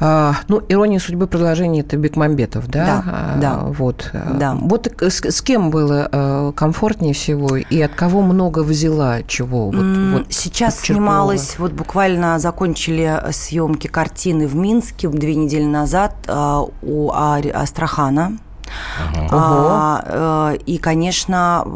А, 0.00 0.34
ну, 0.48 0.60
ирония 0.68 0.98
судьбы 0.98 1.28
продолжение 1.28 1.82
это 1.84 1.96
Бекмамбетов, 1.96 2.66
да? 2.66 2.84
Да, 2.84 3.04
А, 3.06 3.38
да. 3.40 3.56
Вот. 3.58 4.10
Да. 4.38 4.54
Вот 4.60 4.88
э, 5.00 5.08
с, 5.08 5.24
с 5.24 5.40
кем 5.40 5.70
было 5.70 6.08
э, 6.10 6.52
комфортнее 6.56 7.14
всего 7.14 7.56
и 7.56 7.80
от 7.80 7.94
кого 7.94 8.20
много 8.20 8.64
взяла 8.64 9.22
чего? 9.22 9.66
Вот, 9.66 9.76
М, 9.76 10.12
вот 10.14 10.26
Сейчас 10.32 10.74
подчеркнула? 10.74 11.06
снималась, 11.06 11.58
вот 11.58 11.72
буквально 11.72 12.38
закончили 12.40 13.18
съемки 13.30 13.86
картины 13.86 14.48
в 14.48 14.56
Минске 14.56 15.08
две 15.08 15.36
недели 15.36 15.64
назад 15.64 16.16
у 16.82 17.10
Ари- 17.12 17.52
Астрахана. 18.98 19.28
А, 19.30 20.52
э, 20.54 20.56
и, 20.66 20.78
конечно, 20.78 21.66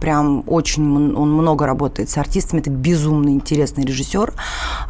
прям 0.00 0.42
очень 0.46 1.14
он 1.14 1.32
много 1.32 1.66
работает 1.66 2.10
с 2.10 2.16
артистами. 2.18 2.60
Это 2.60 2.70
безумно 2.70 3.30
интересный 3.30 3.84
режиссер. 3.84 4.32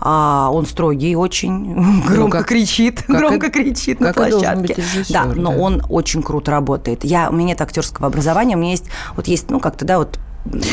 А, 0.00 0.50
он 0.52 0.66
строгий 0.66 1.16
очень, 1.16 1.74
громко 2.06 2.14
Ну, 2.16 2.28
как- 2.30 2.46
кричит, 2.46 3.02
как 3.02 3.16
громко 3.18 3.46
и- 3.46 3.50
кричит 3.50 4.00
на 4.00 4.12
как 4.12 4.30
должен 4.30 4.40
площадке. 4.40 4.74
режиссер, 4.82 5.12
да, 5.12 5.24
но 5.34 5.50
да. 5.52 5.58
он 5.58 5.82
очень 5.88 6.22
круто 6.22 6.50
работает. 6.50 7.04
Я, 7.04 7.30
у 7.30 7.32
меня 7.32 7.48
нет 7.48 7.60
актерского 7.60 8.08
образования, 8.08 8.56
у 8.56 8.58
меня 8.58 8.72
есть, 8.72 8.86
вот 9.16 9.26
есть, 9.28 9.50
ну, 9.50 9.60
как-то, 9.60 9.84
да, 9.84 9.98
вот 9.98 10.18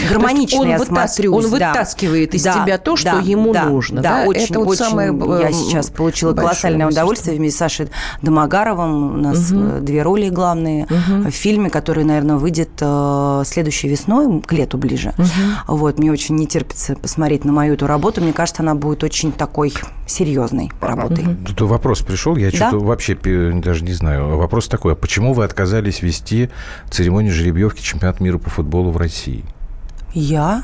гармонично 0.10 0.62
он 0.62 0.68
я 0.70 0.78
вытас- 0.78 1.28
он 1.28 1.44
да. 1.44 1.72
вытаскивает 1.72 2.34
из 2.36 2.44
Да, 2.44 2.64
тебя 2.64 2.78
то, 2.78 2.96
что 2.96 3.12
да, 3.12 3.20
ему 3.20 3.54
да, 3.54 3.66
нужно, 3.66 4.02
Да, 4.02 4.24
да? 4.24 4.28
очень, 4.28 4.44
Это 4.44 4.60
вот 4.60 4.68
очень. 4.70 4.86
самое, 4.86 5.14
я 5.42 5.50
э, 5.50 5.54
сейчас 5.54 5.90
получила 5.90 6.34
колоссальное 6.34 6.88
удовольствие 6.88 7.38
вместе 7.38 7.56
с 7.58 7.60
Сашей 7.60 7.88
Домогаровым. 8.22 9.14
У 9.16 9.18
нас 9.18 9.52
э, 9.52 9.80
две 9.82 10.02
роли 10.02 10.30
главные 10.30 10.88
в 10.88 11.32
фильме, 11.32 11.70
который, 11.70 12.04
наверное, 12.04 12.36
выйдет 12.38 12.70
э, 12.82 13.44
следующей 13.46 13.88
весной, 13.90 14.42
к 14.42 14.52
лету 14.54 14.78
ближе. 14.78 15.14
Вот, 15.68 16.00
мне 16.00 16.12
очень 16.12 16.36
не 16.36 16.48
терпится 16.48 16.96
посмотреть 16.96 17.46
на 17.46 17.52
мою 17.52 17.74
эту 17.76 17.88
работу. 17.88 18.22
Мне 18.22 18.34
кажется, 18.34 18.62
она 18.64 18.76
будет 18.76 19.04
очень 19.04 19.32
такой 19.32 19.74
серьезной 20.08 20.72
работой. 20.82 21.26
Тут 21.46 21.62
вопрос 21.62 22.02
пришел, 22.02 22.36
я 22.36 22.52
Да? 22.52 22.56
что-то 22.58 22.80
вообще 22.80 23.16
даже 23.16 23.84
не 23.84 23.94
знаю. 23.94 24.38
Вопрос 24.38 24.68
такой, 24.68 24.94
а 24.94 24.96
почему 24.96 25.34
вы 25.34 25.44
отказались 25.44 26.02
вести 26.02 26.50
церемонию 26.90 27.34
жеребьевки 27.34 27.82
чемпионата 27.82 28.22
мира 28.24 28.38
по 28.38 28.50
футболу 28.50 28.92
в 28.92 28.98
России? 28.98 29.44
Я? 30.16 30.64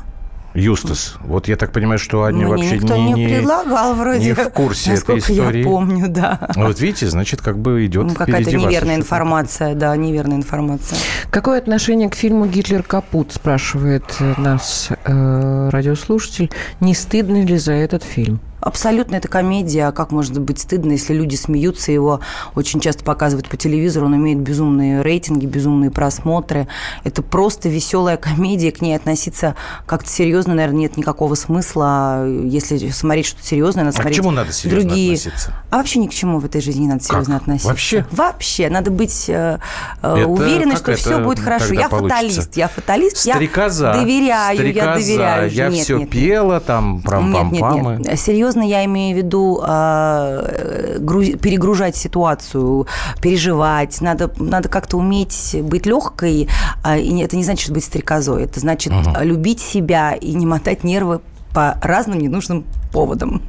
Юстас, 0.53 1.15
вот 1.21 1.47
я 1.47 1.55
так 1.55 1.71
понимаю, 1.71 1.97
что 1.97 2.25
они 2.25 2.39
Мне 2.39 2.47
вообще 2.47 2.77
никто 2.77 2.97
не, 2.97 3.13
не, 3.13 3.27
предлагал 3.27 3.93
вроде. 3.93 4.19
не 4.19 4.33
в 4.33 4.49
курсе 4.49 4.93
этой 4.95 5.19
истории. 5.19 5.59
я 5.59 5.63
помню, 5.63 6.09
да. 6.09 6.37
А 6.41 6.65
Вот 6.65 6.79
видите, 6.81 7.07
значит, 7.09 7.41
как 7.41 7.57
бы 7.57 7.85
идет 7.85 8.07
Ну, 8.07 8.13
Какая-то 8.13 8.51
вас 8.51 8.63
неверная 8.63 8.95
еще. 8.95 9.01
информация, 9.01 9.75
да, 9.75 9.95
неверная 9.95 10.35
информация. 10.37 10.97
Какое 11.29 11.57
отношение 11.57 12.09
к 12.09 12.15
фильму 12.15 12.47
«Гитлер 12.47 12.83
Капут?» 12.83 13.31
спрашивает 13.31 14.03
нас 14.37 14.89
э, 15.05 15.69
радиослушатель. 15.71 16.51
Не 16.81 16.95
стыдно 16.95 17.45
ли 17.45 17.57
за 17.57 17.71
этот 17.71 18.03
фильм? 18.03 18.41
Абсолютно 18.61 19.15
это 19.15 19.27
комедия. 19.27 19.91
Как 19.91 20.11
может 20.11 20.37
быть 20.39 20.59
стыдно, 20.59 20.91
если 20.91 21.13
люди 21.13 21.35
смеются? 21.35 21.91
Его 21.91 22.19
очень 22.55 22.79
часто 22.79 23.03
показывают 23.03 23.49
по 23.49 23.57
телевизору. 23.57 24.05
Он 24.05 24.15
имеет 24.15 24.39
безумные 24.39 25.01
рейтинги, 25.01 25.47
безумные 25.47 25.89
просмотры. 25.89 26.67
Это 27.03 27.23
просто 27.23 27.69
веселая 27.69 28.17
комедия. 28.17 28.71
К 28.71 28.81
ней 28.81 28.95
относиться 28.95 29.55
как-то 29.87 30.09
серьезно, 30.09 30.53
наверное, 30.53 30.81
нет 30.81 30.97
никакого 30.97 31.33
смысла. 31.35 32.27
Если 32.27 32.89
смотреть 32.89 33.25
что-то 33.25 33.45
серьезное, 33.47 33.83
надо 33.83 33.95
А 33.95 33.99
к 33.99 34.01
смотреть 34.03 34.17
чему 34.17 34.31
надо 34.31 34.51
серьезно 34.53 34.87
другие. 34.89 35.13
относиться? 35.15 35.53
А 35.71 35.77
вообще 35.77 35.99
ни 35.99 36.07
к 36.07 36.11
чему 36.13 36.39
в 36.39 36.45
этой 36.45 36.61
жизни 36.61 36.81
не 36.81 36.87
надо 36.89 37.03
серьезно 37.03 37.33
Как? 37.35 37.41
относиться. 37.43 37.67
Вообще? 37.69 38.05
Вообще. 38.11 38.69
Надо 38.69 38.91
быть 38.91 39.25
э, 39.27 39.57
э, 40.03 40.15
Это 40.17 40.27
уверенной, 40.27 40.75
что 40.75 40.95
все 40.95 41.19
будет 41.19 41.39
хорошо. 41.39 41.73
Я 41.73 41.89
получится? 41.89 42.15
фаталист. 42.17 42.57
Я 42.57 42.67
фаталист. 42.67 43.17
Стрекоза. 43.17 43.87
Я 43.87 43.93
доверяю. 44.01 44.57
Стрекоза. 44.57 44.85
Я 44.85 44.93
доверяю. 44.95 45.51
Я 45.51 45.69
Нет, 45.69 45.83
все 45.83 45.97
нет, 45.97 46.01
нет. 46.01 46.09
пела, 46.11 46.59
там, 46.59 47.01
прям 47.01 47.25
Нет, 47.31 47.35
пам 47.35 47.51
нет, 47.51 47.61
пам 47.61 47.97
нет. 48.01 48.19
Серьезно, 48.19 48.50
я 48.59 48.83
имею 48.83 49.15
в 49.15 49.17
виду 49.17 49.61
э, 49.65 50.97
грузи- 50.99 51.37
перегружать 51.37 51.95
ситуацию, 51.95 52.87
переживать. 53.21 54.01
Надо, 54.01 54.29
надо 54.37 54.67
как-то 54.67 54.97
уметь 54.97 55.55
быть 55.63 55.85
легкой. 55.85 56.49
а, 56.83 56.97
И 56.97 57.17
это 57.21 57.37
не 57.37 57.43
значит 57.45 57.71
быть 57.71 57.85
стрекозой. 57.85 58.43
Это 58.43 58.59
значит 58.59 58.91
а, 59.15 59.23
любить 59.23 59.61
себя 59.61 60.11
и 60.13 60.33
не 60.33 60.45
мотать 60.45 60.83
нервы 60.83 61.21
по 61.53 61.77
разным 61.81 62.19
ненужным 62.19 62.65
поводам. 62.91 63.41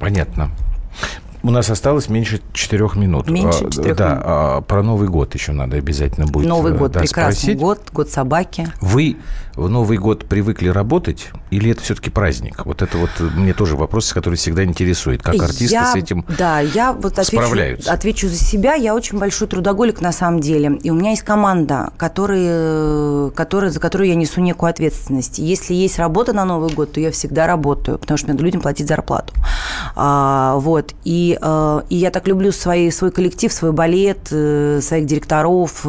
Понятно. 0.00 0.50
У 1.44 1.50
нас 1.50 1.68
осталось 1.70 2.08
меньше 2.08 2.40
четырех 2.52 2.94
минут. 2.94 3.28
Меньше 3.28 3.68
четырех 3.70 3.96
да, 3.96 4.10
минут. 4.10 4.22
а, 4.24 4.60
про 4.60 4.82
Новый 4.84 5.08
год 5.08 5.34
еще 5.34 5.50
надо 5.50 5.76
обязательно 5.76 6.26
будет 6.26 6.46
Новый 6.48 6.72
э, 6.72 6.76
год, 6.76 6.92
да, 6.92 7.00
прекрасный 7.00 7.34
спросить. 7.34 7.58
год, 7.58 7.80
год 7.92 8.10
собаки. 8.10 8.68
Вы 8.80 9.16
в 9.56 9.68
Новый 9.68 9.98
год 9.98 10.24
привыкли 10.24 10.68
работать 10.68 11.30
или 11.50 11.70
это 11.70 11.82
все-таки 11.82 12.10
праздник? 12.10 12.64
Вот 12.64 12.82
это 12.82 12.96
вот 12.96 13.10
э, 13.20 13.24
мне 13.34 13.52
тоже 13.52 13.76
вопрос, 13.76 14.12
который 14.12 14.36
всегда 14.36 14.64
интересует. 14.64 15.22
Как 15.22 15.34
артисты 15.34 15.74
я, 15.74 15.92
с 15.92 15.94
этим 15.94 16.24
Да, 16.38 16.60
я 16.60 16.92
вот 16.92 17.18
отвечу, 17.18 17.42
справляются? 17.44 17.92
отвечу 17.92 18.28
за 18.28 18.36
себя. 18.36 18.74
Я 18.74 18.94
очень 18.94 19.18
большой 19.18 19.48
трудоголик 19.48 20.00
на 20.00 20.12
самом 20.12 20.40
деле. 20.40 20.78
И 20.82 20.90
у 20.90 20.94
меня 20.94 21.10
есть 21.10 21.22
команда, 21.22 21.92
которые, 21.98 23.30
которые, 23.32 23.70
за 23.70 23.80
которую 23.80 24.08
я 24.08 24.14
несу 24.14 24.40
некую 24.40 24.70
ответственность. 24.70 25.38
Если 25.38 25.74
есть 25.74 25.98
работа 25.98 26.32
на 26.32 26.44
Новый 26.44 26.72
год, 26.72 26.92
то 26.92 27.00
я 27.00 27.10
всегда 27.10 27.46
работаю, 27.46 27.98
потому 27.98 28.16
что 28.16 28.28
мне 28.28 28.34
надо 28.34 28.44
людям 28.44 28.62
платить 28.62 28.88
зарплату. 28.88 29.34
А, 29.96 30.56
вот. 30.56 30.94
И, 31.04 31.38
э, 31.40 31.82
и 31.90 31.96
я 31.96 32.10
так 32.10 32.26
люблю 32.26 32.52
свои, 32.52 32.90
свой 32.90 33.10
коллектив, 33.10 33.52
свой 33.52 33.72
балет, 33.72 34.28
э, 34.30 34.80
своих 34.82 35.06
директоров, 35.06 35.84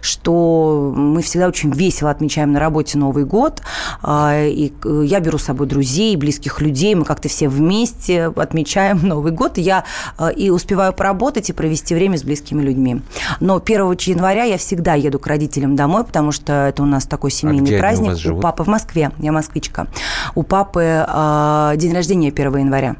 что 0.00 0.92
мы 0.94 1.22
всегда 1.22 1.48
очень 1.48 1.70
весело 1.72 2.10
отмечаем 2.10 2.52
на 2.52 2.60
работе 2.60 2.81
Новый 2.94 3.24
год. 3.24 3.62
А, 4.02 4.44
И 4.44 4.72
э, 4.84 5.02
я 5.04 5.20
беру 5.20 5.38
с 5.38 5.44
собой 5.44 5.66
друзей, 5.66 6.16
близких 6.16 6.60
людей, 6.60 6.94
мы 6.94 7.04
как-то 7.04 7.28
все 7.28 7.48
вместе 7.48 8.26
отмечаем 8.36 9.00
Новый 9.02 9.32
год. 9.32 9.58
И 9.58 9.62
я 9.62 9.84
э, 10.18 10.32
и 10.32 10.50
успеваю 10.50 10.92
поработать 10.92 11.50
и 11.50 11.52
провести 11.52 11.94
время 11.94 12.18
с 12.18 12.24
близкими 12.24 12.62
людьми. 12.62 13.02
Но 13.40 13.56
1 13.64 13.96
января 14.00 14.44
я 14.44 14.58
всегда 14.58 14.94
еду 14.94 15.18
к 15.18 15.26
родителям 15.26 15.76
домой, 15.76 16.04
потому 16.04 16.32
что 16.32 16.52
это 16.68 16.82
у 16.82 16.86
нас 16.86 17.04
такой 17.06 17.30
семейный 17.30 17.62
где 17.62 17.74
они 17.74 17.78
у 17.78 17.80
праздник. 17.80 18.08
вас 18.10 18.18
живут? 18.18 18.42
папы 18.42 18.64
в 18.64 18.68
Москве, 18.68 19.10
я 19.18 19.32
москвичка. 19.32 19.86
У 20.34 20.42
папы 20.42 21.06
э, 21.06 21.72
день 21.76 21.94
рождения 21.94 22.28
1 22.28 22.56
января. 22.58 22.96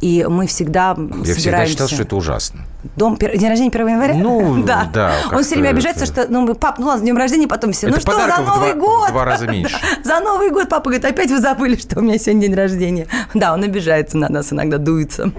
И 0.00 0.26
мы 0.28 0.46
всегда 0.46 0.96
Я 0.98 1.04
всегда 1.22 1.34
собираемся. 1.34 1.72
считал, 1.72 1.88
что 1.88 2.02
это 2.02 2.16
ужасно. 2.16 2.60
Дом, 2.96 3.16
день 3.16 3.48
рождения 3.48 3.70
1 3.70 3.88
января? 3.88 4.14
Ну, 4.14 4.62
да, 4.64 4.82
Он 4.86 4.92
как-то 5.30 5.42
все 5.44 5.54
время 5.54 5.70
обижается, 5.70 6.04
это- 6.04 6.22
что, 6.22 6.32
ну, 6.32 6.40
мы, 6.42 6.54
пап, 6.54 6.78
ну 6.78 6.86
ладно, 6.86 7.00
с 7.00 7.02
днем 7.02 7.16
рождения, 7.16 7.46
потом 7.46 7.72
все. 7.72 7.86
Это 7.88 7.96
ну 7.96 8.00
что, 8.00 8.12
за 8.12 8.42
Новый 8.42 8.72
два- 8.74 8.80
год? 8.80 9.08
два 9.10 9.24
раза 9.24 9.46
меньше. 9.50 9.76
За 10.04 10.20
Новый 10.20 10.50
год 10.50 10.68
папа 10.68 10.84
говорит, 10.90 11.04
опять 11.04 11.30
вы 11.30 11.38
забыли, 11.40 11.76
что 11.76 12.00
у 12.00 12.02
меня 12.02 12.18
сегодня 12.18 12.42
день 12.48 12.54
рождения. 12.54 13.06
Да, 13.34 13.54
он 13.54 13.62
обижается 13.62 14.16
на 14.18 14.28
нас, 14.28 14.52
иногда 14.52 14.78
дуется. 14.78 15.30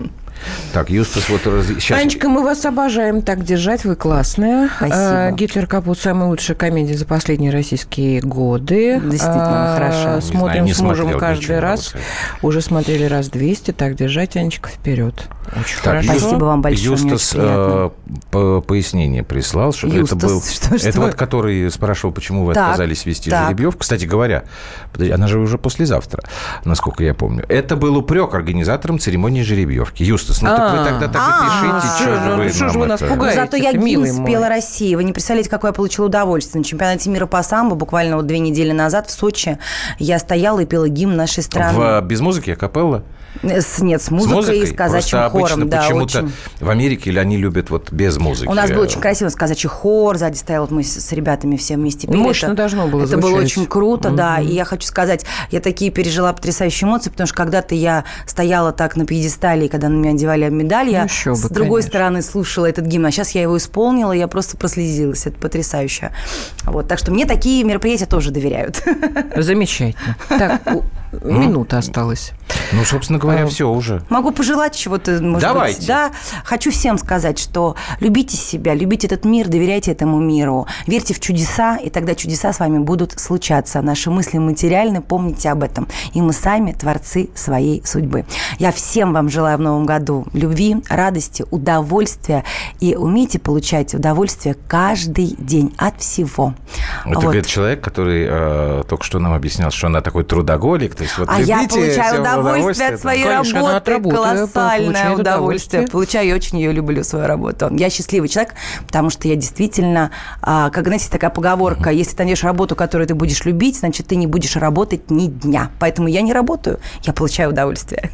Так, 0.73 0.89
Юстас, 0.89 1.29
вот 1.29 1.45
раз- 1.47 1.67
сейчас... 1.67 1.99
Анечка, 1.99 2.29
мы 2.29 2.43
вас 2.43 2.65
обожаем 2.65 3.21
так 3.21 3.43
держать, 3.43 3.85
вы 3.85 3.95
классная. 3.95 4.69
Спасибо. 4.77 4.97
А, 4.97 5.31
Гитлер 5.31 5.67
Капут 5.67 5.99
самая 5.99 6.29
лучшая 6.29 6.55
комедия 6.57 6.97
за 6.97 7.05
последние 7.05 7.51
российские 7.51 8.21
годы. 8.21 8.99
Действительно, 8.99 9.75
А, 9.75 9.75
хорошо. 9.77 10.21
Смотрим 10.21 10.63
знаю, 10.67 10.75
с 10.75 10.79
мужем 10.81 11.19
каждый 11.19 11.59
раз. 11.59 11.93
Уже 12.41 12.61
смотрели 12.61 13.05
раз 13.05 13.29
200. 13.29 13.71
Так 13.71 13.95
держать, 13.95 14.35
Анечка, 14.37 14.69
вперед. 14.69 15.15
Очень 15.55 15.75
Так, 15.83 16.01
хорошо. 16.03 16.19
Спасибо 16.19 16.45
вам 16.45 16.61
большое, 16.61 16.89
мне 16.97 17.11
Юстас 17.11 17.33
э, 17.35 17.89
по- 18.31 18.61
пояснение 18.61 19.23
прислал, 19.23 19.73
что 19.73 19.87
это 19.87 19.97
Юстас, 19.97 20.21
был... 20.23 20.41
что- 20.41 20.77
что? 20.79 20.87
это 20.89 21.01
вот 21.01 21.15
который 21.15 21.69
спрашивал, 21.69 22.13
почему 22.13 22.45
вы 22.45 22.53
Так, 22.53 22.63
отказались 22.71 23.05
вести 23.05 23.29
так. 23.29 23.47
жеребьевку. 23.47 23.79
Кстати 23.79 24.05
говоря, 24.05 24.45
подожди, 24.91 25.11
она 25.13 25.27
же 25.27 25.39
уже 25.39 25.57
послезавтра, 25.57 26.23
насколько 26.65 27.03
я 27.03 27.13
помню. 27.13 27.45
Это 27.49 27.75
был 27.75 27.97
упрек 27.97 28.33
организаторам 28.33 28.99
церемонии 28.99 29.43
жеребьевки. 29.43 30.01
Юстас, 30.03 30.32
ну 30.41 30.47
так 30.49 30.71
вы 30.71 30.79
А. 30.79 30.85
тогда 30.85 31.07
так 31.07 31.15
и 31.15 31.19
А, 31.19 31.81
пишите, 31.81 31.95
что 31.95 32.13
же, 32.13 32.21
ну 32.21 32.35
вы 32.37 32.49
что 32.49 32.69
же 32.69 32.79
вы 32.79 32.85
нас 32.87 32.99
пугаете? 33.01 33.41
Зато 33.41 33.57
я 33.57 33.73
гимн 33.73 34.07
спела 34.07 34.49
России. 34.49 34.95
Вы 34.95 35.03
не 35.03 35.13
представляете, 35.13 35.49
какое 35.49 35.69
я 35.69 35.73
получила 35.73 36.05
удовольствие. 36.07 36.59
На 36.59 36.65
чемпионате 36.65 37.09
мира 37.09 37.25
по 37.25 37.41
самбо 37.43 37.75
буквально 37.75 38.17
вот 38.17 38.25
две 38.27 38.39
недели 38.39 38.71
назад 38.71 39.07
в 39.07 39.11
Сочи 39.11 39.57
я 39.99 40.19
стояла 40.19 40.59
и 40.59 40.65
пела 40.65 40.87
гимн 40.89 41.15
нашей 41.15 41.43
страны. 41.43 41.77
В, 41.77 42.01
без 42.01 42.21
музыки, 42.21 42.51
а 42.51 42.55
капелла? 42.55 43.03
С, 43.41 43.79
нет, 43.79 44.01
с 44.01 44.05
С 44.05 44.11
музыкой, 44.11 44.59
и 44.59 44.65
с 44.65 44.73
казачьим 44.73 45.19
Просто 45.19 45.29
хором. 45.29 45.45
обычно 45.45 45.65
Да, 45.65 45.81
почему-то 45.81 46.17
очень. 46.19 46.31
в 46.59 46.69
Америке 46.69 47.09
или 47.09 47.19
они 47.19 47.37
любят 47.37 47.69
вот 47.69 47.91
без 47.91 48.17
музыки. 48.17 48.47
У 48.49 48.53
нас 48.53 48.69
был 48.71 48.81
очень 48.81 49.01
красивый 49.01 49.33
казачий 49.33 49.67
хор, 49.69 50.17
сзади 50.17 50.37
стоял, 50.37 50.61
вот 50.63 50.71
мы 50.71 50.83
с, 50.83 50.93
с 50.93 51.11
ребятами 51.11 51.57
все 51.57 51.75
вместе 51.75 52.07
пели. 52.07 52.17
Мощно 52.17 52.47
это, 52.47 52.55
должно 52.55 52.87
было 52.87 53.03
Это 53.03 53.17
было 53.17 53.31
звучать. 53.31 53.45
очень 53.57 53.65
круто, 53.65 54.11
да. 54.11 54.39
И 54.39 54.53
я 54.53 54.65
хочу 54.65 54.85
сказать, 54.87 55.25
я 55.51 55.59
такие 55.61 55.89
пережила 55.91 56.31
потрясающие 56.31 56.87
эмоции, 56.87 57.09
потому 57.09 57.27
что 57.27 57.35
когда-то 57.35 57.73
я 57.75 58.03
стояла 58.27 58.71
так 58.71 58.95
на 58.95 59.05
пьедестале, 59.05 59.65
и 59.65 59.69
когда 59.69 59.89
на 59.89 59.95
меня 59.95 60.11
одевали 60.11 60.47
медаль, 60.49 60.89
я 60.89 60.99
Ну, 60.99 61.05
еще 61.05 61.31
бы, 61.31 61.35
с 61.37 61.41
другой 61.49 61.81
конечно. 61.81 61.89
стороны 61.89 62.21
слушала 62.21 62.65
этот 62.67 62.85
гимн, 62.85 63.07
а 63.07 63.11
сейчас 63.11 63.31
я 63.31 63.41
его 63.41 63.57
исполнила, 63.57 64.11
и 64.13 64.19
я 64.19 64.27
просто 64.27 64.57
прослезилась. 64.57 65.25
Это 65.25 65.37
потрясающе. 65.39 66.11
Вот, 66.65 66.87
так 66.87 66.99
что 66.99 67.11
мне 67.11 67.25
такие 67.25 67.63
мероприятия 67.63 68.05
тоже 68.05 68.31
доверяют. 68.31 68.83
Замечательно. 69.35 70.15
Так, 70.29 70.61
у- 70.73 70.83
минута 71.23 71.77
осталась. 71.77 72.31
Ну, 72.71 72.83
собственно 72.83 73.19
говоря, 73.23 73.43
А, 73.43 73.47
все 73.47 73.69
уже. 73.69 74.03
Могу 74.09 74.31
пожелать 74.31 74.75
чего-то, 74.75 75.19
может 75.21 75.41
Давайте. 75.47 75.77
быть. 75.79 75.87
Да, 75.87 76.11
хочу 76.43 76.71
всем 76.71 76.97
сказать, 76.97 77.39
что 77.39 77.75
любите 77.99 78.37
себя, 78.37 78.73
любите 78.73 79.07
этот 79.07 79.25
мир, 79.25 79.47
доверяйте 79.47 79.91
этому 79.91 80.19
миру, 80.19 80.67
верьте 80.87 81.13
в 81.13 81.19
чудеса, 81.19 81.77
и 81.77 81.89
тогда 81.89 82.15
чудеса 82.15 82.53
с 82.53 82.59
вами 82.59 82.79
будут 82.79 83.19
случаться. 83.19 83.81
Наши 83.81 84.09
мысли 84.11 84.37
материальны, 84.37 85.01
помните 85.01 85.49
об 85.49 85.63
этом. 85.63 85.87
И 86.13 86.21
мы 86.21 86.33
сами 86.33 86.71
творцы 86.73 87.29
своей 87.35 87.83
судьбы. 87.85 88.25
Я 88.59 88.71
всем 88.71 89.13
вам 89.13 89.29
желаю 89.29 89.57
в 89.57 89.61
новом 89.61 89.85
году 89.85 90.25
любви, 90.33 90.77
радости, 90.89 91.45
удовольствия, 91.51 92.43
и 92.79 92.95
умейте 92.95 93.39
получать 93.39 93.93
удовольствие 93.93 94.55
каждый 94.67 95.35
день 95.37 95.73
от 95.77 95.99
всего. 96.01 96.53
Это 97.05 97.15
Вот. 97.15 97.23
говорит 97.23 97.45
человек, 97.45 97.81
который 97.81 98.25
э, 98.29 98.83
только 98.87 99.03
что 99.03 99.19
нам 99.19 99.33
объяснял, 99.33 99.71
что 99.71 99.87
она 99.87 100.01
такой 100.01 100.23
трудоголик. 100.23 100.95
То 100.95 101.03
есть 101.03 101.17
вот 101.17 101.29
А 101.31 101.39
я 101.39 101.67
получаю 101.67 102.03
всем 102.03 102.21
удовольствие 102.21 102.89
от 102.89 102.99
своей 102.99 103.12
Конечно, 103.21 103.59
она 103.59 103.77
от 103.77 103.87
работы, 103.87 104.15
колоссальное 104.15 105.11
удовольствие. 105.15 105.87
Получаю, 105.87 106.27
я 106.29 106.35
очень 106.35 106.59
ее 106.59 106.71
люблю, 106.71 107.03
свою 107.03 107.27
работу. 107.27 107.69
Я 107.75 107.89
счастливый 107.89 108.29
человек, 108.29 108.53
потому 108.85 109.09
что 109.09 109.27
я 109.27 109.35
действительно, 109.35 110.11
а, 110.41 110.69
как, 110.69 110.85
знаете, 110.85 111.09
такая 111.09 111.29
поговорка, 111.29 111.89
если 111.91 112.15
ты 112.15 112.23
найдешь 112.23 112.43
работу, 112.43 112.75
которую 112.75 113.07
ты 113.07 113.15
будешь 113.15 113.45
любить, 113.45 113.77
значит, 113.79 114.07
ты 114.07 114.15
не 114.15 114.27
будешь 114.27 114.55
работать 114.55 115.09
ни 115.11 115.27
дня. 115.27 115.69
Поэтому 115.79 116.07
я 116.07 116.21
не 116.21 116.33
работаю, 116.33 116.79
я 117.03 117.13
получаю 117.13 117.49
удовольствие. 117.51 118.09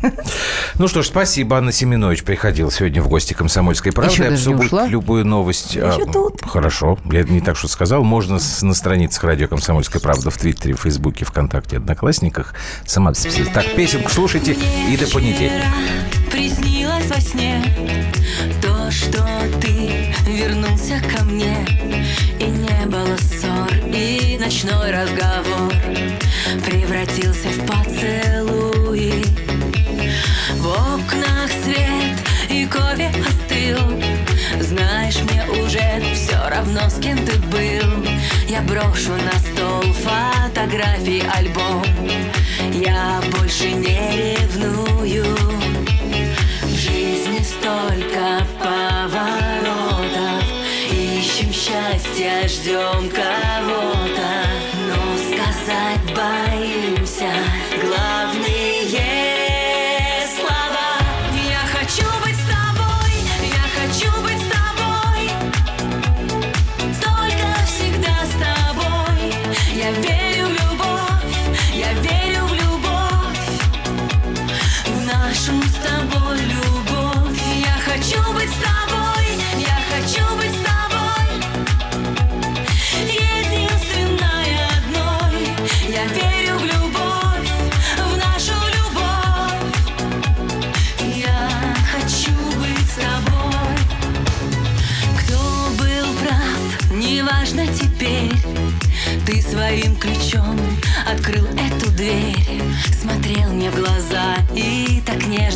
Ну 0.76 0.88
что 0.88 1.02
ж, 1.02 1.08
спасибо. 1.08 1.58
Анна 1.58 1.72
Семенович 1.72 2.24
приходила 2.24 2.72
сегодня 2.72 3.02
в 3.02 3.08
гости 3.08 3.34
«Комсомольской 3.34 3.92
правды». 3.92 4.12
Еще 4.14 4.24
даже 4.24 4.36
не 4.50 4.54
Обсудить 4.54 4.66
ушла? 4.74 4.88
любую 4.88 5.26
новость. 5.26 5.76
Еще 5.76 6.04
А, 6.08 6.12
тут. 6.12 6.42
Хорошо. 6.42 6.98
Я 7.06 7.24
не 7.24 7.42
так 7.42 7.58
что 7.58 7.68
сказал. 7.68 8.04
Можно 8.04 8.40
с- 8.40 8.62
на 8.62 8.74
страницах 8.74 9.24
радио 9.24 9.48
«Комсомольская 9.48 10.02
правда» 10.02 10.30
в 10.32 10.38
Твиттере, 10.38 10.74
в 10.76 10.82
Фейсбуке, 10.82 11.26
ВКонтакте, 11.26 11.78
Одноклассниках. 11.78 12.54
Сама. 12.86 13.14
Так, 13.54 13.76
песенку 13.76 14.10
слушайте 14.10 14.56
и 14.90 14.98
до 14.98 15.08
понедельника. 15.08 15.68
Приснилось 16.32 17.06
во 17.08 17.22
сне 17.22 17.64
То, 18.62 18.90
что 18.90 19.24
ты 19.62 20.14
вернулся 20.26 21.00
ко 21.16 21.24
мне. 21.24 21.58
И 22.40 22.46
не 22.46 22.86
было 22.88 23.16
ссор, 23.18 23.72
и 23.94 24.38
ночной 24.40 24.92
разговор 24.92 25.72
Превратился 26.66 27.50
в 27.50 27.66
поцелуи. 27.68 29.24
В 30.58 30.68
окнах 30.68 31.52
свет 31.64 32.18
и 32.50 32.66
кофе 32.66 33.12
остыл. 33.28 34.02
Знаешь, 34.60 35.20
мне 35.22 35.44
уже 35.62 36.02
все 36.16 36.50
равно, 36.50 36.90
с 36.90 37.00
кем 37.00 37.18
ты 37.26 37.38
был. 37.38 38.06
Я 38.48 38.62
брошу 38.62 39.12
на 39.12 39.38
стол 39.40 39.94
фотографии 39.94 41.24
альбом 41.32 41.86
Я 42.74 43.22
больше 43.32 43.72
не 43.72 44.38
ревную. 44.38 45.36
В 46.64 46.76
жизни 46.76 47.40
столько 47.42 48.46
поворотов. 48.60 50.44
Ищем 50.92 51.52
счастье, 51.52 52.48
ждем 52.48 53.10
кого-то 53.10 54.49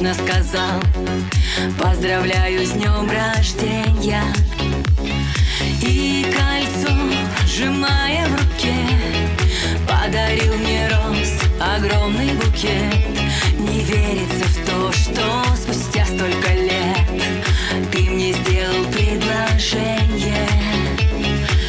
нежно 0.04 0.14
сказал 0.14 0.82
Поздравляю 1.80 2.66
с 2.66 2.72
днем 2.72 3.10
рождения 3.10 4.24
И 5.82 6.26
кольцо, 6.26 6.94
сжимая 7.48 8.28
в 8.28 8.32
руке 8.34 8.76
Подарил 9.88 10.56
мне 10.58 10.90
роз 10.90 11.30
огромный 11.60 12.34
букет. 12.34 12.94
Не 13.58 13.82
верится 13.84 14.46
в 14.46 14.66
то, 14.66 14.92
что 14.92 15.44
спустя 15.56 16.06
столько 16.06 16.54
лет 16.54 17.08
Ты 17.92 18.02
мне 18.10 18.34
сделал 18.34 18.84
предложение. 18.92 20.48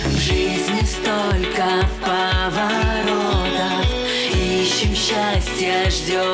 В 0.07 0.19
жизни 0.19 0.83
столько 0.85 1.87
поворотов 2.01 3.87
Ищем 4.35 4.95
счастье, 4.95 5.91
ждем 5.91 6.34